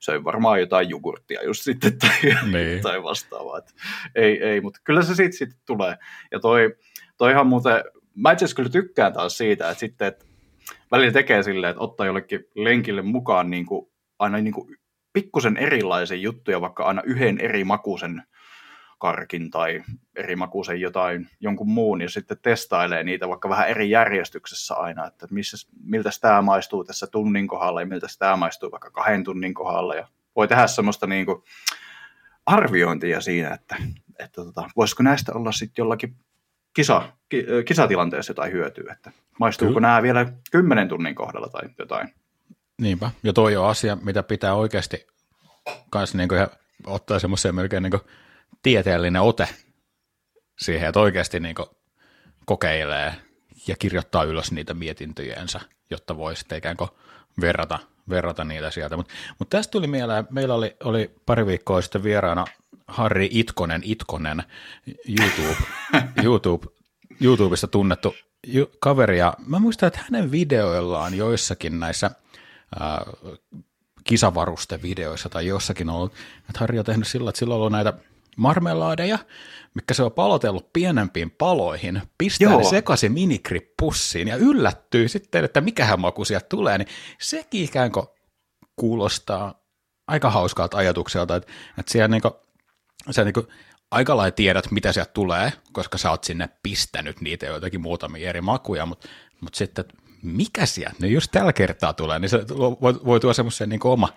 söin 0.00 0.24
varmaan 0.24 0.60
jotain 0.60 0.88
jogurttia 0.88 1.44
just 1.44 1.62
sitten 1.62 1.98
tai, 1.98 2.34
niin. 2.52 2.82
tai 2.82 3.02
vastaavaa. 3.02 3.58
Että 3.58 3.72
ei, 4.14 4.42
ei, 4.42 4.60
mutta 4.60 4.80
kyllä 4.84 5.02
se 5.02 5.14
sitten 5.14 5.32
sit 5.32 5.56
tulee. 5.66 5.96
Ja 6.32 6.40
toi, 6.40 6.76
toi 7.16 7.32
ihan 7.32 7.46
muuten, 7.46 7.84
mä 8.14 8.32
itse 8.32 8.46
kyllä 8.56 8.70
tykkään 8.70 9.12
taas 9.12 9.38
siitä, 9.38 9.70
että 9.70 9.80
sitten 9.80 10.08
että 10.08 10.24
välillä 10.90 11.12
tekee 11.12 11.42
silleen, 11.42 11.70
että 11.70 11.82
ottaa 11.82 12.06
jollekin 12.06 12.44
lenkille 12.54 13.02
mukaan 13.02 13.50
niin 13.50 13.66
kuin, 13.66 13.90
aina 14.18 14.38
niin 14.38 14.54
kuin 14.54 14.76
pikkusen 15.12 15.56
erilaisia 15.56 16.16
juttuja, 16.16 16.60
vaikka 16.60 16.84
aina 16.84 17.02
yhden 17.04 17.40
eri 17.40 17.64
makuisen 17.64 18.22
karkin 18.98 19.50
tai 19.50 19.82
eri 20.16 20.36
makuisen 20.36 20.80
jotain, 20.80 21.28
jonkun 21.40 21.68
muun, 21.70 22.00
ja 22.00 22.10
sitten 22.10 22.36
testailee 22.42 23.04
niitä 23.04 23.28
vaikka 23.28 23.48
vähän 23.48 23.68
eri 23.68 23.90
järjestyksessä 23.90 24.74
aina, 24.74 25.06
että 25.06 25.26
missä, 25.30 25.68
miltä 25.84 26.10
tämä 26.20 26.42
maistuu 26.42 26.84
tässä 26.84 27.06
tunnin 27.06 27.48
kohdalla 27.48 27.80
ja 27.80 27.86
miltä 27.86 28.06
tämä 28.18 28.36
maistuu 28.36 28.70
vaikka 28.70 28.90
kahden 28.90 29.24
tunnin 29.24 29.54
kohdalla, 29.54 29.94
ja 29.94 30.08
voi 30.36 30.48
tehdä 30.48 30.66
semmoista 30.66 31.06
niin 31.06 31.26
kuin 31.26 31.42
arviointia 32.46 33.20
siinä, 33.20 33.54
että, 33.54 33.76
että 34.18 34.44
tota, 34.44 34.70
voisiko 34.76 35.02
näistä 35.02 35.32
olla 35.32 35.52
sitten 35.52 35.82
jollakin 35.82 36.16
kisa, 36.74 37.12
kisatilanteessa 37.64 38.30
jotain 38.30 38.52
hyötyä, 38.52 38.92
että 38.92 39.12
maistuuko 39.40 39.74
Kyllä. 39.74 39.88
nämä 39.88 40.02
vielä 40.02 40.32
kymmenen 40.50 40.88
tunnin 40.88 41.14
kohdalla 41.14 41.48
tai 41.48 41.68
jotain. 41.78 42.14
Niinpä, 42.80 43.10
ja 43.22 43.32
toi 43.32 43.56
on 43.56 43.66
asia, 43.66 43.96
mitä 43.96 44.22
pitää 44.22 44.54
oikeasti 44.54 45.06
kanssa 45.90 46.18
niin 46.18 46.28
kuin 46.28 46.46
ottaa 46.86 47.18
semmoisia 47.18 47.52
melkein 47.52 47.82
niin 47.82 47.90
kuin 47.90 48.02
tieteellinen 48.62 49.22
ote 49.22 49.48
siihen, 50.58 50.88
että 50.88 51.00
oikeasti 51.00 51.40
niin 51.40 51.54
kokeilee 52.46 53.14
ja 53.66 53.76
kirjoittaa 53.78 54.24
ylös 54.24 54.52
niitä 54.52 54.74
mietintöjensä, 54.74 55.60
jotta 55.90 56.16
voi 56.16 56.36
sitten 56.36 56.58
ikään 56.58 56.76
kuin 56.76 56.90
verrata, 57.40 57.78
verrata 58.08 58.44
niitä 58.44 58.70
sieltä. 58.70 58.96
Mutta 58.96 59.14
mut 59.38 59.50
tästä 59.50 59.70
tuli 59.70 59.86
mieleen, 59.86 60.26
meillä 60.30 60.54
oli, 60.54 60.76
oli 60.84 61.10
pari 61.26 61.46
viikkoa 61.46 61.82
sitten 61.82 62.02
vieraana 62.02 62.44
Harri 62.88 63.28
Itkonen, 63.32 63.82
Itkonen, 63.84 64.42
YouTube, 65.08 65.62
YouTube, 66.24 66.66
YouTubesta 67.20 67.66
tunnettu 67.66 68.14
kaveri, 68.80 69.18
ja 69.18 69.34
mä 69.46 69.58
muistan, 69.58 69.86
että 69.86 70.00
hänen 70.02 70.30
videoillaan 70.30 71.14
joissakin 71.14 71.80
näissä 71.80 72.10
ää, 72.80 73.02
kisavarustevideoissa 74.04 75.28
tai 75.28 75.46
jossakin 75.46 75.88
on 75.88 75.96
ollut, 75.96 76.12
että 76.48 76.60
Harri 76.60 76.78
on 76.78 76.84
tehnyt 76.84 77.08
sillä, 77.08 77.30
että 77.30 77.38
sillä 77.38 77.54
on 77.54 77.60
ollut 77.60 77.72
näitä 77.72 77.92
marmelaadeja, 78.38 79.18
mikä 79.74 79.94
se 79.94 80.02
on 80.02 80.12
palotellut 80.12 80.72
pienempiin 80.72 81.30
paloihin, 81.30 82.02
pistää 82.18 82.50
Joo. 82.50 82.58
ne 82.58 82.64
sekaisin 82.64 83.12
minikrippussiin 83.12 84.28
ja 84.28 84.36
yllättyy 84.36 85.08
sitten, 85.08 85.44
että 85.44 85.60
mikähän 85.60 86.00
maku 86.00 86.24
sieltä 86.24 86.46
tulee, 86.48 86.78
niin 86.78 86.88
sekin 87.18 87.64
ikään 87.64 87.92
kuin 87.92 88.06
kuulostaa 88.76 89.54
aika 90.06 90.30
hauskalta 90.30 90.76
ajatukselta, 90.76 91.36
että, 91.36 91.52
että 91.78 91.92
siellä 91.92 92.08
niin 92.08 92.22
kuin, 92.22 92.34
sä 93.10 93.24
niin 93.24 93.34
kuin 93.34 93.46
aika 93.90 94.16
lailla 94.16 94.30
tiedät, 94.30 94.70
mitä 94.70 94.92
sieltä 94.92 95.10
tulee, 95.12 95.52
koska 95.72 95.98
sä 95.98 96.10
oot 96.10 96.24
sinne 96.24 96.48
pistänyt 96.62 97.20
niitä 97.20 97.46
joitakin 97.46 97.80
muutamia 97.80 98.28
eri 98.28 98.40
makuja, 98.40 98.86
mutta, 98.86 99.08
mutta 99.40 99.56
sitten, 99.56 99.84
mikä 100.22 100.66
sieltä 100.66 100.96
nyt 101.00 101.10
just 101.10 101.30
tällä 101.30 101.52
kertaa 101.52 101.92
tulee, 101.92 102.18
niin 102.18 102.28
se 102.28 102.48
voi, 102.48 103.00
voi 103.04 103.20
tuoda 103.20 103.34
semmoisen 103.34 103.68
niin 103.68 103.80
oma 103.84 104.08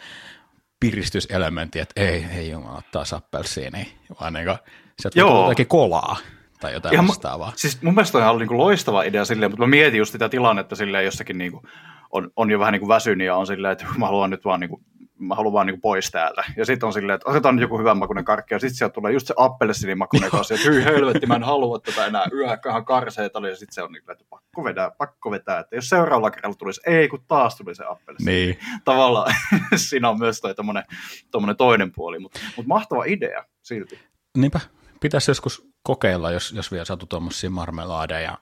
piristyselementti, 0.82 1.80
että 1.80 2.02
ei, 2.02 2.26
ei 2.36 2.50
jumala, 2.50 2.78
ottaa 2.78 3.04
appelsiini, 3.16 3.94
vaan 4.22 4.34
niin 4.34 4.46
kuin, 4.46 4.58
sieltä 5.00 5.20
Joo. 5.20 5.44
jotakin 5.44 5.68
kolaa 5.68 6.18
tai 6.60 6.74
jotain 6.74 6.94
Ihan 6.94 7.08
vastaavaa. 7.08 7.54
Siis 7.56 7.82
mun 7.82 7.94
mielestä 7.94 8.18
on 8.18 8.28
ollut 8.28 8.48
niin 8.48 8.58
loistava 8.58 9.04
idea 9.04 9.26
silleen, 9.26 9.52
mutta 9.52 9.64
mä 9.64 9.70
mietin 9.70 9.98
just 9.98 10.12
sitä 10.12 10.30
tilannetta 10.30 10.76
silleen 10.76 11.06
jossakin 11.06 11.38
niin 11.38 11.52
kuin, 11.52 11.64
on, 12.12 12.32
on 12.36 12.52
jo 12.52 12.60
vähän 12.60 12.72
niin 12.72 12.80
kuin 12.80 12.90
väsynyt 12.90 13.28
ja 13.28 13.36
on 13.36 13.48
silleen, 13.48 13.72
että 13.72 13.86
mä 13.98 14.06
haluan 14.06 14.30
nyt 14.30 14.46
vaan 14.46 14.60
niin 14.60 14.70
kuin 14.70 14.82
mä 15.22 15.36
haluan 15.36 15.54
vaan 15.54 15.68
niin 15.68 15.82
pois 15.82 16.12
täältä. 16.12 16.44
Ja 16.58 16.66
sitten 16.66 16.88
on 16.88 16.94
silleen, 16.94 17.16
että 17.16 17.30
otetaan 17.30 17.56
nyt 17.56 17.62
joku 17.62 17.80
hyvän 17.80 17.98
makuinen 17.98 18.26
karkki, 18.26 18.54
ja 18.54 18.60
sitten 18.60 18.78
sieltä 18.78 18.94
tulee 18.94 19.12
just 19.12 19.28
se 19.28 19.34
appelsiinin 19.38 19.98
makuinen 19.98 20.32
kanssa, 20.32 20.56
että 20.56 20.70
hyi 20.70 20.84
helvetti, 20.84 21.26
mä 21.26 21.36
en 21.36 21.44
halua 21.44 21.80
tätä 21.80 22.06
enää, 22.06 22.26
yhäkköhän 22.32 22.86
karseeta 22.86 23.40
oli, 23.40 23.50
ja 23.50 23.56
sitten 23.56 23.74
se 23.74 23.84
on 23.84 23.92
niin, 23.92 24.12
että 24.12 24.26
pakko 24.30 24.64
vetää, 24.64 24.92
pakko 24.98 25.32
vetää, 25.32 25.60
että 25.60 25.76
jos 25.76 25.90
seuraavalla 25.90 26.32
kerralla 26.32 26.56
tulisi, 26.56 26.82
ei 26.86 27.08
kun 27.08 27.24
taas 27.28 27.56
tuli 27.56 27.76
se 27.76 27.84
appelsiini. 27.86 28.32
Niin. 28.32 28.60
Tavallaan 28.86 29.36
siinä 29.76 30.10
on 30.10 30.20
myös 30.20 30.42
toi 30.42 30.56
tommonen, 30.56 31.58
toinen 31.58 31.92
puoli, 31.92 32.20
mutta 32.20 32.40
mut 32.58 32.66
mahtava 32.66 33.04
idea 33.06 33.46
silti. 33.62 34.00
Niinpä, 34.38 34.60
pitäisi 35.00 35.32
joskus 35.32 35.68
kokeilla, 35.84 36.32
jos, 36.32 36.52
jos 36.52 36.72
vielä 36.72 36.86
satu 36.86 37.06
tuommoisia 37.06 37.50
marmelaadeja 37.50 38.38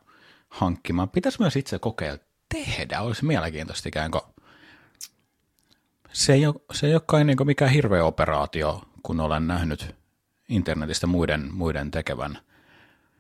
hankkimaan. 0.50 1.10
Pitäisi 1.10 1.42
myös 1.42 1.56
itse 1.56 1.80
kokeilla 1.80 2.24
tehdä, 2.54 3.02
olisi 3.02 3.26
mielenkiintoista 3.26 3.90
ikään 3.90 4.12
kuin 4.12 4.22
se 6.14 6.34
ei 6.34 6.46
ole, 6.46 6.56
se 6.72 6.88
ei 6.88 6.94
ole 6.94 7.02
kai 7.06 7.24
niin 7.24 7.38
mikään 7.46 7.72
hirveä 7.72 8.04
operaatio, 8.04 8.82
kun 9.04 9.20
olen 9.20 9.48
nähnyt 9.48 9.96
internetistä 10.50 11.08
muiden, 11.08 11.50
muiden 11.54 11.92
tekevän. 11.92 12.40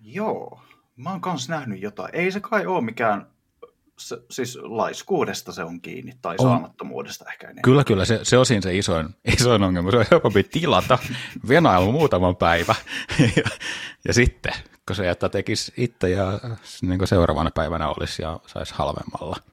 Joo, 0.02 0.62
mä 0.96 1.12
oon 1.12 1.22
kanssa 1.22 1.54
nähnyt 1.54 1.82
jotain. 1.82 2.16
Ei 2.16 2.32
se 2.32 2.40
kai 2.40 2.66
ole 2.66 2.82
mikään, 2.82 3.28
se, 3.98 4.18
siis 4.30 4.60
laiskuudesta 4.62 5.52
se 5.52 5.64
on 5.64 5.82
kiinni, 5.82 6.14
tai 6.22 6.36
on. 6.40 6.50
saamattomuudesta 6.50 7.26
ehkä 7.32 7.48
enemmän. 7.48 7.62
Kyllä, 7.62 7.84
kyllä, 7.84 8.06
se, 8.06 8.20
se 8.24 8.38
osin 8.38 8.62
se 8.62 8.78
isoin, 8.78 9.10
isoin 9.34 9.64
ongelma. 9.64 9.92
Se 9.92 9.98
on 9.98 10.06
helpompi 10.12 10.44
tilata, 10.44 11.00
venailu 11.48 11.92
muutaman 11.92 12.36
päivä, 12.36 12.76
ja, 13.36 13.50
ja 14.08 14.14
sitten, 14.14 14.54
kun 14.88 14.96
se 14.96 15.06
jättää 15.06 15.30
tekisi 15.30 15.74
itse 15.78 16.10
ja 16.10 16.40
niin 16.82 17.08
seuraavana 17.08 17.52
päivänä 17.52 17.90
olisi 17.90 18.22
ja 18.22 18.40
saisi 18.48 18.74
halvemmalla– 18.76 19.38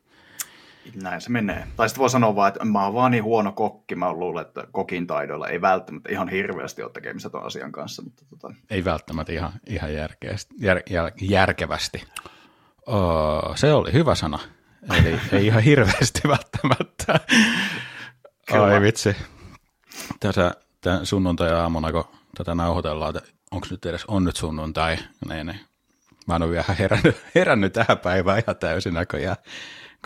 näin 0.95 1.21
se 1.21 1.31
menee. 1.31 1.67
Tai 1.77 1.89
sitten 1.89 2.01
voi 2.01 2.11
sanoa 2.11 2.37
vaan, 2.37 2.49
että 2.49 2.65
mä 2.65 2.85
oon 2.85 2.95
vaan 2.95 3.11
niin 3.11 3.25
huono 3.25 3.53
kokki, 3.53 3.95
mä 3.95 4.13
luulen, 4.13 4.47
että 4.47 4.65
kokin 4.73 5.07
taidoilla 5.07 5.49
ei 5.49 5.61
välttämättä 5.61 6.13
ihan 6.13 6.29
hirveästi 6.29 6.83
ole 6.83 6.91
tekemistä 6.93 7.31
tuon 7.31 7.47
asian 7.47 7.73
kanssa. 7.73 8.03
Mutta 8.03 8.25
tota... 8.31 8.55
Ei 8.71 8.85
välttämättä 8.85 9.33
ihan, 9.33 9.53
ihan 9.67 9.95
järkeästi, 9.95 10.55
jär, 10.59 10.81
jär, 10.91 11.13
järkevästi. 11.21 12.05
Oh, 12.87 13.57
se 13.57 13.73
oli 13.73 13.93
hyvä 13.93 14.15
sana. 14.15 14.39
Eli 14.99 15.21
ei 15.33 15.47
ihan 15.47 15.63
hirveästi 15.63 16.21
välttämättä. 16.29 17.21
Ai 18.53 18.81
vitsi. 18.81 19.17
Tässä 20.21 20.55
tämän 20.81 21.07
sunnuntai-aamuna, 21.07 21.93
kun 21.93 22.05
tätä 22.39 22.55
nauhoitellaan, 22.55 23.17
että 23.17 23.31
onko 23.51 23.67
nyt 23.71 23.87
edes 23.87 24.05
on 24.05 24.25
nyt 24.25 24.37
sunnuntai, 24.37 24.97
niin, 25.29 25.47
niin. 25.47 25.61
Mä 26.27 26.37
en 26.37 26.43
ole 26.43 26.51
vielä 26.51 26.65
herännyt, 26.79 27.17
herännyt 27.35 27.73
tähän 27.73 27.99
päivään 27.99 28.39
ihan 28.39 28.57
täysin 28.57 28.95
näköjään 28.95 29.37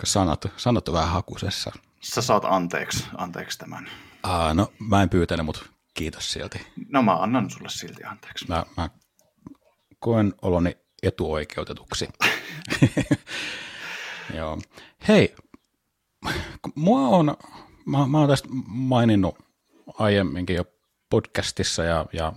sanat, 0.03 0.47
sanat 0.57 0.87
on 0.87 0.93
vähän 0.93 1.09
hakusessa. 1.09 1.71
Sä 2.01 2.21
saat 2.21 2.45
anteeksi, 2.45 3.05
anteeksi 3.17 3.59
tämän. 3.59 3.89
Aa, 4.23 4.53
no 4.53 4.73
mä 4.79 5.03
en 5.03 5.09
pyytänyt, 5.09 5.45
mutta 5.45 5.65
kiitos 5.93 6.31
silti. 6.31 6.67
No 6.89 7.01
mä 7.01 7.15
annan 7.15 7.49
sulle 7.49 7.69
silti 7.69 8.03
anteeksi. 8.03 8.45
Mä, 8.47 8.65
mä 8.77 8.89
koen 9.99 10.33
oloni 10.41 10.77
etuoikeutetuksi. 11.03 12.07
Joo. 14.37 14.59
Hei, 15.07 15.35
mua 16.75 17.07
on, 17.07 17.37
mä, 17.85 18.07
mä 18.07 18.19
oon 18.19 18.29
tästä 18.29 18.49
maininnut 18.67 19.37
aiemminkin 19.99 20.55
jo 20.55 20.65
podcastissa 21.09 21.83
ja, 21.83 22.05
ja 22.13 22.33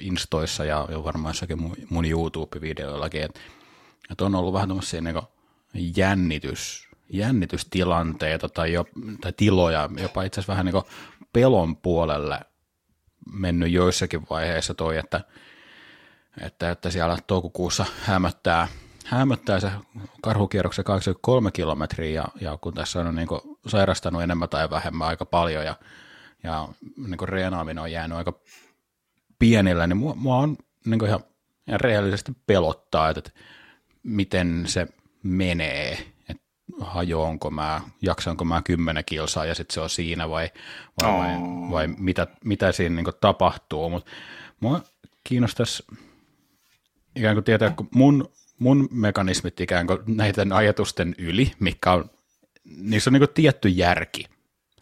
Instoissa 0.00 0.64
ja, 0.64 0.88
ja 0.90 1.04
varmaan 1.04 1.30
jossakin 1.30 1.62
mun, 1.62 1.76
mun 1.90 2.04
YouTube-videoillakin, 2.04 3.22
että, 3.22 3.40
että 4.10 4.24
on 4.24 4.34
ollut 4.34 4.52
vähän 4.52 4.68
tämmöisiä 4.68 5.00
niin 5.00 5.92
jännitys, 5.96 6.87
jännitystilanteita 7.08 8.48
tai, 8.48 8.72
jo, 8.72 8.84
tai 9.20 9.32
tiloja, 9.32 9.90
jopa 10.02 10.22
itse 10.22 10.40
asiassa 10.40 10.52
vähän 10.52 10.66
niin 10.66 10.82
pelon 11.32 11.76
puolelle 11.76 12.40
mennyt 13.32 13.72
joissakin 13.72 14.26
vaiheissa 14.30 14.74
toi, 14.74 14.96
että, 14.96 15.20
että, 16.40 16.70
että 16.70 16.90
siellä 16.90 17.18
toukokuussa 17.26 17.86
hämöttää, 18.02 18.68
hämöttää 19.04 19.60
se 19.60 19.70
karhukierroksen 20.22 20.84
83 20.84 21.50
kilometriä 21.50 22.10
ja, 22.10 22.28
ja 22.40 22.58
kun 22.60 22.74
tässä 22.74 23.00
on 23.00 23.14
niin 23.14 23.28
sairastanut 23.66 24.22
enemmän 24.22 24.48
tai 24.48 24.70
vähemmän 24.70 25.08
aika 25.08 25.24
paljon 25.24 25.64
ja, 25.64 25.74
ja 26.42 26.68
niin 26.96 27.28
reenaaminen 27.28 27.82
on 27.82 27.92
jäänyt 27.92 28.18
aika 28.18 28.40
pienillä, 29.38 29.86
niin 29.86 29.96
mua, 29.96 30.14
mua 30.14 30.36
on 30.36 30.56
niin 30.84 31.06
ihan, 31.06 31.20
ihan 31.66 31.80
reaalisesti 31.80 32.32
pelottaa, 32.46 33.08
että, 33.08 33.18
että 33.18 33.30
miten 34.02 34.64
se 34.66 34.88
menee, 35.22 36.12
hajoonko 36.80 37.50
mä, 37.50 37.80
jaksanko 38.02 38.44
mä 38.44 38.62
kymmenen 38.62 39.04
kilsaa 39.04 39.44
ja 39.44 39.54
sitten 39.54 39.74
se 39.74 39.80
on 39.80 39.90
siinä 39.90 40.30
vai, 40.30 40.50
vai, 41.02 41.10
oh. 41.10 41.18
vai, 41.18 41.36
vai 41.70 41.86
mitä, 41.98 42.26
mitä 42.44 42.72
siinä 42.72 42.94
niin 42.94 43.14
tapahtuu, 43.20 43.90
mutta 43.90 44.10
mua 44.60 44.80
kiinnostaisi 45.24 45.86
ikään 47.16 47.36
kuin 47.36 47.44
tietää, 47.44 47.70
kun 47.70 47.88
mun, 47.94 48.32
mun 48.58 48.88
mekanismit 48.90 49.60
ikään 49.60 49.86
kuin 49.86 49.98
näiden 50.06 50.52
ajatusten 50.52 51.14
yli, 51.18 51.52
mikä 51.60 51.92
on, 51.92 52.10
niissä 52.64 53.10
on 53.10 53.12
niin 53.12 53.28
tietty 53.34 53.68
järki 53.68 54.24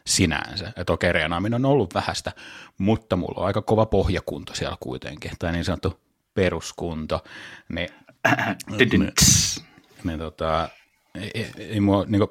sinänsä, 0.07 0.73
että 0.77 0.93
okei, 0.93 1.13
reenaaminen 1.13 1.65
on 1.65 1.73
ollut 1.73 1.95
vähäistä, 1.95 2.33
mutta 2.79 3.17
mulla 3.17 3.41
on 3.41 3.47
aika 3.47 3.63
kova 3.63 3.87
pohjakunto 3.87 4.55
siellä 4.55 4.77
kuitenkin, 4.81 5.31
tai 5.39 5.53
niin 5.53 5.65
sanottu 5.65 6.01
peruskunto, 6.35 7.25
niin, 7.69 7.89
niin, 8.79 9.13
niin 10.05 10.19
tota, 10.19 10.69
ei, 11.17 11.51
ei, 11.59 11.81
mua, 11.81 12.05
niin 12.09 12.21
kuin, 12.21 12.31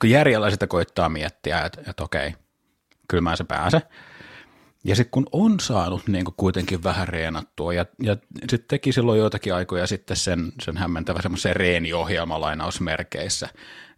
kun 0.00 0.10
järjellä 0.10 0.50
sitä 0.50 0.66
koittaa 0.66 1.08
miettiä, 1.08 1.60
että, 1.60 1.80
että 1.90 2.04
okei, 2.04 2.34
kyllä 3.08 3.20
mä 3.20 3.36
se 3.36 3.44
pääse, 3.44 3.82
ja 4.84 4.96
sitten 4.96 5.10
kun 5.10 5.26
on 5.32 5.60
saanut 5.60 6.08
niin 6.08 6.24
kuitenkin 6.36 6.82
vähän 6.82 7.08
reenattua, 7.08 7.72
ja, 7.72 7.86
ja 8.02 8.16
sitten 8.50 8.68
teki 8.68 8.92
silloin 8.92 9.18
joitakin 9.18 9.54
aikoja 9.54 9.86
sitten 9.86 10.16
sen, 10.16 10.52
sen 10.62 10.76
hämmentävä 10.76 11.22
semmoisen 11.22 11.56
reeniohjelman 11.56 12.40
lainausmerkeissä, 12.40 13.48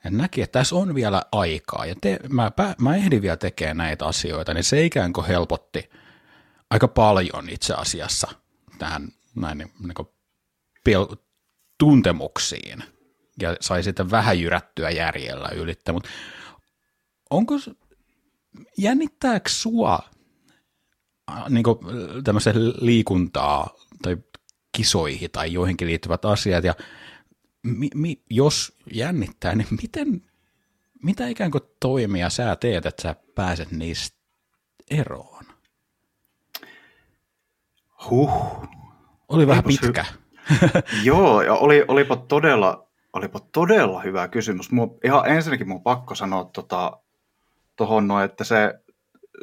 ja 0.04 0.10
näki, 0.10 0.42
että 0.42 0.58
tässä 0.58 0.76
on 0.76 0.94
vielä 0.94 1.22
aikaa, 1.32 1.86
ja 1.86 1.94
te, 2.00 2.18
mä, 2.28 2.52
mä 2.80 2.96
ehdin 2.96 3.22
vielä 3.22 3.36
tekemään 3.36 3.76
näitä 3.76 4.06
asioita, 4.06 4.54
niin 4.54 4.64
se 4.64 4.84
ikään 4.84 5.12
kuin 5.12 5.26
helpotti 5.26 5.90
aika 6.70 6.88
paljon 6.88 7.48
itse 7.48 7.74
asiassa 7.74 8.28
tähän 8.78 9.08
näin 9.36 9.58
niin, 9.58 9.70
niin 9.80 10.08
pel- 10.88 11.16
tuntemuksiin, 11.78 12.82
ja 13.42 13.56
sai 13.60 13.82
sitten 13.82 14.10
vähän 14.10 14.40
jyrättyä 14.40 14.90
järjellä 14.90 15.48
ylittä, 15.48 15.92
mutta 15.92 16.08
onko, 17.30 17.54
jännittääkö 18.78 19.50
sua 19.50 19.98
niin 21.48 21.64
tämmöisen 22.24 22.54
liikuntaa 22.80 23.74
tai 24.02 24.16
kisoihin 24.76 25.30
tai 25.30 25.52
joihinkin 25.52 25.88
liittyvät 25.88 26.24
asiat, 26.24 26.64
ja 26.64 26.74
mi, 27.62 27.88
mi, 27.94 28.22
jos 28.30 28.78
jännittää, 28.92 29.54
niin 29.54 29.68
miten, 29.82 30.22
mitä 31.02 31.28
ikään 31.28 31.50
kuin 31.50 31.64
toimia 31.80 32.30
sä 32.30 32.56
teet, 32.56 32.86
että 32.86 33.02
sä 33.02 33.16
pääset 33.34 33.70
niistä 33.70 34.18
eroon? 34.90 35.44
Huh. 38.10 38.30
Oli 39.28 39.46
vähän 39.46 39.64
Olipas 39.64 39.80
pitkä. 39.80 40.04
Hy- 40.04 41.04
Joo, 41.04 41.42
ja 41.42 41.54
oli, 41.54 41.84
olipa, 41.88 42.16
todella, 42.16 42.87
olipa 43.18 43.40
todella 43.52 44.00
hyvä 44.00 44.28
kysymys. 44.28 44.70
Mua, 44.70 44.88
ihan 45.04 45.28
ensinnäkin 45.28 45.68
mun 45.68 45.82
pakko 45.82 46.14
sanoa 46.14 46.44
tota, 46.44 47.00
tohon 47.76 48.08
noin, 48.08 48.24
että 48.24 48.44
se 48.44 48.74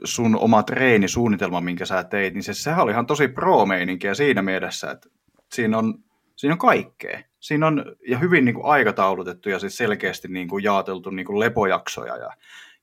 sun 0.03 0.39
oma 0.39 0.63
treenisuunnitelma, 0.63 1.61
minkä 1.61 1.85
sä 1.85 2.03
teit, 2.03 2.33
niin 2.33 2.43
se, 2.43 2.53
sehän 2.53 2.83
oli 2.83 2.91
ihan 2.91 3.05
tosi 3.05 3.27
pro 3.27 3.65
siinä 4.13 4.41
mielessä, 4.41 4.91
että 4.91 5.09
siinä 5.53 5.77
on, 5.77 5.93
siinä 6.35 6.53
on 6.53 6.59
kaikkea. 6.59 7.19
Siinä 7.39 7.67
on 7.67 7.95
ja 8.07 8.17
hyvin 8.17 8.45
niin 8.45 8.55
kuin 8.55 8.65
aikataulutettu 8.65 9.49
ja 9.49 9.59
siis 9.59 9.77
selkeästi 9.77 10.27
niin 10.27 10.47
kuin 10.47 10.63
jaoteltu 10.63 11.09
niin 11.09 11.25
kuin 11.25 11.39
lepojaksoja 11.39 12.17
ja, 12.17 12.29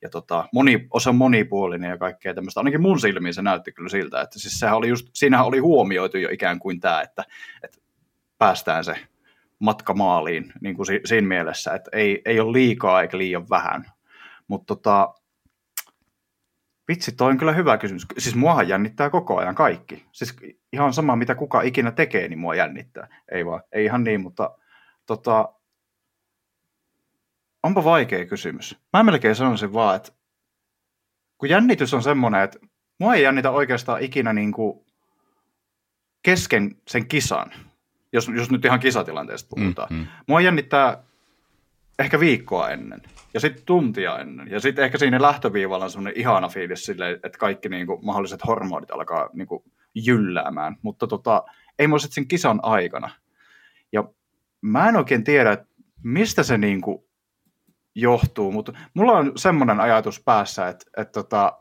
ja 0.03 0.09
tota, 0.09 0.49
moni, 0.53 0.87
osa 0.91 1.13
monipuolinen 1.13 1.91
ja 1.91 1.99
kaikkea 1.99 2.35
tämmöistä. 2.35 2.61
Ainakin 2.61 2.83
mun 2.83 3.01
silmiin 3.01 3.35
se 3.35 3.43
näytti 3.43 3.73
kyllä 3.73 3.89
siltä, 3.89 4.21
että 4.21 4.39
siis 4.39 4.61
sehän 4.61 4.77
oli 4.77 4.89
just, 4.89 5.09
siinähän 5.13 5.47
oli 5.47 5.59
huomioitu 5.59 6.19
jo 6.19 6.29
ikään 6.33 6.59
kuin 6.59 6.81
tämä, 6.81 7.03
että, 7.03 7.25
että 7.63 7.79
päästään 8.39 8.85
se 8.85 8.97
matka 9.63 9.95
maaliin 9.95 10.53
niin 10.61 10.77
kuin 10.77 10.87
siinä 11.05 11.29
mielessä, 11.29 11.75
että 11.75 11.91
ei, 11.93 12.23
ei 12.25 12.41
ole 12.41 12.53
liikaa 12.53 13.03
eikä 13.03 13.19
liian 13.19 13.51
vähän. 13.51 13.85
Mutta 14.49 14.67
tota, 14.67 15.15
Vitsi, 16.89 17.13
toi 17.13 17.31
on 17.31 17.39
kyllä 17.39 17.53
hyvä 17.53 17.79
kysymys. 17.79 18.07
Siis 18.19 18.35
muahan 18.35 18.69
jännittää 18.69 19.11
koko 19.11 19.37
ajan 19.39 19.55
kaikki. 19.55 20.07
Siis 20.13 20.37
ihan 20.73 20.93
sama, 20.93 21.17
mitä 21.17 21.35
kuka 21.35 21.63
ikinä 21.63 21.91
tekee, 21.91 22.29
niin 22.29 22.39
mua 22.39 22.55
jännittää. 22.55 23.23
Ei 23.33 23.47
vaan, 23.47 23.63
ei 23.73 23.85
ihan 23.85 24.05
niin, 24.05 24.21
mutta 24.21 24.57
tota, 25.07 25.55
onpa 27.63 27.85
vaikea 27.85 28.27
kysymys. 28.27 28.79
Mä 28.93 29.03
melkein 29.03 29.35
sanoisin 29.35 29.73
vaan, 29.73 29.97
että 29.97 30.13
kun 31.39 31.49
jännitys 31.49 31.95
on 31.95 32.03
semmoinen, 32.03 32.43
että 32.43 32.59
mua 33.01 33.15
ei 33.15 33.23
jännitä 33.23 33.51
oikeastaan 33.51 34.03
ikinä 34.03 34.33
niin 34.33 34.53
kuin 34.53 34.87
kesken 36.23 36.77
sen 36.89 37.09
kisan, 37.09 37.53
jos, 38.13 38.29
jos 38.37 38.51
nyt 38.51 38.65
ihan 38.65 38.81
kisatilanteesta 38.81 39.57
puhutaan. 39.57 39.89
Mm, 39.91 39.97
hmm 39.97 40.07
Mua 40.29 40.41
jännittää 40.41 41.03
ehkä 41.99 42.21
viikkoa 42.21 42.71
ennen 42.71 43.03
ja 43.35 43.41
sitten 43.41 43.65
tuntia 43.67 44.19
ennen. 44.19 44.51
Ja 44.51 44.61
sitten 44.61 44.85
ehkä 44.85 44.99
siinä 44.99 45.23
lähtöviivalla 45.23 45.85
on 45.85 45.91
semmoinen 45.91 46.21
ihana 46.21 46.49
fiilis 46.49 46.85
sille, 46.85 47.11
että 47.11 47.39
kaikki 47.39 47.69
niin 47.69 47.87
kuin, 47.87 48.05
mahdolliset 48.05 48.47
hormonit 48.47 48.91
alkaa 48.91 49.31
niin 49.33 49.49
kuin, 49.49 49.65
jylläämään. 49.95 50.77
Mutta 50.83 51.07
tota, 51.07 51.45
ei 51.79 51.87
mua 51.87 51.99
sitten 51.99 52.15
sen 52.15 52.29
kisan 52.29 52.61
aikana. 52.63 53.11
Ja 53.93 54.05
mä 54.61 54.89
en 54.89 54.97
oikein 54.97 55.25
tiedä, 55.25 55.53
että 55.53 55.67
mistä 56.03 56.43
se 56.43 56.59
niin 56.59 56.81
kuin, 56.81 57.05
johtuu, 57.95 58.53
mutta 58.53 58.73
mulla 58.95 59.13
on 59.13 59.33
semmoinen 59.37 59.81
ajatus 59.81 60.23
päässä, 60.25 60.69
että, 60.69 60.85
että 60.97 61.13
tota, 61.13 61.59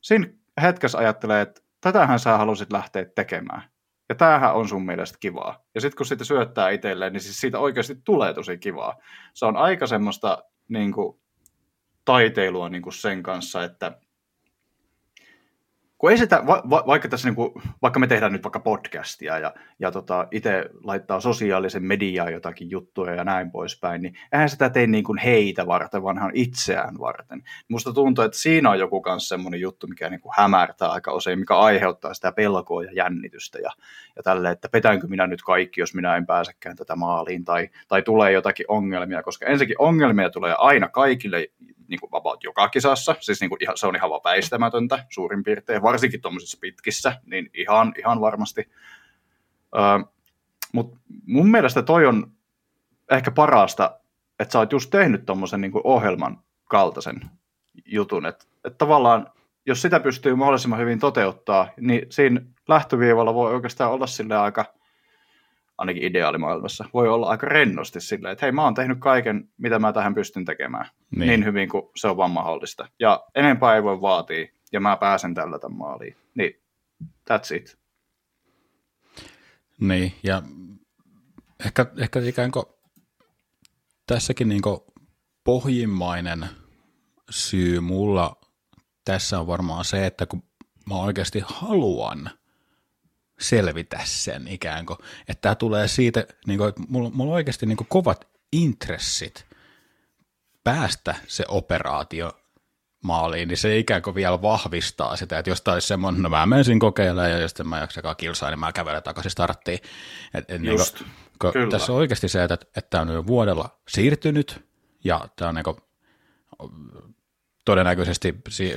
siinä 0.00 0.26
hetkessä 0.62 0.98
ajattelee, 0.98 1.40
että 1.42 1.60
tätähän 1.80 2.18
sä 2.18 2.38
halusit 2.38 2.72
lähteä 2.72 3.04
tekemään. 3.04 3.62
Ja 4.08 4.14
tämähän 4.14 4.54
on 4.54 4.68
sun 4.68 4.86
mielestä 4.86 5.18
kivaa. 5.20 5.64
Ja 5.74 5.80
sitten 5.80 5.96
kun 5.96 6.06
sitä 6.06 6.24
syöttää 6.24 6.70
itselleen, 6.70 7.12
niin 7.12 7.20
siis 7.20 7.40
siitä 7.40 7.58
oikeasti 7.58 8.00
tulee 8.04 8.34
tosi 8.34 8.58
kivaa. 8.58 8.96
Se 9.34 9.46
on 9.46 9.56
aika 9.56 9.86
semmoista 9.86 10.44
niin 10.68 10.92
kuin, 10.92 11.20
taiteilua 12.04 12.68
niin 12.68 12.82
kuin 12.82 12.92
sen 12.92 13.22
kanssa, 13.22 13.64
että 13.64 13.98
kun 15.98 16.10
ei 16.10 16.18
sitä, 16.18 16.46
va, 16.46 16.62
va, 16.70 16.84
vaikka, 16.86 17.08
tässä 17.08 17.28
niin 17.28 17.36
kuin, 17.36 17.52
vaikka 17.82 18.00
me 18.00 18.06
tehdään 18.06 18.32
nyt 18.32 18.42
vaikka 18.44 18.60
podcastia 18.60 19.38
ja, 19.38 19.54
ja 19.78 19.90
tota, 19.90 20.28
itse 20.30 20.64
laittaa 20.84 21.20
sosiaalisen 21.20 21.84
mediaan 21.84 22.32
jotakin 22.32 22.70
juttuja 22.70 23.14
ja 23.14 23.24
näin 23.24 23.50
poispäin, 23.50 24.02
niin 24.02 24.14
eihän 24.32 24.48
sitä 24.48 24.70
tee 24.70 24.86
niin 24.86 25.04
kuin 25.04 25.18
heitä 25.18 25.66
varten, 25.66 26.02
vaan 26.02 26.30
itseään 26.34 26.98
varten. 26.98 27.42
Musta 27.68 27.92
tuntuu, 27.92 28.24
että 28.24 28.38
siinä 28.38 28.70
on 28.70 28.78
joku 28.78 29.00
kanssa 29.00 29.28
semmoinen 29.28 29.60
juttu, 29.60 29.86
mikä 29.86 30.10
niin 30.10 30.20
kuin 30.20 30.32
hämärtää 30.36 30.88
aika 30.88 31.14
usein, 31.14 31.38
mikä 31.38 31.56
aiheuttaa 31.58 32.14
sitä 32.14 32.32
pelkoa 32.32 32.82
ja 32.82 32.92
jännitystä 32.92 33.58
ja, 33.58 33.70
ja 34.16 34.22
tälle, 34.22 34.50
että 34.50 34.68
petäänkö 34.68 35.06
minä 35.06 35.26
nyt 35.26 35.42
kaikki, 35.42 35.80
jos 35.80 35.94
minä 35.94 36.16
en 36.16 36.26
pääsekään 36.26 36.76
tätä 36.76 36.96
maaliin 36.96 37.44
tai, 37.44 37.68
tai 37.88 38.02
tulee 38.02 38.32
jotakin 38.32 38.66
ongelmia, 38.68 39.22
koska 39.22 39.46
ensinnäkin 39.46 39.76
ongelmia 39.78 40.30
tulee 40.30 40.54
aina 40.58 40.88
kaikille 40.88 41.46
niin 41.88 42.00
kuin 42.00 42.10
about 42.12 42.44
joka 42.44 42.68
kisassa, 42.68 43.14
siis 43.20 43.40
niin 43.40 43.48
kuin 43.48 43.62
ihan, 43.62 43.76
se 43.76 43.86
on 43.86 43.96
ihan 43.96 44.10
väistämätöntä 44.10 45.04
suurin 45.08 45.44
piirtein, 45.44 45.82
varsinkin 45.82 46.20
tuommoisissa 46.20 46.58
pitkissä, 46.60 47.20
niin 47.26 47.50
ihan, 47.54 47.92
ihan 47.98 48.20
varmasti. 48.20 48.70
Öö, 49.76 49.82
Mutta 50.72 50.98
mun 51.26 51.50
mielestä 51.50 51.82
toi 51.82 52.06
on 52.06 52.32
ehkä 53.10 53.30
parasta, 53.30 54.00
että 54.38 54.52
sä 54.52 54.58
oot 54.58 54.72
just 54.72 54.90
tehnyt 54.90 55.26
tuommoisen 55.26 55.60
niin 55.60 55.72
ohjelman 55.84 56.38
kaltaisen 56.64 57.20
jutun, 57.86 58.26
että 58.26 58.44
et 58.64 58.78
tavallaan 58.78 59.30
jos 59.66 59.82
sitä 59.82 60.00
pystyy 60.00 60.34
mahdollisimman 60.34 60.78
hyvin 60.78 60.98
toteuttaa, 60.98 61.68
niin 61.80 62.06
siinä 62.10 62.40
lähtöviivalla 62.68 63.34
voi 63.34 63.54
oikeastaan 63.54 63.92
olla 63.92 64.06
sille 64.06 64.36
aika– 64.36 64.64
ainakin 65.78 66.02
ideaalimaailmassa, 66.02 66.84
voi 66.94 67.08
olla 67.08 67.28
aika 67.28 67.46
rennosti 67.46 68.00
silleen, 68.00 68.32
että 68.32 68.46
hei 68.46 68.52
mä 68.52 68.64
oon 68.64 68.74
tehnyt 68.74 68.98
kaiken, 69.00 69.48
mitä 69.58 69.78
mä 69.78 69.92
tähän 69.92 70.14
pystyn 70.14 70.44
tekemään, 70.44 70.86
niin, 71.10 71.28
niin 71.28 71.44
hyvin 71.44 71.68
kuin 71.68 71.82
se 71.96 72.08
on 72.08 72.16
vaan 72.16 72.30
mahdollista. 72.30 72.88
Ja 73.00 73.24
enempää 73.34 73.74
ei 73.76 73.82
voi 73.82 74.00
vaatia, 74.00 74.46
ja 74.72 74.80
mä 74.80 74.96
pääsen 74.96 75.34
tällä 75.34 75.58
tämän 75.58 75.78
maaliin. 75.78 76.16
Niin 76.34 76.66
That's 77.00 77.56
it. 77.56 77.78
Niin, 79.80 80.12
ja 80.22 80.42
ehkä, 81.66 81.86
ehkä 81.98 82.20
ikään 82.20 82.50
kuin 82.50 82.64
tässäkin 84.06 84.48
niin 84.48 84.62
kuin 84.62 84.80
pohjimmainen 85.44 86.46
syy 87.30 87.80
mulla 87.80 88.36
tässä 89.04 89.40
on 89.40 89.46
varmaan 89.46 89.84
se, 89.84 90.06
että 90.06 90.26
kun 90.26 90.42
mä 90.88 90.94
oikeasti 90.94 91.42
haluan 91.46 92.30
selvitä 93.40 94.00
sen 94.04 94.48
ikään 94.48 94.86
kuin, 94.86 94.98
että 95.28 95.40
tämä 95.40 95.54
tulee 95.54 95.88
siitä, 95.88 96.26
niin 96.46 96.58
kuin, 96.58 96.68
että 96.68 96.82
mulla, 96.88 97.10
mulla 97.10 97.30
on 97.30 97.36
oikeasti 97.36 97.66
niin 97.66 97.76
kuin 97.76 97.88
kovat 97.88 98.28
intressit 98.52 99.46
päästä 100.64 101.14
se 101.26 101.44
operaatio 101.48 102.32
maaliin, 103.04 103.48
niin 103.48 103.58
se 103.58 103.78
ikään 103.78 104.02
kuin 104.02 104.14
vielä 104.14 104.42
vahvistaa 104.42 105.16
sitä, 105.16 105.38
että 105.38 105.50
jos 105.50 105.62
tämä 105.62 105.72
olisi 105.72 105.88
semmoinen, 105.88 106.22
no 106.22 106.28
mä 106.28 106.46
menisin 106.46 106.78
kokeilemaan 106.78 107.30
ja 107.30 107.38
jos 107.38 107.54
mä 107.64 107.78
jaksakaan 107.78 108.16
kilsaa, 108.16 108.50
niin 108.50 108.60
mä 108.60 108.72
kävelen 108.72 109.02
takaisin 109.02 109.30
starttiin. 109.30 109.78
Et, 110.34 110.50
et 110.50 110.62
niin 110.62 110.78
kuin, 111.40 111.70
tässä 111.70 111.92
on 111.92 111.98
oikeasti 111.98 112.28
se, 112.28 112.44
että, 112.44 112.54
että 112.54 112.90
tämä 112.90 113.00
on 113.00 113.08
jo 113.08 113.26
vuodella 113.26 113.80
siirtynyt 113.88 114.64
ja 115.04 115.28
tämä 115.36 115.48
on 115.48 115.54
niin 115.54 115.64
kuin, 115.64 115.76
todennäköisesti 117.64 118.34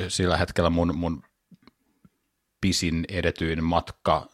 sillä 0.07 0.38
hetkellä 0.38 0.70
mun, 0.70 0.97
mun 0.97 1.24
pisin 2.62 3.05
edetyin 3.10 3.64
matka 3.64 4.28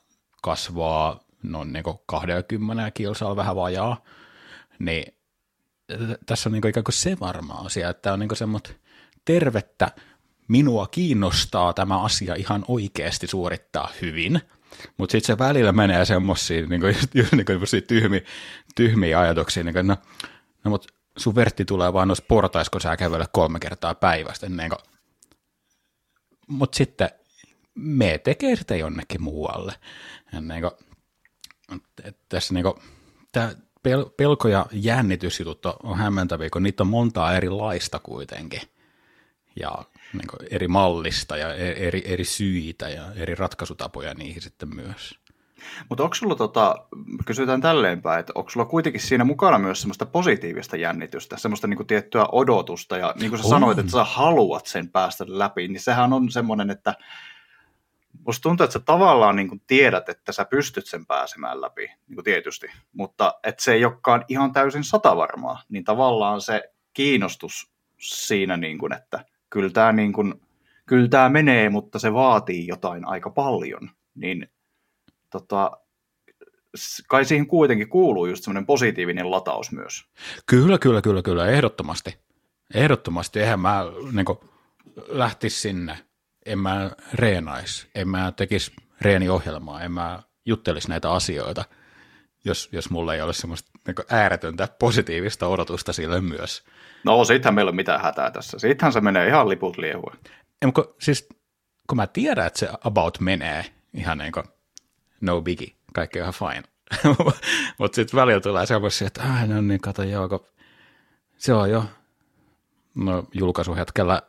kasvaa 0.45 1.19
noin 1.43 1.73
niin 1.73 1.83
20 2.05 2.91
kilsaa 2.91 3.35
vähän 3.35 3.55
vajaa, 3.55 4.03
niin 4.79 5.15
tässä 6.25 6.49
on 6.49 6.53
niin 6.53 6.67
ikään 6.67 6.83
kuin 6.83 6.93
se 6.93 7.17
varma 7.19 7.53
asia, 7.53 7.89
että 7.89 8.13
on 8.13 8.19
niin 8.19 8.35
semmoista 8.35 8.69
tervettä, 9.25 9.91
minua 10.47 10.87
kiinnostaa 10.87 11.73
tämä 11.73 12.03
asia 12.03 12.35
ihan 12.35 12.65
oikeasti 12.67 13.27
suorittaa 13.27 13.89
hyvin, 14.01 14.41
mutta 14.97 15.11
sitten 15.11 15.27
se 15.27 15.37
välillä 15.37 15.71
menee 15.71 16.05
semmoisia 16.05 16.67
niin 16.67 16.81
kuin, 16.81 16.95
niin 17.13 17.45
kuin 17.45 17.59
tyhmiä, 17.87 18.21
tyhmiä 18.75 19.19
ajatuksia, 19.19 19.63
niin 19.63 19.73
kuin, 19.73 19.87
no, 19.87 19.97
no 20.63 20.71
mutta 20.71 20.93
sun 21.17 21.35
vertti 21.35 21.65
tulee 21.65 21.93
vain 21.93 22.07
noissa 22.07 22.25
portaissa, 22.27 22.71
kun 22.71 22.81
sä 22.81 22.97
kävelet 22.97 23.29
kolme 23.31 23.59
kertaa 23.59 23.95
päivästä. 23.95 24.49
Niin 24.49 24.69
kuin, 24.69 24.79
mutta 26.47 26.77
sitten 26.77 27.09
me 27.75 28.17
tekee 28.17 28.55
sitä 28.55 28.75
jonnekin 28.75 29.23
muualle. 29.23 29.73
Niin 30.31 30.61
kuin, 30.61 30.71
tässä 32.29 32.53
niin 32.53 32.63
kuin, 32.63 32.75
tämä 33.31 33.51
pelko- 34.17 34.47
ja 34.47 34.65
jännitysjutut 34.71 35.65
on 35.65 35.97
hämmentäviä, 35.97 36.49
kun 36.49 36.63
niitä 36.63 36.83
on 36.83 36.87
montaa 36.87 37.35
erilaista 37.35 37.99
kuitenkin 37.99 38.61
ja 39.59 39.75
niin 40.13 40.27
kuin 40.27 40.47
eri 40.51 40.67
mallista 40.67 41.37
ja 41.37 41.53
e-, 41.53 41.87
eri, 41.87 42.03
eri 42.05 42.25
syitä 42.25 42.89
ja 42.89 43.13
eri 43.15 43.35
ratkaisutapoja 43.35 44.13
niihin 44.13 44.41
sitten 44.41 44.75
myös. 44.75 45.19
Mutta 45.89 46.03
onko 46.03 46.15
sulla, 46.15 46.35
tota, 46.35 46.75
kysytään 47.25 47.61
tälleenpäin, 47.61 48.19
että 48.19 48.31
onko 48.35 48.49
sulla 48.49 48.65
kuitenkin 48.65 49.01
siinä 49.01 49.23
mukana 49.23 49.59
myös 49.59 49.81
semmoista 49.81 50.05
positiivista 50.05 50.77
jännitystä, 50.77 51.37
semmoista 51.37 51.67
niin 51.67 51.77
kuin 51.77 51.87
tiettyä 51.87 52.25
odotusta, 52.31 52.97
ja 52.97 53.13
niin 53.19 53.29
kuin 53.29 53.39
sä 53.39 53.45
on. 53.45 53.49
sanoit, 53.49 53.79
että 53.79 53.91
sä 53.91 54.03
haluat 54.03 54.65
sen 54.65 54.89
päästä 54.89 55.25
läpi, 55.27 55.67
niin 55.67 55.81
sehän 55.81 56.13
on 56.13 56.31
semmoinen, 56.31 56.69
että 56.69 56.93
musta 58.25 58.41
tuntuu, 58.43 58.63
että 58.63 58.73
sä 58.73 58.79
tavallaan 58.79 59.35
niin 59.35 59.61
tiedät, 59.67 60.09
että 60.09 60.31
sä 60.31 60.45
pystyt 60.45 60.87
sen 60.87 61.05
pääsemään 61.05 61.61
läpi, 61.61 61.87
niin 62.07 62.15
kuin 62.15 62.23
tietysti, 62.25 62.67
mutta 62.93 63.33
että 63.43 63.63
se 63.63 63.73
ei 63.73 63.85
olekaan 63.85 64.25
ihan 64.27 64.53
täysin 64.53 64.83
satavarmaa, 64.83 65.61
niin 65.69 65.83
tavallaan 65.83 66.41
se 66.41 66.71
kiinnostus 66.93 67.71
siinä, 67.97 68.57
niin 68.57 68.77
kuin, 68.77 68.93
että 68.93 69.25
kyllä 69.49 69.69
tämä, 69.69 69.91
niin 69.91 70.13
kuin, 70.13 70.33
kyllä 70.85 71.07
tämä 71.07 71.29
menee, 71.29 71.69
mutta 71.69 71.99
se 71.99 72.13
vaatii 72.13 72.67
jotain 72.67 73.05
aika 73.05 73.29
paljon, 73.29 73.89
niin 74.15 74.49
tota, 75.29 75.71
kai 77.07 77.25
siihen 77.25 77.47
kuitenkin 77.47 77.89
kuuluu 77.89 78.25
just 78.25 78.43
semmoinen 78.43 78.65
positiivinen 78.65 79.31
lataus 79.31 79.71
myös. 79.71 80.05
Kyllä, 80.45 80.77
kyllä, 80.77 81.01
kyllä, 81.01 81.21
kyllä, 81.21 81.47
ehdottomasti. 81.47 82.17
Ehdottomasti, 82.73 83.39
eihän 83.39 83.59
mä 83.59 83.83
niin 84.11 84.25
kuin, 84.25 84.39
lähtisi 85.07 85.59
sinne, 85.59 86.04
en 86.45 86.59
mä 86.59 86.91
reenaisi, 87.13 87.87
en 87.95 88.07
mä 88.07 88.31
tekisi 88.31 88.71
reeniohjelmaa, 89.01 89.81
en 89.81 89.91
mä 89.91 90.19
juttelisi 90.45 90.89
näitä 90.89 91.11
asioita, 91.11 91.65
jos, 92.45 92.69
jos 92.71 92.89
mulla 92.89 93.13
ei 93.13 93.21
ole 93.21 93.33
semmoista 93.33 93.71
niin 93.87 93.95
ääretöntä 94.09 94.67
positiivista 94.79 95.47
odotusta 95.47 95.93
sille 95.93 96.21
myös. 96.21 96.63
No, 97.03 97.25
sittenhän 97.25 97.55
meillä 97.55 97.69
on 97.69 97.75
mitään 97.75 98.01
hätää 98.01 98.31
tässä. 98.31 98.59
Sittenhän 98.59 98.93
se 98.93 99.01
menee 99.01 99.27
ihan 99.27 99.49
liput 99.49 99.77
liehuen. 99.77 100.17
Ei, 100.61 100.71
kun, 100.71 100.95
siis, 100.99 101.27
kun 101.87 101.95
mä 101.95 102.07
tiedän, 102.07 102.47
että 102.47 102.59
se 102.59 102.69
about 102.83 103.19
menee 103.19 103.65
ihan 103.93 104.17
niin 104.17 104.31
kuin 104.31 104.45
no 105.21 105.41
biggie, 105.41 105.75
kaikki 105.93 106.19
on 106.19 106.23
ihan 106.23 106.33
fine. 106.33 106.63
Mutta 107.79 107.95
sitten 107.95 108.17
välillä 108.17 108.41
tulee 108.41 108.65
semmoisia, 108.65 109.07
että 109.07 109.23
ah, 109.23 109.47
no 109.47 109.61
niin, 109.61 109.81
kato 109.81 110.03
joo, 110.03 110.29
kun 110.29 110.45
se 111.37 111.53
on 111.53 111.69
jo 111.69 111.85
no, 112.95 113.23
julkaisuhetkellä, 113.33 114.21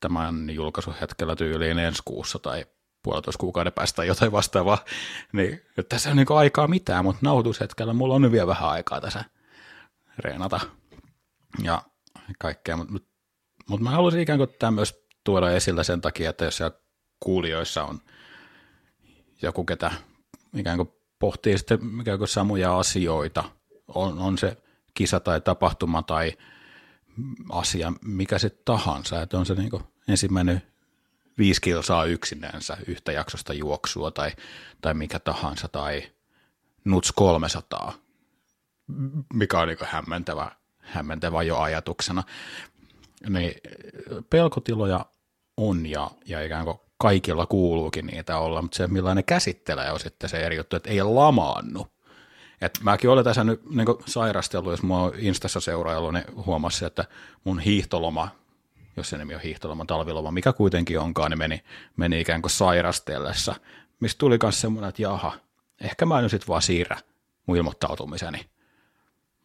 tämän 0.00 0.50
julkaisuhetkellä 0.50 1.36
tyyliin 1.36 1.78
ensi 1.78 2.02
kuussa 2.04 2.38
tai 2.38 2.66
puolitoista 3.02 3.40
kuukauden 3.40 3.72
päästä 3.72 3.96
tai 3.96 4.06
jotain 4.06 4.32
vastaavaa, 4.32 4.84
niin 5.32 5.60
tässä 5.88 6.10
on 6.10 6.16
niin 6.16 6.26
aikaa 6.36 6.68
mitään, 6.68 7.04
mutta 7.04 7.20
nauhoitushetkellä 7.22 7.92
mulla 7.92 8.14
on 8.14 8.32
vielä 8.32 8.46
vähän 8.46 8.70
aikaa 8.70 9.00
tässä 9.00 9.24
reenata 10.18 10.60
ja 11.62 11.82
kaikkea, 12.38 12.76
mutta 12.76 12.92
mut, 12.92 13.06
mut 13.68 13.80
mä 13.80 13.90
haluaisin 13.90 14.20
ikään 14.20 14.38
kuin 14.38 14.50
tämä 14.58 14.70
myös 14.70 15.04
tuoda 15.24 15.50
esillä 15.50 15.82
sen 15.82 16.00
takia, 16.00 16.30
että 16.30 16.44
jos 16.44 16.56
siellä 16.56 16.76
kuulijoissa 17.20 17.84
on 17.84 18.00
joku, 19.42 19.64
ketä 19.64 19.90
ikään 20.56 20.76
kuin 20.76 20.92
pohtii 21.18 21.58
sitten 21.58 21.78
ikään 22.00 22.18
kuin 22.18 22.28
samoja 22.28 22.78
asioita, 22.78 23.44
on, 23.88 24.18
on 24.18 24.38
se 24.38 24.56
kisa 24.94 25.20
tai 25.20 25.40
tapahtuma 25.40 26.02
tai 26.02 26.32
asia, 27.48 27.92
mikä 28.04 28.38
se 28.38 28.50
tahansa, 28.64 29.22
että 29.22 29.38
on 29.38 29.46
se 29.46 29.54
niin 29.54 29.70
ensimmäinen 30.08 30.62
viisi 31.38 31.60
kilsaa 31.60 32.04
yksinänsä 32.04 32.76
yhtä 32.86 33.12
jaksosta 33.12 33.52
juoksua 33.52 34.10
tai, 34.10 34.32
tai 34.80 34.94
mikä 34.94 35.18
tahansa, 35.18 35.68
tai 35.68 36.02
nuts 36.84 37.12
300, 37.12 37.92
mikä 39.34 39.60
on 39.60 39.68
niin 39.68 39.78
hämmentävä, 39.82 40.50
hämmentävä 40.78 41.42
jo 41.42 41.58
ajatuksena. 41.58 42.22
Niin 43.28 43.54
pelkotiloja 44.30 45.06
on 45.56 45.86
ja, 45.86 46.10
ja 46.26 46.44
ikään 46.44 46.64
kuin 46.64 46.78
kaikilla 46.98 47.46
kuuluukin 47.46 48.06
niitä 48.06 48.38
olla, 48.38 48.62
mutta 48.62 48.76
se 48.76 48.86
millainen 48.86 49.24
käsittelee 49.24 49.92
on 49.92 50.00
sitten 50.00 50.30
se 50.30 50.46
eri 50.46 50.56
juttu, 50.56 50.76
että 50.76 50.90
ei 50.90 51.02
lamaannu. 51.02 51.86
Et 52.60 52.78
mäkin 52.82 53.10
olen 53.10 53.24
tässä 53.24 53.44
nyt 53.44 53.70
niin 53.70 53.86
sairastellut, 54.06 54.70
jos 54.70 54.82
mua 54.82 55.02
on 55.02 55.12
Instassa 55.18 55.60
seuraillut, 55.60 56.12
niin 56.12 56.24
huomasin, 56.46 56.86
että 56.86 57.04
mun 57.44 57.60
hiihtoloma, 57.60 58.28
jos 58.96 59.10
se 59.10 59.18
nimi 59.18 59.34
on 59.34 59.40
hiihtoloma, 59.40 59.84
talviloma, 59.84 60.30
mikä 60.30 60.52
kuitenkin 60.52 60.98
onkaan, 60.98 61.30
niin 61.30 61.38
meni, 61.38 61.64
meni 61.96 62.20
ikään 62.20 62.42
kuin 62.42 62.50
sairastellessa, 62.50 63.54
mistä 64.00 64.18
tuli 64.18 64.38
myös 64.42 64.60
semmoinen, 64.60 64.88
että 64.88 65.02
jaha, 65.02 65.32
ehkä 65.80 66.06
mä 66.06 66.20
nyt 66.22 66.30
sitten 66.30 66.48
vaan 66.48 66.62
siirrä 66.62 66.96
mun 67.46 67.56
ilmoittautumiseni. 67.56 68.50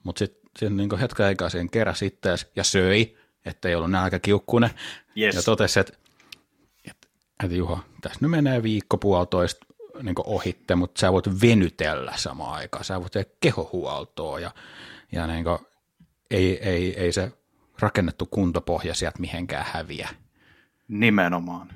Mutta 0.04 0.20
sitten 0.20 0.50
sit 0.60 0.74
niin 0.74 0.98
hetken 0.98 1.26
aikaa 1.26 1.50
siihen 1.50 1.70
keräsi 1.70 2.06
ittees 2.06 2.52
ja 2.56 2.64
söi, 2.64 3.18
ettei 3.46 3.76
ollut 3.76 3.92
nälkäkiukkunen, 3.92 4.70
yes. 5.18 5.36
ja 5.36 5.42
totesi, 5.44 5.80
että 5.80 5.94
että 7.44 7.56
Juha, 7.56 7.84
tässä 8.02 8.20
nyt 8.22 8.32
menee 8.32 8.64
viikko 8.64 8.98
puolitoista 8.98 9.66
niin 10.02 10.16
ohitte, 10.26 10.76
mutta 10.76 11.00
sä 11.00 11.12
voit 11.12 11.42
venytellä 11.42 12.14
samaan 12.16 12.54
aikaan, 12.54 12.84
sä 12.84 13.02
voit 13.02 13.12
tehdä 13.12 13.30
kehohuoltoa 13.40 14.40
ja, 14.40 14.52
ja 15.12 15.28
niin 15.28 15.44
kuin, 15.44 15.60
ei, 16.32 16.70
ei, 16.70 17.00
ei 17.00 17.12
se 17.12 17.32
rakennettu 17.80 18.26
kuntopohja 18.26 18.94
sieltä 18.94 19.20
mihinkään 19.20 19.66
häviä. 19.74 20.10
Nimenomaan. 20.88 21.70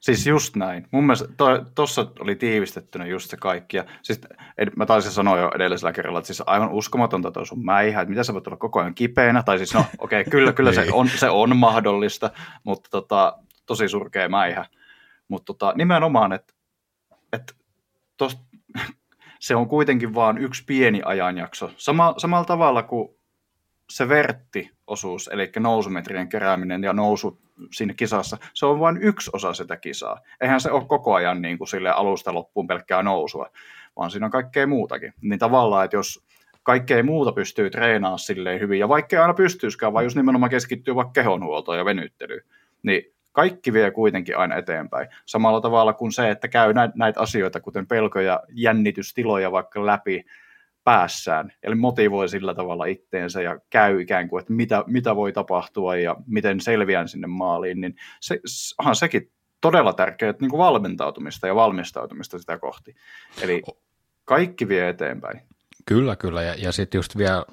Siis 0.00 0.26
just 0.26 0.56
näin. 0.56 0.86
Mun 0.90 1.04
mielestä 1.04 1.28
tuossa 1.74 2.06
oli 2.20 2.36
tiivistettynä 2.36 3.06
just 3.06 3.30
se 3.30 3.36
kaikki. 3.36 3.76
Ja 3.76 3.84
siis, 4.02 4.20
ed, 4.58 4.68
mä 4.76 4.86
taisin 4.86 5.12
sanoa 5.12 5.38
jo 5.38 5.52
edellisellä 5.54 5.92
kerralla, 5.92 6.18
että 6.18 6.26
siis 6.26 6.42
aivan 6.46 6.72
uskomatonta 6.72 7.30
tuo 7.30 7.44
sun 7.44 7.64
mäihä, 7.64 8.00
että 8.00 8.10
mitä 8.10 8.22
sä 8.22 8.34
voit 8.34 8.46
olla 8.46 8.56
koko 8.56 8.80
ajan 8.80 8.94
kipeänä. 8.94 9.42
Tai 9.42 9.58
siis 9.58 9.74
no 9.74 9.80
okei, 9.98 10.20
okay, 10.20 10.30
kyllä, 10.30 10.52
kyllä 10.52 10.72
se, 10.72 10.80
niin. 10.80 10.94
on, 10.94 11.08
se 11.08 11.30
on 11.30 11.56
mahdollista, 11.56 12.30
mutta 12.64 12.90
tota, 12.90 13.38
tosi 13.66 13.88
surkea 13.88 14.28
mäihä. 14.28 14.64
Mutta 15.28 15.46
tota, 15.46 15.72
nimenomaan, 15.76 16.32
että 16.32 16.54
et 17.32 17.56
se 19.40 19.56
on 19.56 19.68
kuitenkin 19.68 20.14
vain 20.14 20.38
yksi 20.38 20.64
pieni 20.66 21.02
ajanjakso. 21.04 21.70
Sama, 21.76 22.14
samalla 22.18 22.44
tavalla 22.44 22.82
kuin 22.82 23.08
se 23.90 24.08
vertti-osuus, 24.88 25.28
eli 25.32 25.50
nousumetrien 25.58 26.28
kerääminen 26.28 26.82
ja 26.82 26.92
nousu 26.92 27.38
siinä 27.72 27.94
kisassa, 27.94 28.36
se 28.54 28.66
on 28.66 28.80
vain 28.80 28.98
yksi 29.02 29.30
osa 29.32 29.52
sitä 29.52 29.76
kisaa. 29.76 30.20
Eihän 30.40 30.60
se 30.60 30.70
ole 30.70 30.84
koko 30.86 31.14
ajan 31.14 31.42
niin 31.42 31.58
kuin 31.58 31.68
sille 31.68 31.90
alusta 31.90 32.34
loppuun 32.34 32.66
pelkkää 32.66 33.02
nousua, 33.02 33.50
vaan 33.96 34.10
siinä 34.10 34.26
on 34.26 34.32
kaikkea 34.32 34.66
muutakin. 34.66 35.12
Niin 35.20 35.38
tavallaan, 35.38 35.84
että 35.84 35.96
jos 35.96 36.24
kaikkea 36.62 37.02
muuta 37.02 37.32
pystyy 37.32 37.70
treenaamaan 37.70 38.18
silleen 38.18 38.60
hyvin, 38.60 38.78
ja 38.78 38.88
vaikka 38.88 39.22
aina 39.22 39.34
pystyisikään, 39.34 39.92
vaan 39.92 40.04
just 40.04 40.16
nimenomaan 40.16 40.50
keskittyy 40.50 40.94
vaikka 40.94 41.12
kehonhuoltoon 41.12 41.78
ja 41.78 41.84
venyttelyyn, 41.84 42.44
niin 42.82 43.02
kaikki 43.32 43.72
vie 43.72 43.90
kuitenkin 43.90 44.36
aina 44.36 44.56
eteenpäin. 44.56 45.08
Samalla 45.26 45.60
tavalla 45.60 45.92
kuin 45.92 46.12
se, 46.12 46.30
että 46.30 46.48
käy 46.48 46.72
näitä 46.94 47.20
asioita, 47.20 47.60
kuten 47.60 47.86
pelkoja, 47.86 48.42
jännitystiloja 48.48 49.52
vaikka 49.52 49.86
läpi 49.86 50.24
päässään, 50.88 51.52
eli 51.62 51.74
motivoi 51.74 52.28
sillä 52.28 52.54
tavalla 52.54 52.84
itteensä 52.84 53.42
ja 53.42 53.58
käy 53.70 54.00
ikään 54.00 54.28
kuin, 54.28 54.40
että 54.40 54.52
mitä, 54.52 54.84
mitä 54.86 55.16
voi 55.16 55.32
tapahtua 55.32 55.96
ja 55.96 56.16
miten 56.26 56.60
selviän 56.60 57.08
sinne 57.08 57.26
maaliin, 57.26 57.80
niin 57.80 57.96
se, 58.20 58.40
onhan 58.78 58.96
sekin 58.96 59.32
todella 59.60 59.92
tärkeää 59.92 60.34
niin 60.40 60.50
kuin 60.50 60.58
valmentautumista 60.58 61.46
ja 61.46 61.54
valmistautumista 61.54 62.38
sitä 62.38 62.58
kohti. 62.58 62.94
Eli 63.42 63.62
kaikki 64.24 64.68
vie 64.68 64.88
eteenpäin. 64.88 65.40
Kyllä, 65.86 66.16
kyllä. 66.16 66.42
Ja, 66.42 66.54
ja 66.54 66.72
sitten 66.72 66.98
just 66.98 67.16
vielä 67.16 67.44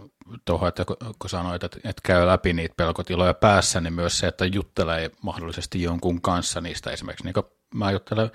tuohon, 0.46 0.68
että 0.68 0.86
kun, 0.86 0.98
kun 1.20 1.30
sanoit, 1.30 1.64
että, 1.64 1.78
että 1.78 2.02
käy 2.06 2.28
läpi 2.28 2.54
niitä 2.54 2.74
pelkotiloja 2.78 3.34
päässä, 3.34 3.82
niin 3.82 3.94
myös 3.94 4.20
se, 4.20 4.28
että 4.28 4.46
juttelee 4.46 5.12
mahdollisesti 5.22 5.82
jonkun 5.82 6.22
kanssa 6.22 6.62
niistä. 6.62 6.92
Esimerkiksi 6.92 7.26
niin 7.26 7.34
kuin 7.34 7.46
mä 7.74 7.92
juttelen 7.92 8.32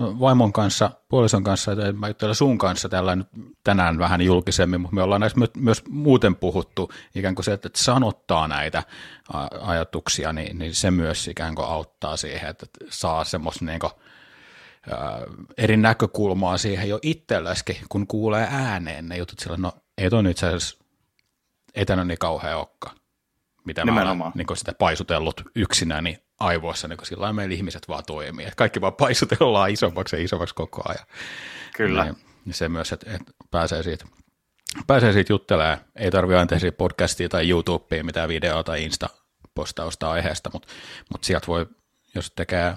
vaimon 0.00 0.52
kanssa, 0.52 0.90
puolison 1.08 1.44
kanssa, 1.44 1.72
että 1.72 1.92
mä 1.92 2.08
juttelen 2.08 2.34
sun 2.34 2.58
kanssa 2.58 2.88
tällä 2.88 3.16
nyt 3.16 3.28
tänään 3.64 3.98
vähän 3.98 4.20
julkisemmin, 4.20 4.80
mutta 4.80 4.94
me 4.94 5.02
ollaan 5.02 5.20
näistä 5.20 5.40
myös, 5.56 5.82
muuten 5.88 6.36
puhuttu, 6.36 6.92
ikään 7.14 7.34
kuin 7.34 7.44
se, 7.44 7.52
että 7.52 7.68
sanottaa 7.76 8.48
näitä 8.48 8.82
ajatuksia, 9.60 10.32
niin, 10.32 10.58
niin 10.58 10.74
se 10.74 10.90
myös 10.90 11.28
ikään 11.28 11.54
kuin 11.54 11.68
auttaa 11.68 12.16
siihen, 12.16 12.50
että 12.50 12.66
saa 12.90 13.24
semmoista 13.24 13.64
niin 13.64 13.80
kuin, 13.80 13.92
eri 15.56 15.76
näkökulmaa 15.76 16.58
siihen 16.58 16.88
jo 16.88 16.98
itselleskin, 17.02 17.76
kun 17.88 18.06
kuulee 18.06 18.48
ääneen 18.50 19.08
ne 19.08 19.16
jutut 19.16 19.38
sillä, 19.38 19.56
no 19.56 19.72
ei 19.98 20.10
toi 20.10 20.22
nyt 20.22 20.30
itse 20.30 20.46
asiassa 20.46 20.78
niin 22.04 22.18
kauhean 22.18 22.58
okka, 22.58 22.90
mitä 23.64 23.84
Nimenomaan. 23.84 24.18
mä 24.18 24.24
olen 24.24 24.32
niin 24.34 24.56
sitä 24.56 24.72
paisutellut 24.72 25.42
yksinäni 25.54 26.27
aivoissa, 26.40 26.88
niin 26.88 26.98
sillä 27.02 27.32
meillä 27.32 27.54
ihmiset 27.54 27.88
vaan 27.88 28.04
toimii. 28.06 28.44
Että 28.44 28.56
kaikki 28.56 28.80
vaan 28.80 28.94
paisutellaan 28.94 29.70
isommaksi 29.70 30.16
ja 30.16 30.22
isommaksi 30.22 30.54
koko 30.54 30.82
ajan. 30.88 31.06
Kyllä. 31.76 32.04
Niin, 32.04 32.16
niin 32.44 32.54
se 32.54 32.68
myös, 32.68 32.92
että, 32.92 33.12
että 33.14 33.32
pääsee 33.50 33.82
siitä 33.82 34.04
pääsee 34.86 35.12
siitä 35.12 35.32
juttelemaan. 35.32 35.78
Ei 35.96 36.10
tarvitse 36.10 36.38
aina 36.38 36.46
tehdä 36.46 36.72
podcastia 36.72 37.28
tai 37.28 37.50
YouTubea, 37.50 38.04
mitään 38.04 38.28
videoa 38.28 38.64
tai 38.64 38.84
Insta-postausta 38.84 40.10
aiheesta, 40.10 40.50
mutta, 40.52 40.68
mutta 41.10 41.26
sieltä 41.26 41.46
voi, 41.46 41.66
jos 42.14 42.30
tekee, 42.30 42.74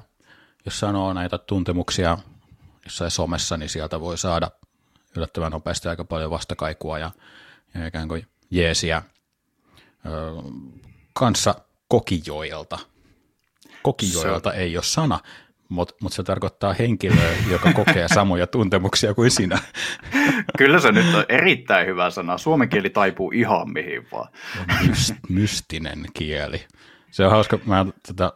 jos 0.65 0.79
sanoo 0.79 1.13
näitä 1.13 1.37
tuntemuksia 1.37 2.17
jossain 2.85 3.11
somessa, 3.11 3.57
niin 3.57 3.69
sieltä 3.69 3.99
voi 3.99 4.17
saada 4.17 4.51
yllättävän 5.15 5.51
nopeasti 5.51 5.89
aika 5.89 6.03
paljon 6.03 6.31
vastakaikua 6.31 6.99
ja, 6.99 7.11
ja 7.73 7.87
ikään 7.87 8.07
kuin 8.07 8.27
jeesiä 8.51 9.01
ö, 10.05 10.09
kanssa 11.13 11.55
kokijoilta– 11.87 12.79
Kokijoelta 13.81 14.53
ei 14.53 14.77
ole 14.77 14.83
sana, 14.83 15.19
mutta 15.69 15.95
mut 16.01 16.13
se 16.13 16.23
tarkoittaa 16.23 16.73
henkilöä, 16.73 17.33
joka 17.51 17.73
kokee 17.73 18.07
samoja 18.15 18.47
tuntemuksia 18.47 19.13
kuin 19.13 19.31
sinä. 19.31 19.59
Kyllä 20.57 20.79
se 20.79 20.91
nyt 20.91 21.15
on 21.15 21.25
erittäin 21.29 21.87
hyvä 21.87 22.09
sana. 22.09 22.37
Suomen 22.37 22.69
kieli 22.69 22.89
taipuu 22.89 23.31
ihan 23.31 23.73
mihin 23.73 24.07
vaan. 24.11 24.27
Myst, 24.87 25.13
mystinen 25.29 26.05
kieli. 26.13 26.65
Se 27.11 27.25
on 27.25 27.31
hauska. 27.31 27.59
Mä 27.65 27.85
tota, 28.07 28.33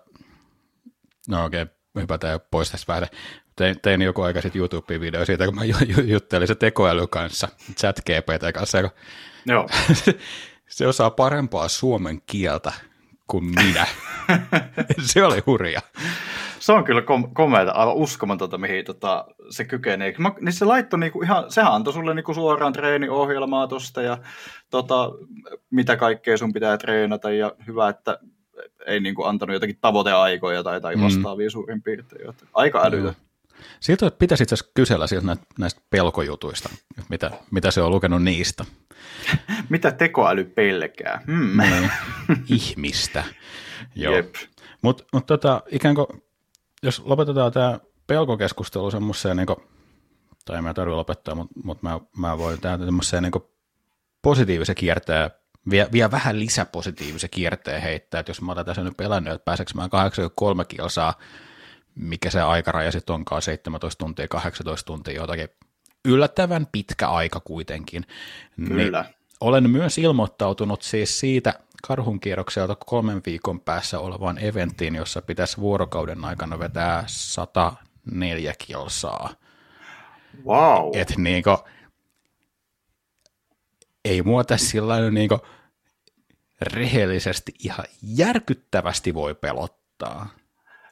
no 1.28 1.46
okei, 1.46 1.62
okay, 1.62 1.76
hypätään 2.02 2.34
jo 2.34 2.40
pois 2.52 2.72
tästä 2.72 2.94
vähän. 2.94 3.08
Tein, 3.56 3.82
tein 3.82 4.02
joku 4.02 4.22
aika 4.22 4.42
sitten 4.42 4.62
YouTube-video 4.62 5.26
siitä, 5.26 5.46
kun 5.46 5.56
mä 5.56 5.62
juttelin 6.06 6.48
se 6.48 6.56
tekoäly 6.56 7.08
kanssa, 7.08 7.48
chat 7.78 8.00
GPT 8.00 8.54
kanssa. 8.54 8.78
Joo. 9.46 9.70
se 10.68 10.88
osaa 10.88 11.10
parempaa 11.10 11.68
suomen 11.68 12.22
kieltä 12.22 12.74
kuin 13.28 13.46
minä. 13.46 13.86
se 15.14 15.24
oli 15.24 15.44
hurja. 15.46 15.82
Se 16.60 16.72
on 16.72 16.84
kyllä 16.84 17.02
kom- 17.02 17.34
komeata, 17.34 17.72
aivan 17.72 17.96
uskomatonta, 17.96 18.58
mihin 18.58 18.86
tota, 18.86 19.26
se 19.50 19.66
kykenee. 19.66 20.16
Mä, 20.18 20.32
niin 20.42 20.54
se 20.54 20.66
laittoi 20.66 21.00
niinku 21.00 21.22
ihan, 21.22 21.52
sehän 21.52 21.74
antoi 21.74 21.94
sulle 21.94 22.14
niinku 22.14 22.34
suoraan 22.34 22.74
treeniohjelmaa 22.74 23.68
tosta 23.68 24.02
ja 24.02 24.18
tota, 24.70 25.12
mitä 25.70 25.98
kaikkea 25.98 26.38
sun 26.38 26.54
pitää 26.54 26.78
treenata 26.78 27.32
ja 27.32 27.52
hyvä, 27.68 27.90
että 27.90 28.20
ei 28.88 29.00
niinku 29.00 29.24
antanut 29.24 29.54
jotakin 29.54 29.78
tavoiteaikoja 29.82 30.64
tai, 30.64 30.82
tai 30.82 30.96
mm. 30.96 31.02
vastaavia 31.02 31.48
mm. 31.48 31.52
suurin 31.52 31.82
piirtein. 31.82 32.34
Aika 32.54 32.86
älytä. 32.86 33.14
Siltä 33.80 34.12
pitäisi 34.12 34.44
itse 34.44 34.56
asiassa 34.56 34.72
kysellä 34.74 35.08
sieltä 35.08 35.38
näistä 35.60 35.82
pelkojutuista, 35.90 36.70
mitä, 37.10 37.32
mitä 37.52 37.72
se 37.72 37.82
on 37.82 37.92
lukenut 37.92 38.24
niistä. 38.24 38.66
mitä 39.70 39.92
tekoäly 39.92 40.44
pelkää? 40.44 41.22
Hmm. 41.28 41.58
Niin. 41.62 41.92
Ihmistä. 42.50 43.24
Joo. 43.96 44.24
Mutta 44.82 45.04
mut 45.14 45.26
tota, 45.26 45.62
ikään 45.72 45.96
kuin, 45.96 46.08
jos 46.84 47.00
lopetetaan 47.06 47.52
tämä 47.52 47.80
pelkokeskustelu 48.08 48.92
semmoiseen, 48.92 49.38
niin 49.38 49.48
tai 50.46 50.62
mä 50.62 50.74
tarvitse 50.74 50.96
lopettaa, 50.96 51.36
mutta 51.36 51.54
mut 51.64 51.84
mä, 51.84 52.00
mä 52.18 52.38
voin 52.38 52.62
tehdä 52.62 52.86
semmoiseen 52.86 53.24
niin 53.24 53.44
positiivisen 54.22 54.76
kierteen, 54.76 55.32
vielä, 55.70 55.90
vielä 55.92 56.12
vähän 56.12 56.40
lisäpositiivisen 56.40 57.30
kierteen 57.30 57.82
heittää, 57.82 58.20
että 58.20 58.30
jos 58.30 58.42
mä 58.42 58.52
otan 58.52 58.66
tässä 58.66 58.84
nyt 58.84 58.98
pelännyt, 58.98 59.34
että 59.34 59.46
pääseekö 59.46 59.72
mä 59.76 59.90
83 59.90 60.66
kilsaa, 60.66 61.14
mikä 61.96 62.30
se 62.30 62.42
aikaraja 62.42 62.92
sitten 62.92 63.14
onkaan, 63.14 63.42
17 63.42 64.06
tuntia, 64.06 64.28
18 64.28 64.86
tuntia, 64.86 65.14
jotakin 65.14 65.50
yllättävän 66.06 66.68
pitkä 66.72 67.10
aika 67.10 67.40
kuitenkin. 67.40 68.06
Niin 68.58 68.68
Kyllä. 68.70 69.02
Niin 69.04 69.16
olen 69.42 69.70
myös 69.70 69.98
ilmoittautunut 69.98 70.82
siis 70.82 71.20
siitä 71.20 71.54
karhunkierrokselta 71.88 72.76
kolmen 72.86 73.22
viikon 73.26 73.60
päässä 73.60 74.00
olevan 74.00 74.44
eventtiin, 74.44 74.96
jossa 74.96 75.22
pitäisi 75.22 75.58
vuorokauden 75.58 76.26
aikana 76.26 76.60
vetää 76.60 77.04
104 77.08 78.54
kilsaa. 78.58 79.30
Wow. 80.46 80.98
Et 80.98 81.14
niinku, 81.18 81.58
ei 84.06 84.24
tässä 84.48 84.70
sillä 84.70 85.12
niinku 85.12 85.40
rehellisesti 86.62 87.54
ihan 87.60 87.86
järkyttävästi 88.02 89.14
voi 89.14 89.36
pelottaa. 89.36 90.30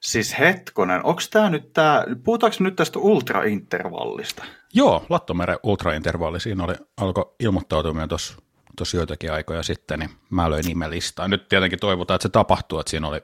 Siis 0.04 0.40
hetkonen, 0.40 1.06
onko 1.06 1.22
tämä 1.32 1.50
nyt 1.50 1.74
tämä, 1.74 2.06
puhutaanko 2.24 2.58
nyt 2.60 2.76
tästä 2.76 3.00
ultraintervallista? 3.00 4.44
Joo, 4.74 5.06
Lattomeren 5.10 5.58
ultraintervalli, 5.64 6.40
siinä 6.40 6.64
oli, 6.64 6.74
alkoi 6.98 7.36
ilmoittautuminen 7.40 8.10
tuossa 8.10 8.36
tuossa 8.78 8.98
joitakin 8.98 9.32
aikoja 9.32 9.64
sitten, 9.64 10.00
niin 10.00 10.10
mä 10.30 10.50
löin 10.50 10.66
nimelistaan. 10.66 11.30
Nyt 11.30 11.50
tietenkin 11.50 11.80
toivotaan, 11.80 12.16
että 12.16 12.24
se 12.24 12.30
tapahtuu, 12.30 12.80
että 12.80 12.90
siinä 12.90 13.08
oli, 13.08 13.18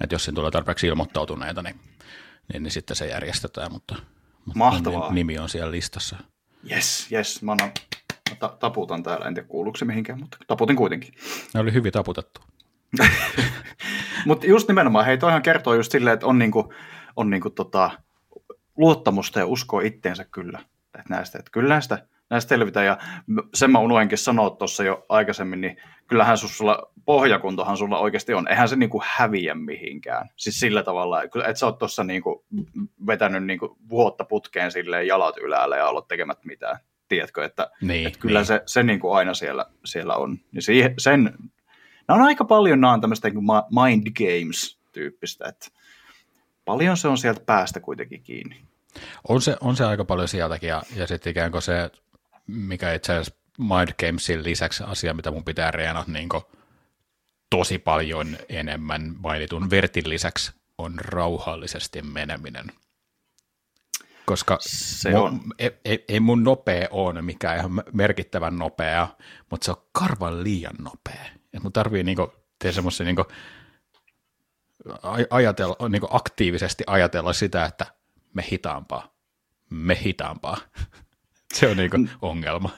että 0.00 0.14
jos 0.14 0.24
siinä 0.24 0.34
tulee 0.34 0.50
tarpeeksi 0.50 0.86
ilmoittautuneita, 0.86 1.62
niin, 1.62 1.80
niin, 2.52 2.62
niin 2.62 2.70
sitten 2.70 2.96
se 2.96 3.06
järjestetään, 3.06 3.72
mutta, 3.72 3.94
mutta 4.44 4.58
Mahtavaa. 4.58 5.12
nimi 5.12 5.38
on 5.38 5.48
siellä 5.48 5.70
listassa. 5.70 6.16
Yes, 6.70 7.08
yes, 7.12 7.42
mä, 7.42 7.52
annan, 7.52 7.72
mä 8.30 8.36
ta- 8.36 8.56
taputan 8.60 9.02
täällä, 9.02 9.26
en 9.26 9.34
tiedä 9.34 9.48
kuuluuko 9.48 9.78
se 9.78 9.84
mihinkään, 9.84 10.20
mutta 10.20 10.36
taputin 10.46 10.76
kuitenkin. 10.76 11.14
Ne 11.54 11.60
oli 11.60 11.72
hyvin 11.72 11.92
taputettu. 11.92 12.40
mutta 14.26 14.46
just 14.46 14.68
nimenomaan, 14.68 15.06
hei 15.06 15.18
toihan 15.18 15.42
kertoo 15.42 15.74
just 15.74 15.92
silleen, 15.92 16.14
että 16.14 16.26
on 16.26 16.38
niinku, 16.38 16.74
on 17.16 17.30
niinku 17.30 17.50
tota, 17.50 17.90
luottamusta 18.76 19.38
ja 19.38 19.46
uskoa 19.46 19.80
itteensä 19.82 20.24
kyllä. 20.24 20.58
Että 20.98 21.14
näistä, 21.14 21.38
että 21.38 21.50
kyllä 21.50 21.68
näistä 21.68 22.06
näistä 22.32 22.48
selvitä. 22.48 22.82
Ja 22.82 22.98
sen 23.54 23.70
mä 23.70 23.78
unoinkin 23.78 24.18
sanoa 24.18 24.50
tuossa 24.50 24.84
jo 24.84 25.06
aikaisemmin, 25.08 25.60
niin 25.60 25.76
kyllähän 26.06 26.38
sulla 26.38 26.92
pohjakuntohan 27.04 27.76
sulla 27.76 27.98
oikeasti 27.98 28.34
on. 28.34 28.48
Eihän 28.48 28.68
se 28.68 28.76
niinku 28.76 29.02
häviä 29.06 29.54
mihinkään. 29.54 30.28
Siis 30.36 30.60
sillä 30.60 30.82
tavalla, 30.82 31.22
että 31.22 31.54
sä 31.54 31.66
oot 31.66 31.78
tuossa 31.78 32.04
niinku 32.04 32.44
vetänyt 33.06 33.44
niinku 33.44 33.76
vuotta 33.88 34.24
putkeen 34.24 34.72
silleen 34.72 35.06
jalat 35.06 35.36
ylällä 35.38 35.76
ja 35.76 35.88
ollut 35.88 36.08
tekemät 36.08 36.44
mitään. 36.44 36.76
Tiedätkö, 37.08 37.44
että, 37.44 37.70
niin, 37.80 38.06
että 38.06 38.18
kyllä 38.18 38.38
niin. 38.38 38.46
se, 38.46 38.62
se 38.66 38.82
niinku 38.82 39.12
aina 39.12 39.34
siellä, 39.34 39.66
siellä 39.84 40.16
on. 40.16 40.38
Niin 40.52 40.62
siihen, 40.62 40.94
sen, 40.98 41.34
nämä 42.08 42.20
on 42.20 42.26
aika 42.26 42.44
paljon, 42.44 42.80
nämä 42.80 42.92
on 42.92 43.00
tämmöistä 43.00 43.28
niinku 43.28 43.42
mind 43.70 44.06
games 44.10 44.78
tyyppistä, 44.92 45.48
että 45.48 45.68
paljon 46.64 46.96
se 46.96 47.08
on 47.08 47.18
sieltä 47.18 47.40
päästä 47.46 47.80
kuitenkin 47.80 48.22
kiinni. 48.22 48.62
On 49.28 49.42
se, 49.42 49.56
on 49.60 49.76
se 49.76 49.84
aika 49.84 50.04
paljon 50.04 50.28
sieltäkin, 50.28 50.68
ja, 50.68 50.82
ja 50.96 51.06
sitten 51.06 51.30
ikään 51.30 51.52
kuin 51.52 51.62
se, 51.62 51.90
mikä 52.46 52.92
itse 52.92 53.12
asiassa 53.12 53.42
Mind 53.58 53.88
Gamesin 54.06 54.44
lisäksi 54.44 54.84
asia, 54.86 55.14
mitä 55.14 55.30
mun 55.30 55.44
pitää 55.44 55.70
reenata 55.70 56.10
niin 56.12 56.28
tosi 57.50 57.78
paljon 57.78 58.36
enemmän 58.48 59.14
mainitun 59.18 59.70
vertin 59.70 60.08
lisäksi, 60.08 60.52
on 60.78 60.94
rauhallisesti 60.98 62.02
meneminen. 62.02 62.66
Koska 64.26 64.58
se 64.60 65.16
on. 65.16 65.32
Mun, 65.32 65.54
ei, 65.58 65.70
ei, 65.84 66.04
ei 66.08 66.20
mun 66.20 66.44
nopea 66.44 66.88
ole 66.90 67.22
mikään 67.22 67.58
ihan 67.58 67.82
merkittävän 67.92 68.58
nopea, 68.58 69.08
mutta 69.50 69.64
se 69.64 69.70
on 69.70 69.86
karvan 69.92 70.44
liian 70.44 70.76
nopea. 70.78 71.41
Et 71.54 71.62
mun 71.62 71.72
tarvii 71.72 72.02
niinku 72.02 72.32
tehdä 72.58 72.72
semmoisen 72.72 73.06
niinku, 73.06 73.24
ajatella, 75.30 75.88
niinku 75.88 76.08
aktiivisesti 76.10 76.84
ajatella 76.86 77.32
sitä, 77.32 77.64
että 77.64 77.86
me 78.34 78.44
hitaampaa, 78.50 79.14
me 79.70 79.98
hitaampaa. 80.04 80.56
Se 81.52 81.68
on 81.68 81.76
niinku 81.76 81.96
ongelma. 82.22 82.70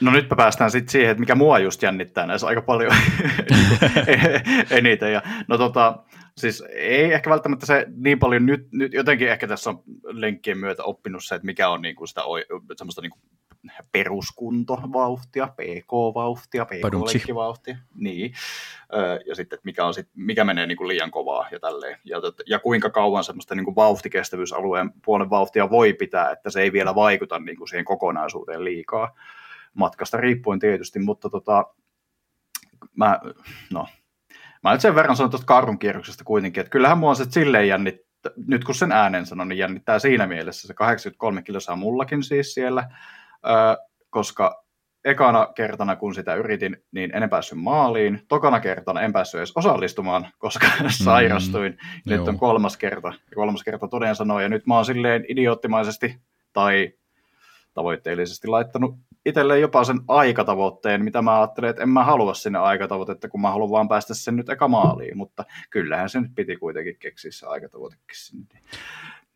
No 0.00 0.10
nyt 0.10 0.28
päästään 0.36 0.70
sitten 0.70 0.92
siihen, 0.92 1.10
että 1.10 1.20
mikä 1.20 1.34
mua 1.34 1.58
just 1.58 1.82
jännittää 1.82 2.26
näissä 2.26 2.46
aika 2.46 2.62
paljon 2.62 2.92
eniten. 4.70 5.12
Ja, 5.12 5.22
no 5.48 5.58
tota, 5.58 6.04
siis 6.36 6.64
ei 6.70 7.12
ehkä 7.12 7.30
välttämättä 7.30 7.66
se 7.66 7.86
niin 7.96 8.18
paljon 8.18 8.46
nyt, 8.46 8.68
nyt 8.72 8.92
jotenkin 8.92 9.28
ehkä 9.28 9.48
tässä 9.48 9.70
on 9.70 9.82
lenkkien 10.04 10.58
myötä 10.58 10.82
oppinut 10.84 11.24
se, 11.24 11.34
että 11.34 11.46
mikä 11.46 11.68
on 11.68 11.82
niin 11.82 11.96
kuin 11.96 12.08
sitä 12.08 12.20
semmoista 12.76 13.02
niin 13.02 13.10
kuin 13.10 13.22
peruskuntovauhtia, 13.92 15.46
PK-vauhtia, 15.46 16.64
PK-lenkkivauhtia, 16.64 17.76
niin. 17.94 18.32
Ja 19.26 19.34
sitten, 19.34 19.58
mikä, 19.64 19.84
on 19.84 19.94
sit, 19.94 20.08
mikä 20.14 20.44
menee 20.44 20.66
niin 20.66 20.76
kuin 20.76 20.88
liian 20.88 21.10
kovaa 21.10 21.48
ja 21.52 21.60
tälleen. 21.60 21.98
Ja, 22.04 22.18
ja 22.46 22.58
kuinka 22.58 22.90
kauan 22.90 23.24
semmoista 23.24 23.54
niin 23.54 23.64
kuin 23.64 23.76
vauhtikestävyysalueen 23.76 24.90
puolen 25.04 25.30
vauhtia 25.30 25.70
voi 25.70 25.92
pitää, 25.92 26.30
että 26.30 26.50
se 26.50 26.60
ei 26.60 26.72
vielä 26.72 26.94
vaikuta 26.94 27.38
niin 27.38 27.56
kuin 27.56 27.68
siihen 27.68 27.84
kokonaisuuteen 27.84 28.64
liikaa. 28.64 29.14
Matkasta 29.74 30.16
riippuen 30.16 30.58
tietysti, 30.58 30.98
mutta 30.98 31.30
tota, 31.30 31.64
mä, 32.96 33.20
no, 33.72 33.86
mä 34.62 34.72
nyt 34.72 34.80
sen 34.80 34.94
verran 34.94 35.16
sanon 35.16 35.30
tuosta 35.30 35.46
karhun 35.46 35.78
kierroksesta 35.78 36.24
kuitenkin, 36.24 36.60
että 36.60 36.70
kyllähän 36.70 36.98
mua 36.98 37.14
se 37.14 37.24
silleen 37.30 37.68
jännittää, 37.68 38.08
nyt 38.46 38.64
kun 38.64 38.74
sen 38.74 38.92
äänen 38.92 39.26
sanon, 39.26 39.48
niin 39.48 39.58
jännittää 39.58 39.98
siinä 39.98 40.26
mielessä. 40.26 40.68
Se 40.68 40.74
83 40.74 41.42
kilsaa 41.42 41.76
mullakin 41.76 42.22
siis 42.22 42.54
siellä, 42.54 42.90
koska 44.10 44.64
ekana 45.04 45.46
kertana, 45.54 45.96
kun 45.96 46.14
sitä 46.14 46.34
yritin, 46.34 46.76
niin 46.92 47.10
en 47.14 47.30
päässyt 47.30 47.58
maaliin. 47.58 48.22
Tokana 48.28 48.60
kertana 48.60 49.00
en 49.00 49.12
päässyt 49.12 49.38
edes 49.38 49.52
osallistumaan, 49.56 50.28
koska 50.38 50.66
mm, 50.82 50.88
sairastuin. 50.88 51.72
Mm, 51.72 52.12
nyt 52.12 52.28
on 52.28 52.38
kolmas 52.38 52.76
kerta. 52.76 53.08
Ja 53.08 53.34
kolmas 53.34 53.62
kerta 53.62 53.88
toden 53.88 54.16
sanoo, 54.16 54.40
ja 54.40 54.48
nyt 54.48 54.66
mä 54.66 54.74
oon 54.74 54.84
silleen 54.84 55.24
idioottimaisesti 55.28 56.16
tai 56.52 56.92
tavoitteellisesti 57.74 58.48
laittanut 58.48 58.94
itselleen 59.26 59.60
jopa 59.60 59.84
sen 59.84 60.00
aikatavoitteen, 60.08 61.04
mitä 61.04 61.22
mä 61.22 61.40
ajattelen, 61.40 61.70
että 61.70 61.82
en 61.82 61.88
mä 61.88 62.04
halua 62.04 62.34
sinne 62.34 62.58
aikatavoitetta, 62.58 63.28
kun 63.28 63.40
mä 63.40 63.50
haluan 63.50 63.70
vaan 63.70 63.88
päästä 63.88 64.14
sen 64.14 64.36
nyt 64.36 64.48
eka 64.48 64.68
maaliin, 64.68 65.16
mutta 65.16 65.44
kyllähän 65.70 66.08
se 66.08 66.20
nyt 66.20 66.34
piti 66.34 66.56
kuitenkin 66.56 66.96
keksiä 66.98 67.30
se 67.30 67.46
aikatavoitekin 67.46 68.16
sinne. 68.16 68.60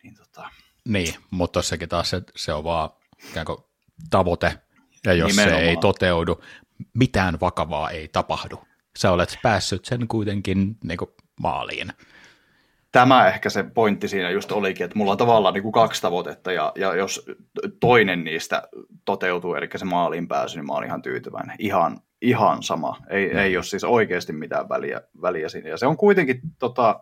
Niin, 0.02 0.14
tota. 0.14 0.48
niin 0.88 1.14
mutta 1.30 1.58
tossakin 1.58 1.88
taas 1.88 2.10
se, 2.10 2.22
se 2.36 2.52
on 2.52 2.64
vaan 2.64 2.90
ikään 3.30 3.46
kuin 3.46 3.58
tavoite, 4.10 4.58
ja 5.06 5.12
jos 5.12 5.30
Nimenomaan. 5.30 5.62
se 5.62 5.68
ei 5.68 5.76
toteudu, 5.76 6.40
mitään 6.94 7.40
vakavaa 7.40 7.90
ei 7.90 8.08
tapahdu. 8.08 8.60
Sä 8.98 9.10
olet 9.10 9.38
päässyt 9.42 9.84
sen 9.84 10.08
kuitenkin 10.08 10.76
niin 10.84 10.98
kuin, 10.98 11.10
maaliin. 11.40 11.92
Tämä 12.92 13.28
ehkä 13.28 13.50
se 13.50 13.62
pointti 13.62 14.08
siinä 14.08 14.30
just 14.30 14.52
olikin, 14.52 14.84
että 14.84 14.98
mulla 14.98 15.12
on 15.12 15.18
tavallaan 15.18 15.54
niin 15.54 15.62
kuin 15.62 15.72
kaksi 15.72 16.02
tavoitetta, 16.02 16.52
ja, 16.52 16.72
ja 16.76 16.94
jos 16.94 17.26
toinen 17.80 18.24
niistä 18.24 18.62
toteutuu, 19.04 19.54
eli 19.54 19.68
se 19.76 19.84
maaliin 19.84 20.28
pääsy, 20.28 20.56
niin 20.56 20.66
mä 20.66 20.72
oon 20.72 20.84
ihan 20.84 21.02
tyytyväinen. 21.02 21.56
Ihan, 21.58 21.98
ihan 22.22 22.62
sama. 22.62 22.96
Ei, 23.10 23.28
mm. 23.28 23.38
ei 23.38 23.56
ole 23.56 23.64
siis 23.64 23.84
oikeasti 23.84 24.32
mitään 24.32 24.68
väliä, 24.68 25.00
väliä 25.22 25.48
siinä. 25.48 25.68
Ja 25.68 25.76
se 25.76 25.86
on 25.86 25.96
kuitenkin 25.96 26.40
tota, 26.58 27.00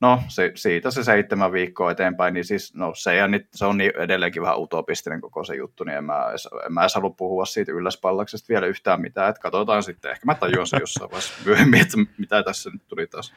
no 0.00 0.22
se, 0.28 0.52
siitä 0.54 0.90
se 0.90 1.04
seitsemän 1.04 1.52
viikkoa 1.52 1.90
eteenpäin, 1.90 2.34
niin 2.34 2.44
siis 2.44 2.74
no 2.74 2.94
se, 2.94 3.16
ja 3.16 3.28
nyt, 3.28 3.48
se 3.54 3.64
on 3.64 3.78
niin 3.78 3.92
edelleenkin 3.96 4.42
vähän 4.42 4.60
utopistinen 4.60 5.20
koko 5.20 5.44
se 5.44 5.54
juttu, 5.54 5.84
niin 5.84 5.96
en 5.96 6.04
mä 6.04 6.30
edes, 6.30 6.48
en 6.66 6.72
mä 6.72 6.80
edes 6.80 6.94
halua 6.94 7.10
puhua 7.10 7.46
siitä 7.46 7.72
ylläspallaksesta 7.72 8.48
vielä 8.48 8.66
yhtään 8.66 9.00
mitään, 9.00 9.30
että 9.30 9.42
katsotaan 9.42 9.82
sitten, 9.82 10.10
ehkä 10.10 10.26
mä 10.26 10.34
tajuan 10.34 10.66
se 10.66 10.76
jossain 10.80 11.10
vaiheessa 11.10 11.34
myöhemmin, 11.46 11.80
että 11.80 11.96
mitä 12.18 12.42
tässä 12.42 12.70
nyt 12.70 12.82
tuli 12.88 13.06
taas. 13.06 13.34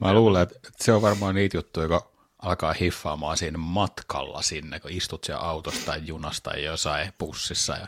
Mä 0.00 0.14
luulen, 0.14 0.42
että 0.42 0.58
se 0.76 0.92
on 0.92 1.02
varmaan 1.02 1.34
niitä 1.34 1.56
juttuja, 1.56 1.84
joka 1.84 2.10
alkaa 2.38 2.72
hiffaamaan 2.72 3.36
siinä 3.36 3.58
matkalla 3.58 4.42
sinne, 4.42 4.80
kun 4.80 4.90
istut 4.90 5.24
siellä 5.24 5.42
autosta 5.42 5.86
tai 5.86 6.00
junasta 6.04 6.50
tai 6.50 6.64
jossain 6.64 7.12
bussissa 7.18 7.76
ja 7.76 7.86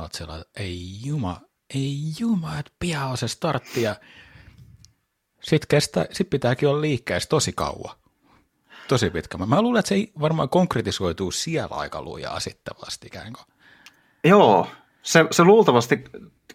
oot 0.00 0.12
siellä, 0.12 0.44
ei 0.56 0.90
juma, 1.04 1.40
ei 1.74 1.98
juma, 2.20 2.58
että 2.58 2.72
pian 2.78 3.08
on 3.08 3.16
se 3.16 3.28
startti 3.28 3.82
ja 3.82 3.96
sitten 5.48 5.68
kestä, 5.68 6.06
sit 6.12 6.30
pitääkin 6.30 6.68
olla 6.68 6.80
liikkeessä 6.80 7.28
tosi 7.28 7.52
kauan. 7.52 7.96
Tosi 8.88 9.10
pitkä. 9.10 9.38
Mä 9.38 9.62
luulen, 9.62 9.78
että 9.78 9.88
se 9.88 9.94
ei 9.94 10.12
varmaan 10.20 10.48
konkretisoituu 10.48 11.30
siellä 11.30 11.76
aika 11.76 12.02
lujaa 12.02 12.40
sitten 12.40 12.74
ikään 13.04 13.32
kuin. 13.32 13.44
Joo, 14.24 14.66
se, 15.02 15.24
se 15.30 15.44
luultavasti 15.44 16.04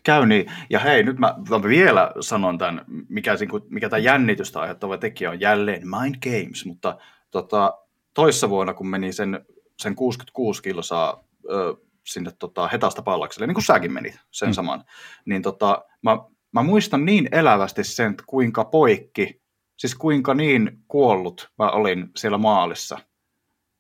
käy 0.03 0.25
niin. 0.25 0.51
Ja 0.69 0.79
hei, 0.79 1.03
nyt 1.03 1.19
mä, 1.19 1.35
mä 1.49 1.63
vielä 1.63 2.11
sanon 2.19 2.57
tämän, 2.57 2.85
mikä, 3.09 3.35
mikä 3.69 3.89
tämä 3.89 3.97
jännitystä 3.97 4.59
aiheuttava 4.59 4.97
tekijä 4.97 5.29
on 5.29 5.39
jälleen 5.39 5.81
Mind 5.87 6.15
Games, 6.23 6.65
mutta 6.65 6.97
tota, 7.31 7.77
toissa 8.13 8.49
vuonna, 8.49 8.73
kun 8.73 8.87
meni 8.87 9.13
sen, 9.13 9.45
sen 9.77 9.95
66 9.95 10.63
kilsaa 10.63 11.23
ö, 11.49 11.75
sinne 12.05 12.31
tota, 12.39 12.67
hetasta 12.67 13.01
pallakselle, 13.01 13.47
niin 13.47 13.55
kuin 13.55 13.63
säkin 13.63 13.93
menit 13.93 14.19
sen 14.31 14.49
mm. 14.49 14.53
saman, 14.53 14.83
niin 15.25 15.41
tota, 15.41 15.85
mä 16.01 16.17
mä 16.53 16.63
muistan 16.63 17.05
niin 17.05 17.29
elävästi 17.31 17.83
sen, 17.83 18.15
kuinka 18.27 18.65
poikki, 18.65 19.41
siis 19.77 19.95
kuinka 19.95 20.33
niin 20.33 20.79
kuollut 20.87 21.51
mä 21.57 21.69
olin 21.69 22.09
siellä 22.15 22.37
maalissa. 22.37 22.99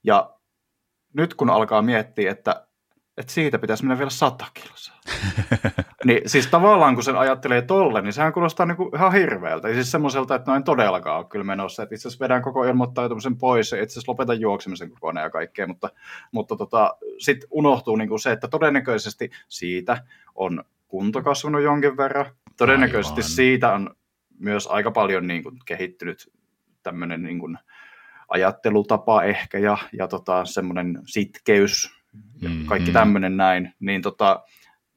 Ja 0.03 0.35
nyt 1.13 1.33
kun 1.33 1.49
alkaa 1.49 1.81
miettiä, 1.81 2.31
että, 2.31 2.67
että 3.17 3.33
siitä 3.33 3.59
pitäisi 3.59 3.83
mennä 3.83 3.97
vielä 3.97 4.09
sata 4.09 4.45
kilsaa. 4.53 4.99
niin 6.05 6.29
siis 6.29 6.47
tavallaan 6.47 6.95
kun 6.95 7.03
sen 7.03 7.17
ajattelee 7.17 7.61
tolle, 7.61 8.01
niin 8.01 8.13
sehän 8.13 8.33
kuulostaa 8.33 8.65
niin 8.65 8.77
kuin 8.77 8.95
ihan 8.95 9.13
hirveältä. 9.13 9.67
Ja 9.67 9.73
siis 9.73 9.91
semmoiselta, 9.91 10.35
että 10.35 10.51
noin 10.51 10.63
todellakaan 10.63 11.17
ole 11.17 11.25
kyllä 11.25 11.45
menossa. 11.45 11.83
Että 11.83 11.95
itse 11.95 12.07
asiassa 12.07 12.23
vedän 12.23 12.41
koko 12.41 12.63
ilmoittautumisen 12.63 13.37
pois 13.37 13.71
ja 13.71 13.83
itse 13.83 13.93
asiassa 13.93 14.11
lopetan 14.11 14.39
juoksemisen 14.39 14.89
kokonaan 14.89 15.23
ja 15.23 15.29
kaikkea. 15.29 15.67
Mutta, 15.67 15.89
mutta 16.31 16.55
tota, 16.55 16.97
sitten 17.19 17.49
unohtuu 17.51 17.95
niin 17.95 18.09
kuin 18.09 18.19
se, 18.19 18.31
että 18.31 18.47
todennäköisesti 18.47 19.29
siitä 19.47 20.03
on 20.35 20.63
kunto 20.87 21.21
kasvanut 21.21 21.61
jonkin 21.61 21.97
verran. 21.97 22.25
Todennäköisesti 22.57 23.21
Aivan. 23.21 23.29
siitä 23.29 23.73
on 23.73 23.95
myös 24.39 24.67
aika 24.67 24.91
paljon 24.91 25.27
niin 25.27 25.43
kuin, 25.43 25.59
kehittynyt 25.65 26.31
tämmöinen 26.83 27.23
niin 27.23 27.39
kuin, 27.39 27.57
ajattelutapa 28.27 29.23
ehkä 29.23 29.59
ja, 29.59 29.77
ja 29.97 30.07
tota, 30.07 30.45
semmoinen 30.45 30.99
sitkeys 31.05 31.91
ja 32.41 32.49
mm-hmm. 32.49 32.65
kaikki 32.65 32.91
tämmöinen 32.91 33.37
näin, 33.37 33.73
niin 33.79 34.01
tota, 34.01 34.43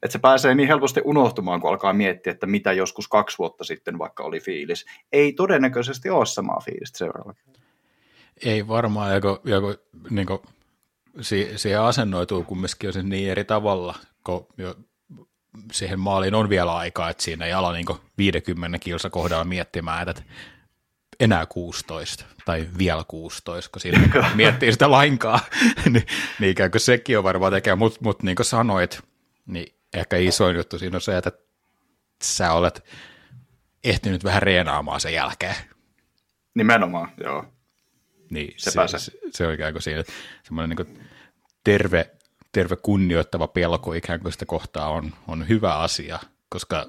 että 0.02 0.12
se 0.12 0.18
pääsee 0.18 0.54
niin 0.54 0.68
helposti 0.68 1.00
unohtumaan, 1.04 1.60
kun 1.60 1.70
alkaa 1.70 1.92
miettiä, 1.92 2.30
että 2.30 2.46
mitä 2.46 2.72
joskus 2.72 3.08
kaksi 3.08 3.38
vuotta 3.38 3.64
sitten 3.64 3.98
vaikka 3.98 4.22
oli 4.22 4.40
fiilis. 4.40 4.86
Ei 5.12 5.32
todennäköisesti 5.32 6.10
ole 6.10 6.26
samaa 6.26 6.60
fiilistä 6.64 6.98
seuraavalla 6.98 7.38
Ei 8.44 8.68
varmaan, 8.68 9.14
joku, 9.14 9.38
joku 9.44 9.74
niin 10.10 10.26
kuin, 10.26 10.38
siihen 11.56 11.80
asennoituu 11.80 12.44
kumminkin 12.44 12.90
jo 12.94 13.02
niin 13.02 13.30
eri 13.30 13.44
tavalla, 13.44 13.94
kun 14.24 14.46
jo 14.58 14.74
siihen 15.72 16.00
maaliin 16.00 16.34
on 16.34 16.48
vielä 16.48 16.76
aikaa, 16.76 17.10
että 17.10 17.22
siinä 17.22 17.46
ei 17.46 17.52
ala 17.52 17.72
niin 17.72 17.86
50 18.18 18.78
kilsa 18.78 19.10
kohdalla 19.10 19.44
miettimään, 19.44 20.08
että 20.08 20.22
enää 21.20 21.46
16 21.46 22.24
tai 22.44 22.68
vielä 22.78 23.04
16, 23.08 23.70
kun 23.70 23.80
siinä 23.80 24.08
miettii 24.34 24.72
sitä 24.72 24.90
lainkaa, 24.90 25.40
niin, 25.92 26.06
niin 26.40 26.50
ikään 26.50 26.70
kuin 26.70 26.80
sekin 26.80 27.18
on 27.18 27.24
varmaan 27.24 27.52
tekemään, 27.52 27.78
mutta 27.78 28.00
mut 28.02 28.22
niin 28.22 28.36
kuin 28.36 28.46
sanoit, 28.46 29.02
niin 29.46 29.74
ehkä 29.94 30.16
isoin 30.16 30.56
juttu 30.56 30.78
siinä 30.78 30.96
on 30.96 31.00
se, 31.00 31.16
että 31.16 31.32
sä 32.22 32.52
olet 32.52 32.84
ehtinyt 33.84 34.24
vähän 34.24 34.42
reenaamaan 34.42 35.00
sen 35.00 35.14
jälkeen. 35.14 35.54
Nimenomaan, 36.54 37.08
joo. 37.24 37.44
Niin, 38.30 38.54
se, 38.56 38.70
se, 38.70 38.98
se, 38.98 39.12
se 39.30 39.46
on 39.46 39.54
ikään 39.54 39.72
kuin 39.72 39.82
siinä 39.82 40.04
semmoinen 40.42 40.76
niin 40.76 41.08
terve 41.64 42.15
terve 42.56 42.76
kunnioittava 42.76 43.48
pelko 43.48 43.92
ikään 43.92 44.20
kuin 44.20 44.32
sitä 44.32 44.46
kohtaa 44.46 44.88
on, 44.88 45.12
on 45.28 45.48
hyvä 45.48 45.78
asia, 45.78 46.18
koska 46.48 46.86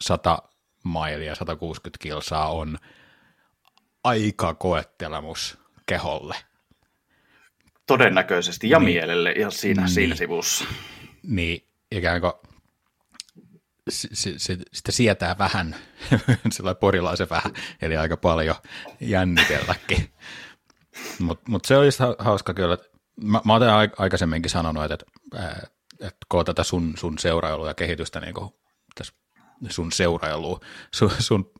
100 0.00 0.38
mailia, 0.84 1.34
160 1.34 2.02
kilsaa 2.02 2.52
on 2.52 2.78
aika 4.04 4.54
koettelemus 4.54 5.58
keholle. 5.86 6.34
Todennäköisesti 7.86 8.70
ja 8.70 8.78
niin, 8.78 8.86
mielelle 8.86 9.32
ja 9.32 9.50
siinä, 9.50 9.82
niin, 9.82 9.92
siinä 9.92 10.14
sivussa. 10.14 10.64
Niin, 11.22 11.66
ikään 11.90 12.20
kuin 12.20 12.32
se, 13.90 14.08
se, 14.36 14.58
sitä 14.72 14.92
sietää 14.92 15.38
vähän, 15.38 15.76
sillä 16.52 16.74
porilaisen 16.74 17.30
vähän, 17.30 17.52
eli 17.82 17.96
aika 17.96 18.16
paljon 18.16 18.56
jännitelläkin. 19.00 20.10
Mutta 21.18 21.50
mut 21.50 21.64
se 21.64 21.76
olisi 21.76 22.02
hauska 22.18 22.54
kyllä, 22.54 22.74
että 22.74 22.95
mä, 23.22 23.40
mä 23.44 23.54
olen 23.54 23.90
aikaisemminkin 23.98 24.50
sanonut, 24.50 24.84
että, 24.84 24.94
että, 24.94 25.68
että 26.00 26.26
kun 26.28 26.44
tätä 26.44 26.64
sun, 26.64 26.94
sun 26.96 27.18
seurailua 27.18 27.68
ja 27.68 27.74
kehitystä 27.74 28.20
niin 28.20 28.34
kuin, 28.34 28.50
tässä 28.94 29.12
sun 29.68 29.92
seurailua, 29.92 30.60
sun, 30.94 31.10
sun 31.18 31.50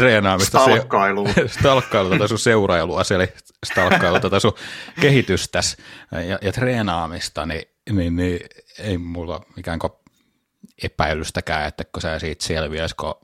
reenaamista. 0.00 0.58
Stalkkailu. 0.58 1.28
Se, 1.34 1.48
stalkkailu 1.48 2.10
tätä 2.10 2.28
sun 2.28 2.38
seurailua, 2.38 3.02
eli 3.14 3.32
stalkkailu 3.66 4.20
tätä 4.20 4.40
sun 4.40 4.54
kehitystäs 5.00 5.76
ja, 6.28 6.38
ja 6.42 6.52
treenaamista, 6.52 7.46
niin, 7.46 7.62
niin, 7.90 8.16
niin, 8.16 8.40
ei 8.78 8.98
mulla 8.98 9.40
ikään 9.56 9.78
kuin 9.78 9.92
epäilystäkään, 10.82 11.68
että 11.68 11.84
kun 11.84 12.02
sä 12.02 12.18
siitä 12.18 12.44
selviäisi, 12.44 12.94
kun 12.96 13.14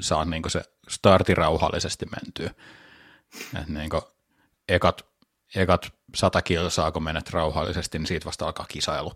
saa 0.00 0.24
niin 0.24 0.50
se 0.50 0.62
starti 0.88 1.34
rauhallisesti 1.34 2.06
mentyä. 2.06 2.50
Että 3.60 3.72
niin 3.72 3.90
kuin, 3.90 4.02
ekat, 4.68 5.06
ekat 5.54 5.95
sata 6.14 6.42
kilsaa, 6.42 6.92
kun 6.92 7.02
menet 7.02 7.30
rauhallisesti, 7.30 7.98
niin 7.98 8.06
siitä 8.06 8.26
vasta 8.26 8.46
alkaa 8.46 8.66
kisailu. 8.68 9.12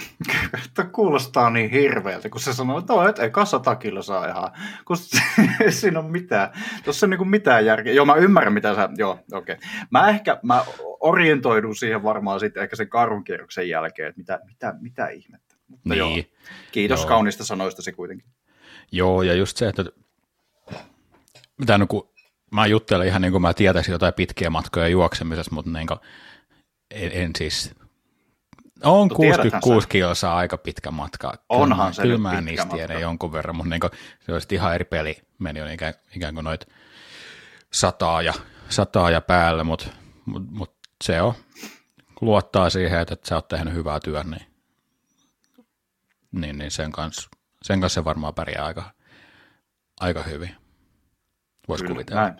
kuulostaa 0.92 1.50
niin 1.50 1.70
hirveältä, 1.70 2.28
kun 2.28 2.40
se 2.40 2.52
sanoo, 2.52 2.78
että 2.78 2.92
no, 2.92 3.08
et 3.08 3.18
eka 3.18 3.44
sata 3.44 3.76
saa 4.00 4.26
ihan, 4.26 4.50
kun 4.84 4.96
siinä 5.70 5.98
on 5.98 6.10
mitään, 6.10 6.50
tuossa 6.84 7.06
on 7.06 7.10
niin 7.10 7.28
mitään 7.28 7.66
järkeä. 7.66 7.92
Joo, 7.92 8.04
mä 8.06 8.14
ymmärrän, 8.14 8.52
mitä 8.52 8.74
sä, 8.74 8.88
joo, 8.96 9.18
okei. 9.32 9.54
Okay. 9.54 9.68
Mä 9.90 10.08
ehkä, 10.08 10.38
mä 10.42 10.64
orientoidun 11.00 11.76
siihen 11.76 12.02
varmaan 12.02 12.40
sitten 12.40 12.62
ehkä 12.62 12.76
sen 12.76 12.88
karunkierroksen 12.88 13.68
jälkeen, 13.68 14.08
että 14.08 14.18
mitä, 14.18 14.40
mitä, 14.46 14.74
mitä 14.80 15.08
ihmettä. 15.08 15.56
Mutta 15.68 15.88
niin. 15.88 15.98
joo, 15.98 16.24
kiitos 16.72 17.00
joo. 17.00 17.08
kaunista 17.08 17.44
sanoistasi 17.44 17.92
kuitenkin. 17.92 18.28
Joo, 18.92 19.22
ja 19.22 19.34
just 19.34 19.56
se, 19.56 19.68
että 19.68 19.84
mitä 21.58 21.78
no, 21.78 21.86
kun 21.86 22.08
mä 22.50 22.66
juttelen 22.66 23.06
ihan 23.06 23.22
niin 23.22 23.32
kuin 23.32 23.42
mä 23.42 23.54
tietäisin 23.54 23.92
jotain 23.92 24.14
pitkiä 24.14 24.50
matkoja 24.50 24.88
juoksemisessa, 24.88 25.54
mutta 25.54 25.70
niin 25.70 25.86
kuin, 25.86 26.00
en, 26.90 27.10
en 27.12 27.30
siis 27.38 27.74
on 28.84 29.08
66 29.08 29.88
kilsaa 29.88 30.36
aika 30.36 30.58
pitkä 30.58 30.90
matka. 30.90 31.32
Onhan 31.48 31.94
se 31.94 32.02
Kyllä 32.02 32.18
mä 32.18 32.40
niistä 32.40 32.66
tiedän 32.66 33.00
jonkun 33.00 33.32
verran, 33.32 33.56
mutta 33.56 33.70
niin 33.70 33.80
kuin, 33.80 33.90
se 34.20 34.32
olisi 34.32 34.54
ihan 34.54 34.74
eri 34.74 34.84
peli. 34.84 35.16
Meni 35.38 35.62
on 35.62 35.70
ikään, 35.70 35.94
ikään 36.16 36.34
kuin 36.34 36.44
noit 36.44 36.66
sataa 37.72 38.22
ja, 38.22 38.34
sataa 38.68 39.10
ja 39.10 39.20
päälle, 39.20 39.64
mutta 39.64 39.86
mut, 40.24 40.50
mut 40.50 40.76
se 41.04 41.22
on, 41.22 41.34
luottaa 42.20 42.70
siihen, 42.70 43.00
että, 43.00 43.14
että 43.14 43.28
sä 43.28 43.34
oot 43.34 43.48
tehnyt 43.48 43.74
hyvää 43.74 44.00
työn, 44.00 44.30
niin, 44.30 44.46
niin, 46.32 46.58
niin 46.58 46.70
sen, 46.70 46.92
kanssa, 46.92 47.30
sen 47.62 47.80
kanssa 47.80 48.00
se 48.00 48.04
varmaan 48.04 48.34
pärjää 48.34 48.64
aika, 48.64 48.90
aika 50.00 50.22
hyvin. 50.22 50.56
Voisi 51.68 51.84
kuvitella. 51.84 52.22
Näin. 52.22 52.34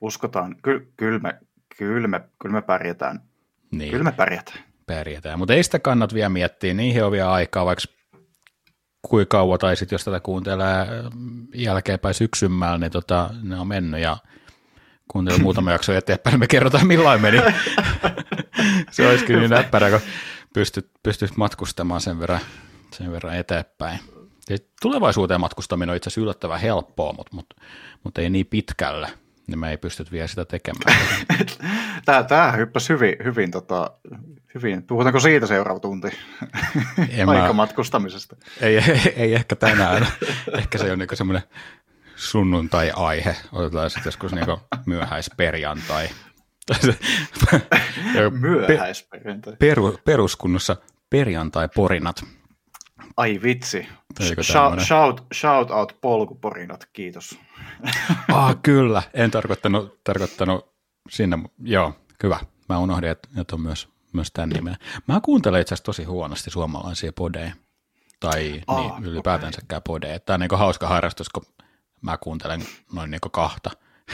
Uskotaan. 0.00 0.56
Ky- 0.62 0.92
kyllä, 0.96 1.18
me, 1.18 1.38
kyllä, 1.78 2.08
me, 2.08 2.28
kyllä 2.42 2.52
me 2.52 2.62
pärjätään. 2.62 3.27
Niin. 3.70 3.90
Kyllä 3.90 4.04
me 4.04 4.12
pärjätään. 4.12 4.58
Pärjätään, 4.86 5.38
mutta 5.38 5.54
ei 5.54 5.62
sitä 5.62 5.78
kannat 5.78 6.14
vielä 6.14 6.28
miettiä. 6.28 6.74
Niihin 6.74 7.04
on 7.04 7.12
vielä 7.12 7.32
aikaa, 7.32 7.64
vaikka 7.64 7.84
kuinka 9.02 9.30
kauan, 9.30 9.58
tai 9.58 9.76
sitten 9.76 9.94
jos 9.94 10.04
tätä 10.04 10.20
kuuntelee 10.20 10.86
jälkeenpäin 11.54 12.14
syksymällä, 12.14 12.78
niin 12.78 12.92
tota, 12.92 13.30
ne 13.42 13.60
on 13.60 13.68
mennyt 13.68 14.00
ja 14.00 14.16
kuuntelin 15.08 15.42
muutama 15.42 15.72
jakso 15.72 15.92
eteenpäin, 15.92 16.32
niin 16.32 16.40
me 16.40 16.46
kerrotaan 16.46 16.86
millain 16.86 17.20
meni. 17.20 17.38
se 18.90 19.08
olisi 19.08 19.24
kyllä 19.24 19.40
niin 19.40 19.50
näppärä, 19.50 19.90
kun 19.90 20.00
pystyt, 20.54 20.90
pystyt 21.02 21.36
matkustamaan 21.36 22.00
sen 22.00 22.20
verran, 22.20 22.40
sen 22.92 23.12
verran 23.12 23.36
eteenpäin. 23.36 23.98
Ja 24.50 24.58
tulevaisuuteen 24.82 25.40
matkustaminen 25.40 25.90
on 25.90 25.96
itse 25.96 26.08
asiassa 26.08 26.20
yllättävän 26.20 26.60
helppoa, 26.60 27.12
mutta, 27.12 27.36
mutta, 27.36 27.56
mutta 28.04 28.20
ei 28.20 28.30
niin 28.30 28.46
pitkälle, 28.46 29.08
niin 29.48 29.58
me 29.58 29.70
ei 29.70 29.76
pysty 29.76 30.06
vielä 30.12 30.26
sitä 30.26 30.44
tekemään. 30.44 31.00
tämä, 32.04 32.22
tämä 32.22 32.52
hyppäsi 32.52 32.88
hyvin, 32.88 33.16
hyvin, 33.24 33.50
tota, 33.50 33.90
hyvin. 34.54 34.82
Puhutaanko 34.82 35.20
siitä 35.20 35.46
seuraava 35.46 35.80
tunti? 35.80 36.08
Aikamatkustamisesta. 37.26 38.36
Ei, 38.60 38.76
ei, 38.76 39.14
ei, 39.16 39.34
ehkä 39.34 39.56
tänään. 39.56 40.06
ehkä 40.58 40.78
se 40.78 40.92
on 40.92 40.98
niin 40.98 41.08
semmoinen 41.14 41.42
sunnuntai-aihe. 42.16 43.36
Otetaan 43.52 43.90
sitten 43.90 44.08
joskus 44.08 44.32
niin 44.32 44.46
myöhäisperjantai. 44.86 46.08
Myöhäisperjantai. 48.40 49.56
Peru, 49.58 49.98
peruskunnossa 50.04 50.76
perjantai-porinat. 51.10 52.24
Ai 53.16 53.40
vitsi. 53.42 53.88
Shout, 54.40 54.80
shout, 54.80 55.26
shout 55.34 55.70
out 55.70 55.96
polkuporinat, 56.00 56.88
kiitos. 56.92 57.38
ah, 58.32 58.56
kyllä, 58.62 59.02
en 59.14 59.30
tarkoittanut, 59.30 60.04
tarkoittanut 60.04 60.74
sinne, 61.10 61.38
joo, 61.62 61.92
hyvä. 62.22 62.40
Mä 62.68 62.78
unohdin, 62.78 63.10
että, 63.10 63.28
että 63.40 63.56
on 63.56 63.60
myös, 63.60 63.88
myös 64.12 64.32
tämän 64.32 64.48
nimen. 64.48 64.76
Mä 65.08 65.20
kuuntelen 65.20 65.60
itse 65.60 65.74
asiassa 65.74 65.84
tosi 65.84 66.04
huonosti 66.04 66.50
suomalaisia 66.50 67.12
podeja, 67.12 67.52
tai 68.20 68.62
ah, 68.66 69.00
niin, 69.00 69.12
ylipäätänsäkään 69.12 69.78
okay. 69.78 69.92
podeja. 69.92 70.20
Tämä 70.20 70.34
on 70.34 70.40
niin 70.40 70.58
hauska 70.58 70.88
harrastus, 70.88 71.28
kun 71.28 71.42
mä 72.00 72.16
kuuntelen 72.16 72.62
noin 72.92 73.10
niin 73.10 73.20
kahta. 73.30 73.70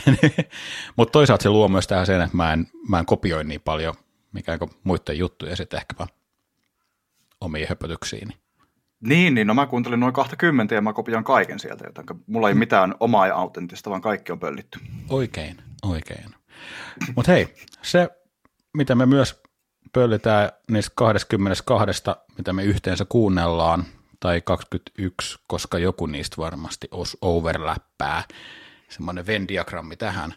Mutta 0.96 1.12
toisaalta 1.12 1.42
se 1.42 1.50
luo 1.50 1.68
myös 1.68 1.86
tähän 1.86 2.06
sen, 2.06 2.20
että 2.20 2.36
mä 2.36 2.52
en, 2.52 2.66
mä 2.88 2.98
en 2.98 3.06
kopioi 3.06 3.44
niin 3.44 3.60
paljon 3.60 3.94
mikä 4.34 4.58
muiden 4.84 5.18
juttuja 5.18 5.56
sitten 5.56 5.76
ehkäpä 5.76 6.06
omiin 7.40 7.68
höpötyksiini. 7.68 8.32
Niin, 9.06 9.34
niin, 9.34 9.46
no 9.46 9.54
mä 9.54 9.66
kuuntelin 9.66 10.00
noin 10.00 10.12
20 10.12 10.74
ja 10.74 10.80
mä 10.80 10.92
kopioin 10.92 11.24
kaiken 11.24 11.58
sieltä, 11.58 11.84
joten 11.86 12.04
mulla 12.26 12.48
ei 12.48 12.54
mitään 12.54 12.94
omaa 13.00 13.26
ja 13.26 13.34
autenttista, 13.34 13.90
vaan 13.90 14.02
kaikki 14.02 14.32
on 14.32 14.40
pöllitty. 14.40 14.78
Oikein, 15.08 15.56
oikein. 15.82 16.34
Mutta 17.16 17.32
hei, 17.32 17.54
se 17.82 18.08
mitä 18.74 18.94
me 18.94 19.06
myös 19.06 19.42
pöllitään 19.92 20.50
niistä 20.70 20.92
22, 20.94 22.02
mitä 22.38 22.52
me 22.52 22.64
yhteensä 22.64 23.04
kuunnellaan, 23.08 23.84
tai 24.20 24.40
21, 24.44 25.38
koska 25.46 25.78
joku 25.78 26.06
niistä 26.06 26.36
varmasti 26.36 26.88
overlappää, 27.20 28.24
semmoinen 28.88 29.26
Venn-diagrammi 29.26 29.96
tähän. 29.96 30.34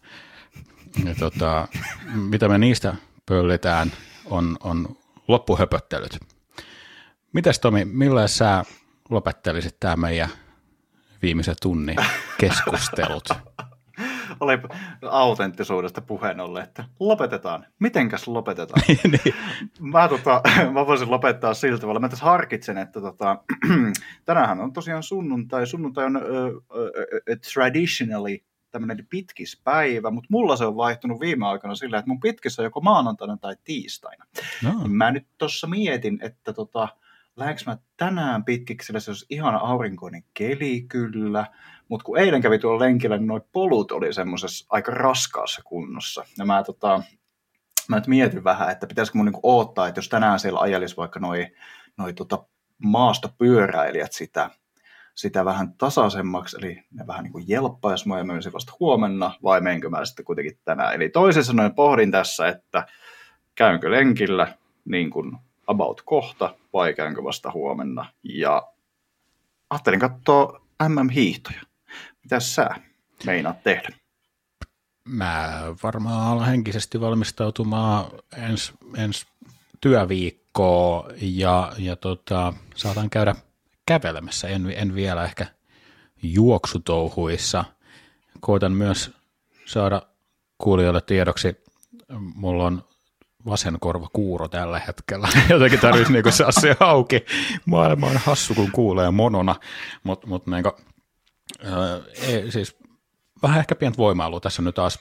Ja 1.05 1.15
tota, 1.19 1.67
mitä 2.13 2.49
me 2.49 2.57
niistä 2.57 2.95
pöllitään, 3.25 3.91
on, 4.25 4.57
on 4.63 4.97
loppuhöpöttelyt. 5.27 6.19
Mitäs 7.37 7.59
Tomi, 7.59 7.85
millä 7.85 8.27
sä 8.27 8.63
lopettelisit 9.09 9.79
tämä 9.79 9.95
meidän 9.95 10.29
viimeisen 11.21 11.55
tunnin 11.61 11.95
keskustelut? 12.37 13.23
Oli 14.39 14.53
autenttisuudesta 15.09 16.01
puheen 16.01 16.39
ollen, 16.39 16.63
että 16.63 16.85
lopetetaan. 16.99 17.65
Mitenkäs 17.79 18.27
lopetetaan? 18.27 18.81
niin. 18.87 19.35
mä, 19.79 20.07
tota, 20.07 20.41
mä 20.73 20.87
voisin 20.87 21.11
lopettaa 21.11 21.53
sillä 21.53 21.77
tavalla. 21.77 21.99
Mä 21.99 22.09
tässä 22.09 22.25
harkitsen, 22.25 22.77
että 22.77 23.01
tota, 23.01 23.43
tänäänhän 24.25 24.61
on 24.61 24.73
tosiaan 24.73 25.03
sunnuntai. 25.03 25.67
Sunnuntai 25.67 26.05
on 26.05 26.17
uh, 26.17 26.23
uh, 26.23 27.37
traditionally 27.53 28.37
tämmöinen 28.71 29.07
päivä, 29.63 30.11
mutta 30.11 30.27
mulla 30.31 30.55
se 30.55 30.65
on 30.65 30.77
vaihtunut 30.77 31.19
viime 31.19 31.47
aikoina 31.47 31.75
sillä, 31.75 31.97
että 31.97 32.09
mun 32.09 32.19
pitkissä 32.19 32.61
on 32.61 32.63
joko 32.63 32.81
maanantaina 32.81 33.37
tai 33.37 33.55
tiistaina. 33.63 34.25
No. 34.63 34.73
Mä 34.87 35.11
nyt 35.11 35.27
tuossa 35.37 35.67
mietin, 35.67 36.19
että 36.21 36.53
tota, 36.53 36.87
lähdekö 37.37 37.61
mä 37.65 37.77
tänään 37.97 38.45
pitkiksi, 38.45 38.93
se 38.97 39.11
olisi 39.11 39.25
ihan 39.29 39.55
aurinkoinen 39.55 40.23
keli 40.33 40.81
kyllä, 40.81 41.45
mutta 41.89 42.03
kun 42.03 42.17
eilen 42.17 42.41
kävi 42.41 42.59
tuolla 42.59 42.79
lenkillä, 42.79 43.17
niin 43.17 43.27
nuo 43.27 43.39
polut 43.51 43.91
oli 43.91 44.13
semmoisessa 44.13 44.65
aika 44.69 44.91
raskaassa 44.91 45.61
kunnossa. 45.65 46.25
Ja 46.37 46.45
mä, 46.45 46.63
tota, 46.63 47.03
mä 47.89 47.95
nyt 47.95 48.07
mietin 48.07 48.43
vähän, 48.43 48.69
että 48.69 48.87
pitäisikö 48.87 49.17
mun 49.17 49.25
niinku 49.25 49.39
odottaa, 49.43 49.87
että 49.87 49.97
jos 49.97 50.09
tänään 50.09 50.39
siellä 50.39 50.59
ajelisi 50.59 50.97
vaikka 50.97 51.19
noi, 51.19 51.47
noi 51.97 52.13
tota 52.13 52.45
maastopyöräilijät 52.77 54.13
sitä, 54.13 54.49
sitä 55.15 55.45
vähän 55.45 55.73
tasaisemmaksi, 55.73 56.57
eli 56.59 56.83
ne 56.91 57.07
vähän 57.07 57.23
niin 57.23 57.31
kuin 57.31 57.43
jelppaisi 57.47 58.07
mua 58.07 58.17
ja 58.17 58.23
myönsin 58.23 58.53
vasta 58.53 58.73
huomenna, 58.79 59.33
vai 59.43 59.61
menkö 59.61 59.89
mä 59.89 60.05
sitten 60.05 60.25
kuitenkin 60.25 60.59
tänään. 60.65 60.95
Eli 60.95 61.09
toisin 61.09 61.43
sanoen 61.43 61.75
pohdin 61.75 62.11
tässä, 62.11 62.47
että 62.47 62.87
käynkö 63.55 63.91
lenkillä 63.91 64.57
niin 64.85 65.09
kuin 65.09 65.37
about 65.67 66.01
kohta 66.05 66.55
vai 66.73 66.93
käynkö 66.93 67.23
vasta 67.23 67.51
huomenna. 67.51 68.05
Ja 68.23 68.67
ajattelin 69.69 69.99
katsoa 69.99 70.61
MM-hiihtoja. 70.87 71.61
Mitä 72.23 72.39
sä 72.39 72.69
meinaat 73.25 73.63
tehdä? 73.63 73.89
Mä 75.05 75.61
varmaan 75.83 76.27
alan 76.27 76.47
henkisesti 76.47 77.01
valmistautumaan 77.01 78.05
ensi 78.37 78.73
ens 78.97 79.25
työviikkoa 79.81 81.09
ja, 81.21 81.73
ja 81.77 81.95
tota, 81.95 82.53
saatan 82.75 83.09
käydä 83.09 83.35
kävelemässä. 83.85 84.47
En, 84.47 84.73
en 84.75 84.95
vielä 84.95 85.23
ehkä 85.23 85.45
juoksutouhuissa. 86.23 87.65
Koitan 88.39 88.71
myös 88.71 89.11
saada 89.65 90.01
kuulijoille 90.57 91.01
tiedoksi, 91.01 91.57
mulla 92.35 92.65
on 92.65 92.83
vasen 93.49 93.77
korva 93.79 94.07
kuuro 94.13 94.47
tällä 94.47 94.79
hetkellä. 94.79 95.27
Jotenkin 95.49 95.79
tarvitsisi 95.79 96.13
niinku 96.13 96.31
saada 96.31 96.51
se 96.51 96.75
auki. 96.79 97.25
Maailma 97.65 98.07
on 98.07 98.17
hassu, 98.17 98.55
kun 98.55 98.71
kuulee 98.71 99.11
monona, 99.11 99.55
mutta 100.03 100.27
mut 100.27 100.47
niinku, 100.47 100.71
äh, 101.65 101.71
ei, 102.27 102.51
siis 102.51 102.77
vähän 103.43 103.59
ehkä 103.59 103.75
pientä 103.75 103.97
voimailua. 103.97 104.39
Tässä 104.39 104.61
on 104.61 104.65
nyt 104.65 104.75
taas, 104.75 104.99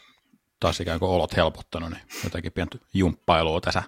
taas 0.61 0.81
ikään 0.81 0.99
kuin 0.99 1.11
olot 1.11 1.37
helpottanut, 1.37 1.91
niin 1.91 2.03
jotenkin 2.25 2.53
pientä 2.53 2.79
jumppailua 2.95 3.61
tässä 3.61 3.83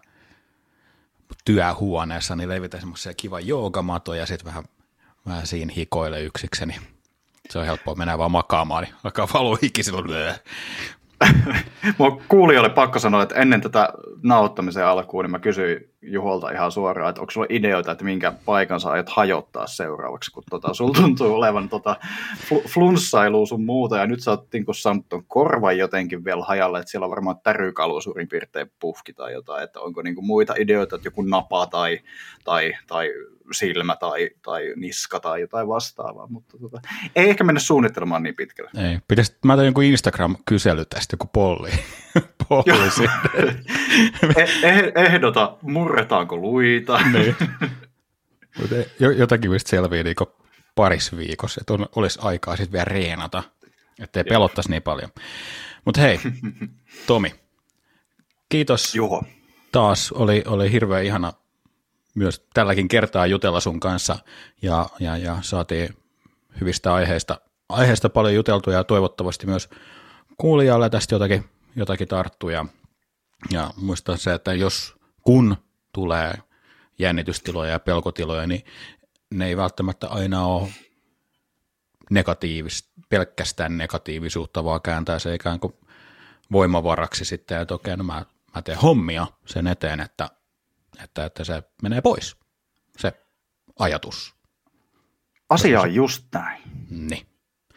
työhuoneessa, 1.45 2.37
niin 2.37 2.49
levitään 2.49 2.81
semmoisia 2.81 3.15
kiva 3.15 3.41
joogamatoja 3.41 4.21
ja 4.21 4.27
sitten 4.27 4.47
vähän, 4.47 4.65
vähän 5.27 5.47
siinä 5.47 5.73
hikoile 5.77 6.23
yksikseni. 6.23 6.77
Se 7.51 7.59
on 7.59 7.67
helppoa, 7.67 7.95
mennä 7.95 8.19
vaan 8.19 8.31
makaamaan, 8.31 8.85
niin 8.85 8.95
alkaa 9.05 9.29
valua 9.35 9.59
hiki 9.63 9.83
silloin. 9.83 10.35
Mua 11.99 12.23
kuulijoille 12.29 12.71
pakko 12.71 12.99
sanoa, 12.99 13.23
että 13.23 13.35
ennen 13.35 13.61
tätä 13.61 13.89
nauhoittamisen 14.23 14.87
alkuun, 14.87 15.25
niin 15.25 15.31
mä 15.31 15.39
kysyin 15.39 15.81
Juholta 16.03 16.51
ihan 16.51 16.73
suoraan, 16.73 17.09
että 17.09 17.21
onko 17.21 17.31
sulla 17.31 17.47
ideoita, 17.51 17.93
että 17.93 18.05
minkä 18.05 18.33
paikan 18.45 18.81
sä 18.81 18.91
aiot 18.91 19.09
hajottaa 19.09 19.67
seuraavaksi, 19.67 20.31
kun 20.31 20.43
tota, 20.51 20.75
sulla 20.75 20.95
tuntuu 20.95 21.35
olevan 21.35 21.69
tota, 21.69 21.97
fl- 22.37 22.69
flunssailua 22.69 23.47
sun 23.47 23.65
muuta, 23.65 23.97
ja 23.97 24.07
nyt 24.07 24.23
sä 24.23 24.31
oot 24.31 24.47
niin 24.53 24.65
saanut 24.73 25.09
ton 25.09 25.25
korvan 25.29 25.79
jotenkin 25.79 26.25
vielä 26.25 26.45
hajalle, 26.45 26.79
että 26.79 26.91
siellä 26.91 27.05
on 27.05 27.11
varmaan 27.11 27.41
tärykalvo 27.43 28.01
suurin 28.01 28.29
piirtein 28.29 28.71
puhki 28.79 29.13
tai 29.13 29.33
jotain, 29.33 29.65
että 29.65 29.81
onko 29.81 30.03
niin 30.03 30.25
muita 30.25 30.55
ideoita, 30.59 30.97
että 30.97 31.07
joku 31.07 31.23
napa 31.23 31.67
tai, 31.67 32.01
tai, 32.45 32.73
tai 32.87 33.11
silmä 33.53 33.97
tai, 33.97 34.31
tai 34.43 34.73
niska 34.77 35.21
tai 35.21 35.41
jotain 35.41 35.69
vastaavaa, 35.69 36.27
mutta 36.27 36.59
tota, 36.59 36.81
ei 37.17 37.31
ehkä 37.31 37.45
mennä 37.45 37.61
suunnittelemaan 37.61 38.23
niin 38.23 38.37
pitkälle. 38.37 38.71
Ei, 38.77 38.99
pitäisi, 39.09 39.37
mä 39.45 39.57
tein 39.57 39.67
joku 39.67 39.81
Instagram-kysely 39.81 40.85
tästä, 40.85 41.15
joku 41.15 41.31
polli. 41.33 41.71
polli 42.49 43.09
eh, 44.37 44.49
eh, 44.63 44.93
ehdota, 44.95 45.57
murretaanko 45.89 46.37
luita? 46.37 47.01
niin. 47.13 47.37
jotakin 49.17 49.51
mistä 49.51 49.71
selviää 49.71 50.03
niin 50.05 50.17
paris 50.75 51.17
viikossa, 51.17 51.61
että 51.61 51.73
on, 51.73 51.87
olisi 51.97 52.19
aikaa 52.23 52.57
sitten 52.57 52.73
vielä 52.73 52.85
reenata, 52.85 53.43
ettei 54.01 54.23
Joo. 54.27 54.35
pelottaisi 54.35 54.71
niin 54.71 54.83
paljon. 54.83 55.11
Mutta 55.85 56.01
hei, 56.01 56.21
Tomi, 57.07 57.35
kiitos. 58.49 58.95
Juho. 58.95 59.23
Taas 59.73 60.13
oli, 60.13 60.43
oli 60.47 60.73
hirveän 60.73 61.05
ihana 61.05 61.33
myös 62.15 62.47
tälläkin 62.55 62.89
kertaa 62.89 63.27
jutella 63.27 63.61
sun 63.61 63.81
kanssa 63.81 64.19
ja, 64.63 64.87
ja, 65.01 65.17
ja 65.17 65.39
saatiin 65.41 65.89
hyvistä 66.61 66.95
aiheista, 66.95 67.41
aiheista 67.69 68.09
paljon 68.09 68.35
juteltu 68.35 68.71
ja 68.71 68.85
toivottavasti 68.85 69.47
myös 69.47 69.69
kuulijalle 70.39 70.91
tästä 70.91 71.15
jotakin, 71.15 71.45
jotakin 71.77 72.09
tarttuu 72.09 72.51
ja, 72.51 72.67
ja 73.51 73.71
muista 73.77 74.17
se, 74.17 74.35
että 74.35 74.55
jos 74.55 74.97
kun 75.23 75.57
tulee 75.99 76.35
jännitystiloja 76.99 77.71
ja 77.71 77.79
pelkotiloja, 77.79 78.47
niin 78.47 78.65
ne 79.31 79.47
ei 79.47 79.57
välttämättä 79.57 80.09
aina 80.09 80.47
ole 80.47 80.69
negatiivis, 82.11 82.91
pelkästään 83.09 83.79
negatiivisuutta, 83.79 84.65
vaan 84.65 84.83
kääntää 84.83 85.19
se 85.19 85.35
ikään 85.35 85.61
kuin 85.61 85.75
voimavaraksi 86.53 87.25
sitten, 87.25 87.61
että 87.61 87.75
okei, 87.75 87.97
no 87.97 88.05
mä, 88.05 88.25
mä 88.55 88.63
teen 88.63 88.79
hommia 88.79 89.27
sen 89.47 89.67
eteen, 89.67 90.01
että 90.01 90.29
että, 91.05 91.25
että 91.25 91.45
se 91.45 91.63
menee 91.83 92.01
pois, 92.01 92.37
se 92.99 93.13
ajatus. 93.79 94.35
Asia 95.51 95.81
on 95.81 95.95
just 95.95 96.25
näin. 96.33 96.63
Niin. 96.91 97.27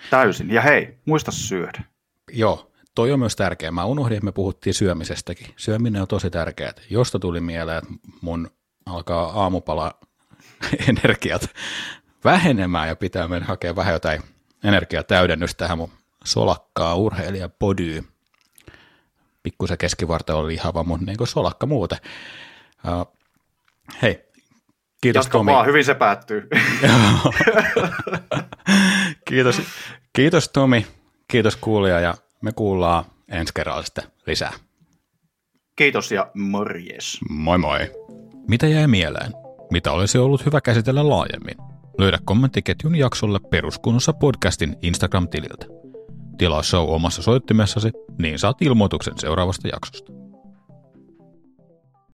Täysin. 0.10 0.52
Ja 0.52 0.62
hei, 0.62 0.98
muista 1.06 1.32
syödä. 1.32 1.84
Joo, 2.32 2.71
toi 2.96 3.12
on 3.12 3.20
myös 3.20 3.36
tärkeää. 3.36 3.72
Mä 3.72 3.86
unohdin, 3.86 4.18
että 4.18 4.26
me 4.26 4.32
puhuttiin 4.32 4.74
syömisestäkin. 4.74 5.48
Syöminen 5.58 6.02
on 6.02 6.08
tosi 6.08 6.30
tärkeää. 6.30 6.74
Josta 6.90 7.20
tuli 7.20 7.42
mieleen, 7.42 7.78
että 7.78 7.90
mun 8.22 8.50
alkaa 8.86 9.42
aamupala 9.42 10.00
energiat 10.90 11.50
vähenemään 12.24 12.88
ja 12.88 12.96
pitää 12.96 13.28
mennä 13.28 13.48
hakemaan 13.48 13.76
vähän 13.76 13.94
jotain 13.94 14.22
energiatäydennystä 14.64 15.58
tähän 15.58 15.78
mun 15.78 15.92
solakkaa 16.24 16.96
urheilija 16.96 17.50
podyy. 17.50 18.04
Pikkusen 19.44 19.78
keskivartalo 19.78 20.40
on 20.40 20.48
lihava, 20.48 20.84
mutta 20.84 21.06
niin 21.06 21.18
solakka 21.28 21.66
muuten. 21.66 21.98
Uh, 22.88 23.18
hei, 24.02 24.26
kiitos 25.02 25.26
Jatka 25.26 25.38
Tomi. 25.38 25.52
vaan, 25.52 25.66
hyvin 25.66 25.86
se 25.86 25.94
päättyy. 25.94 26.48
kiitos, 29.28 29.62
kiitos 30.14 30.50
Tomi, 30.50 30.88
kiitos 31.28 31.56
kuulija 31.56 32.00
ja 32.00 32.16
me 32.42 32.52
kuullaan 32.52 33.06
ensi 33.32 33.54
kerralla 33.54 33.84
sitten 33.84 34.04
lisää. 34.28 34.54
Kiitos 35.76 36.12
ja 36.12 36.32
morjes. 36.34 37.18
Moi 37.30 37.58
moi. 37.58 37.92
Mitä 38.48 38.68
jäi 38.68 38.88
mieleen? 38.88 39.34
Mitä 39.72 39.92
olisi 39.92 40.18
ollut 40.18 40.46
hyvä 40.46 40.62
käsitellä 40.62 41.10
laajemmin? 41.10 41.56
Löydä 41.98 42.20
kommenttiketjun 42.26 42.96
jaksolle 42.96 43.40
Peruskunnossa 43.50 44.14
podcastin 44.14 44.76
Instagram-tililtä. 44.82 45.66
Tilaa 46.38 46.64
show 46.64 46.90
omassa 46.90 47.22
soittimessasi, 47.22 47.92
niin 48.20 48.40
saat 48.40 48.62
ilmoituksen 48.62 49.14
seuraavasta 49.18 49.68
jaksosta. 49.68 50.21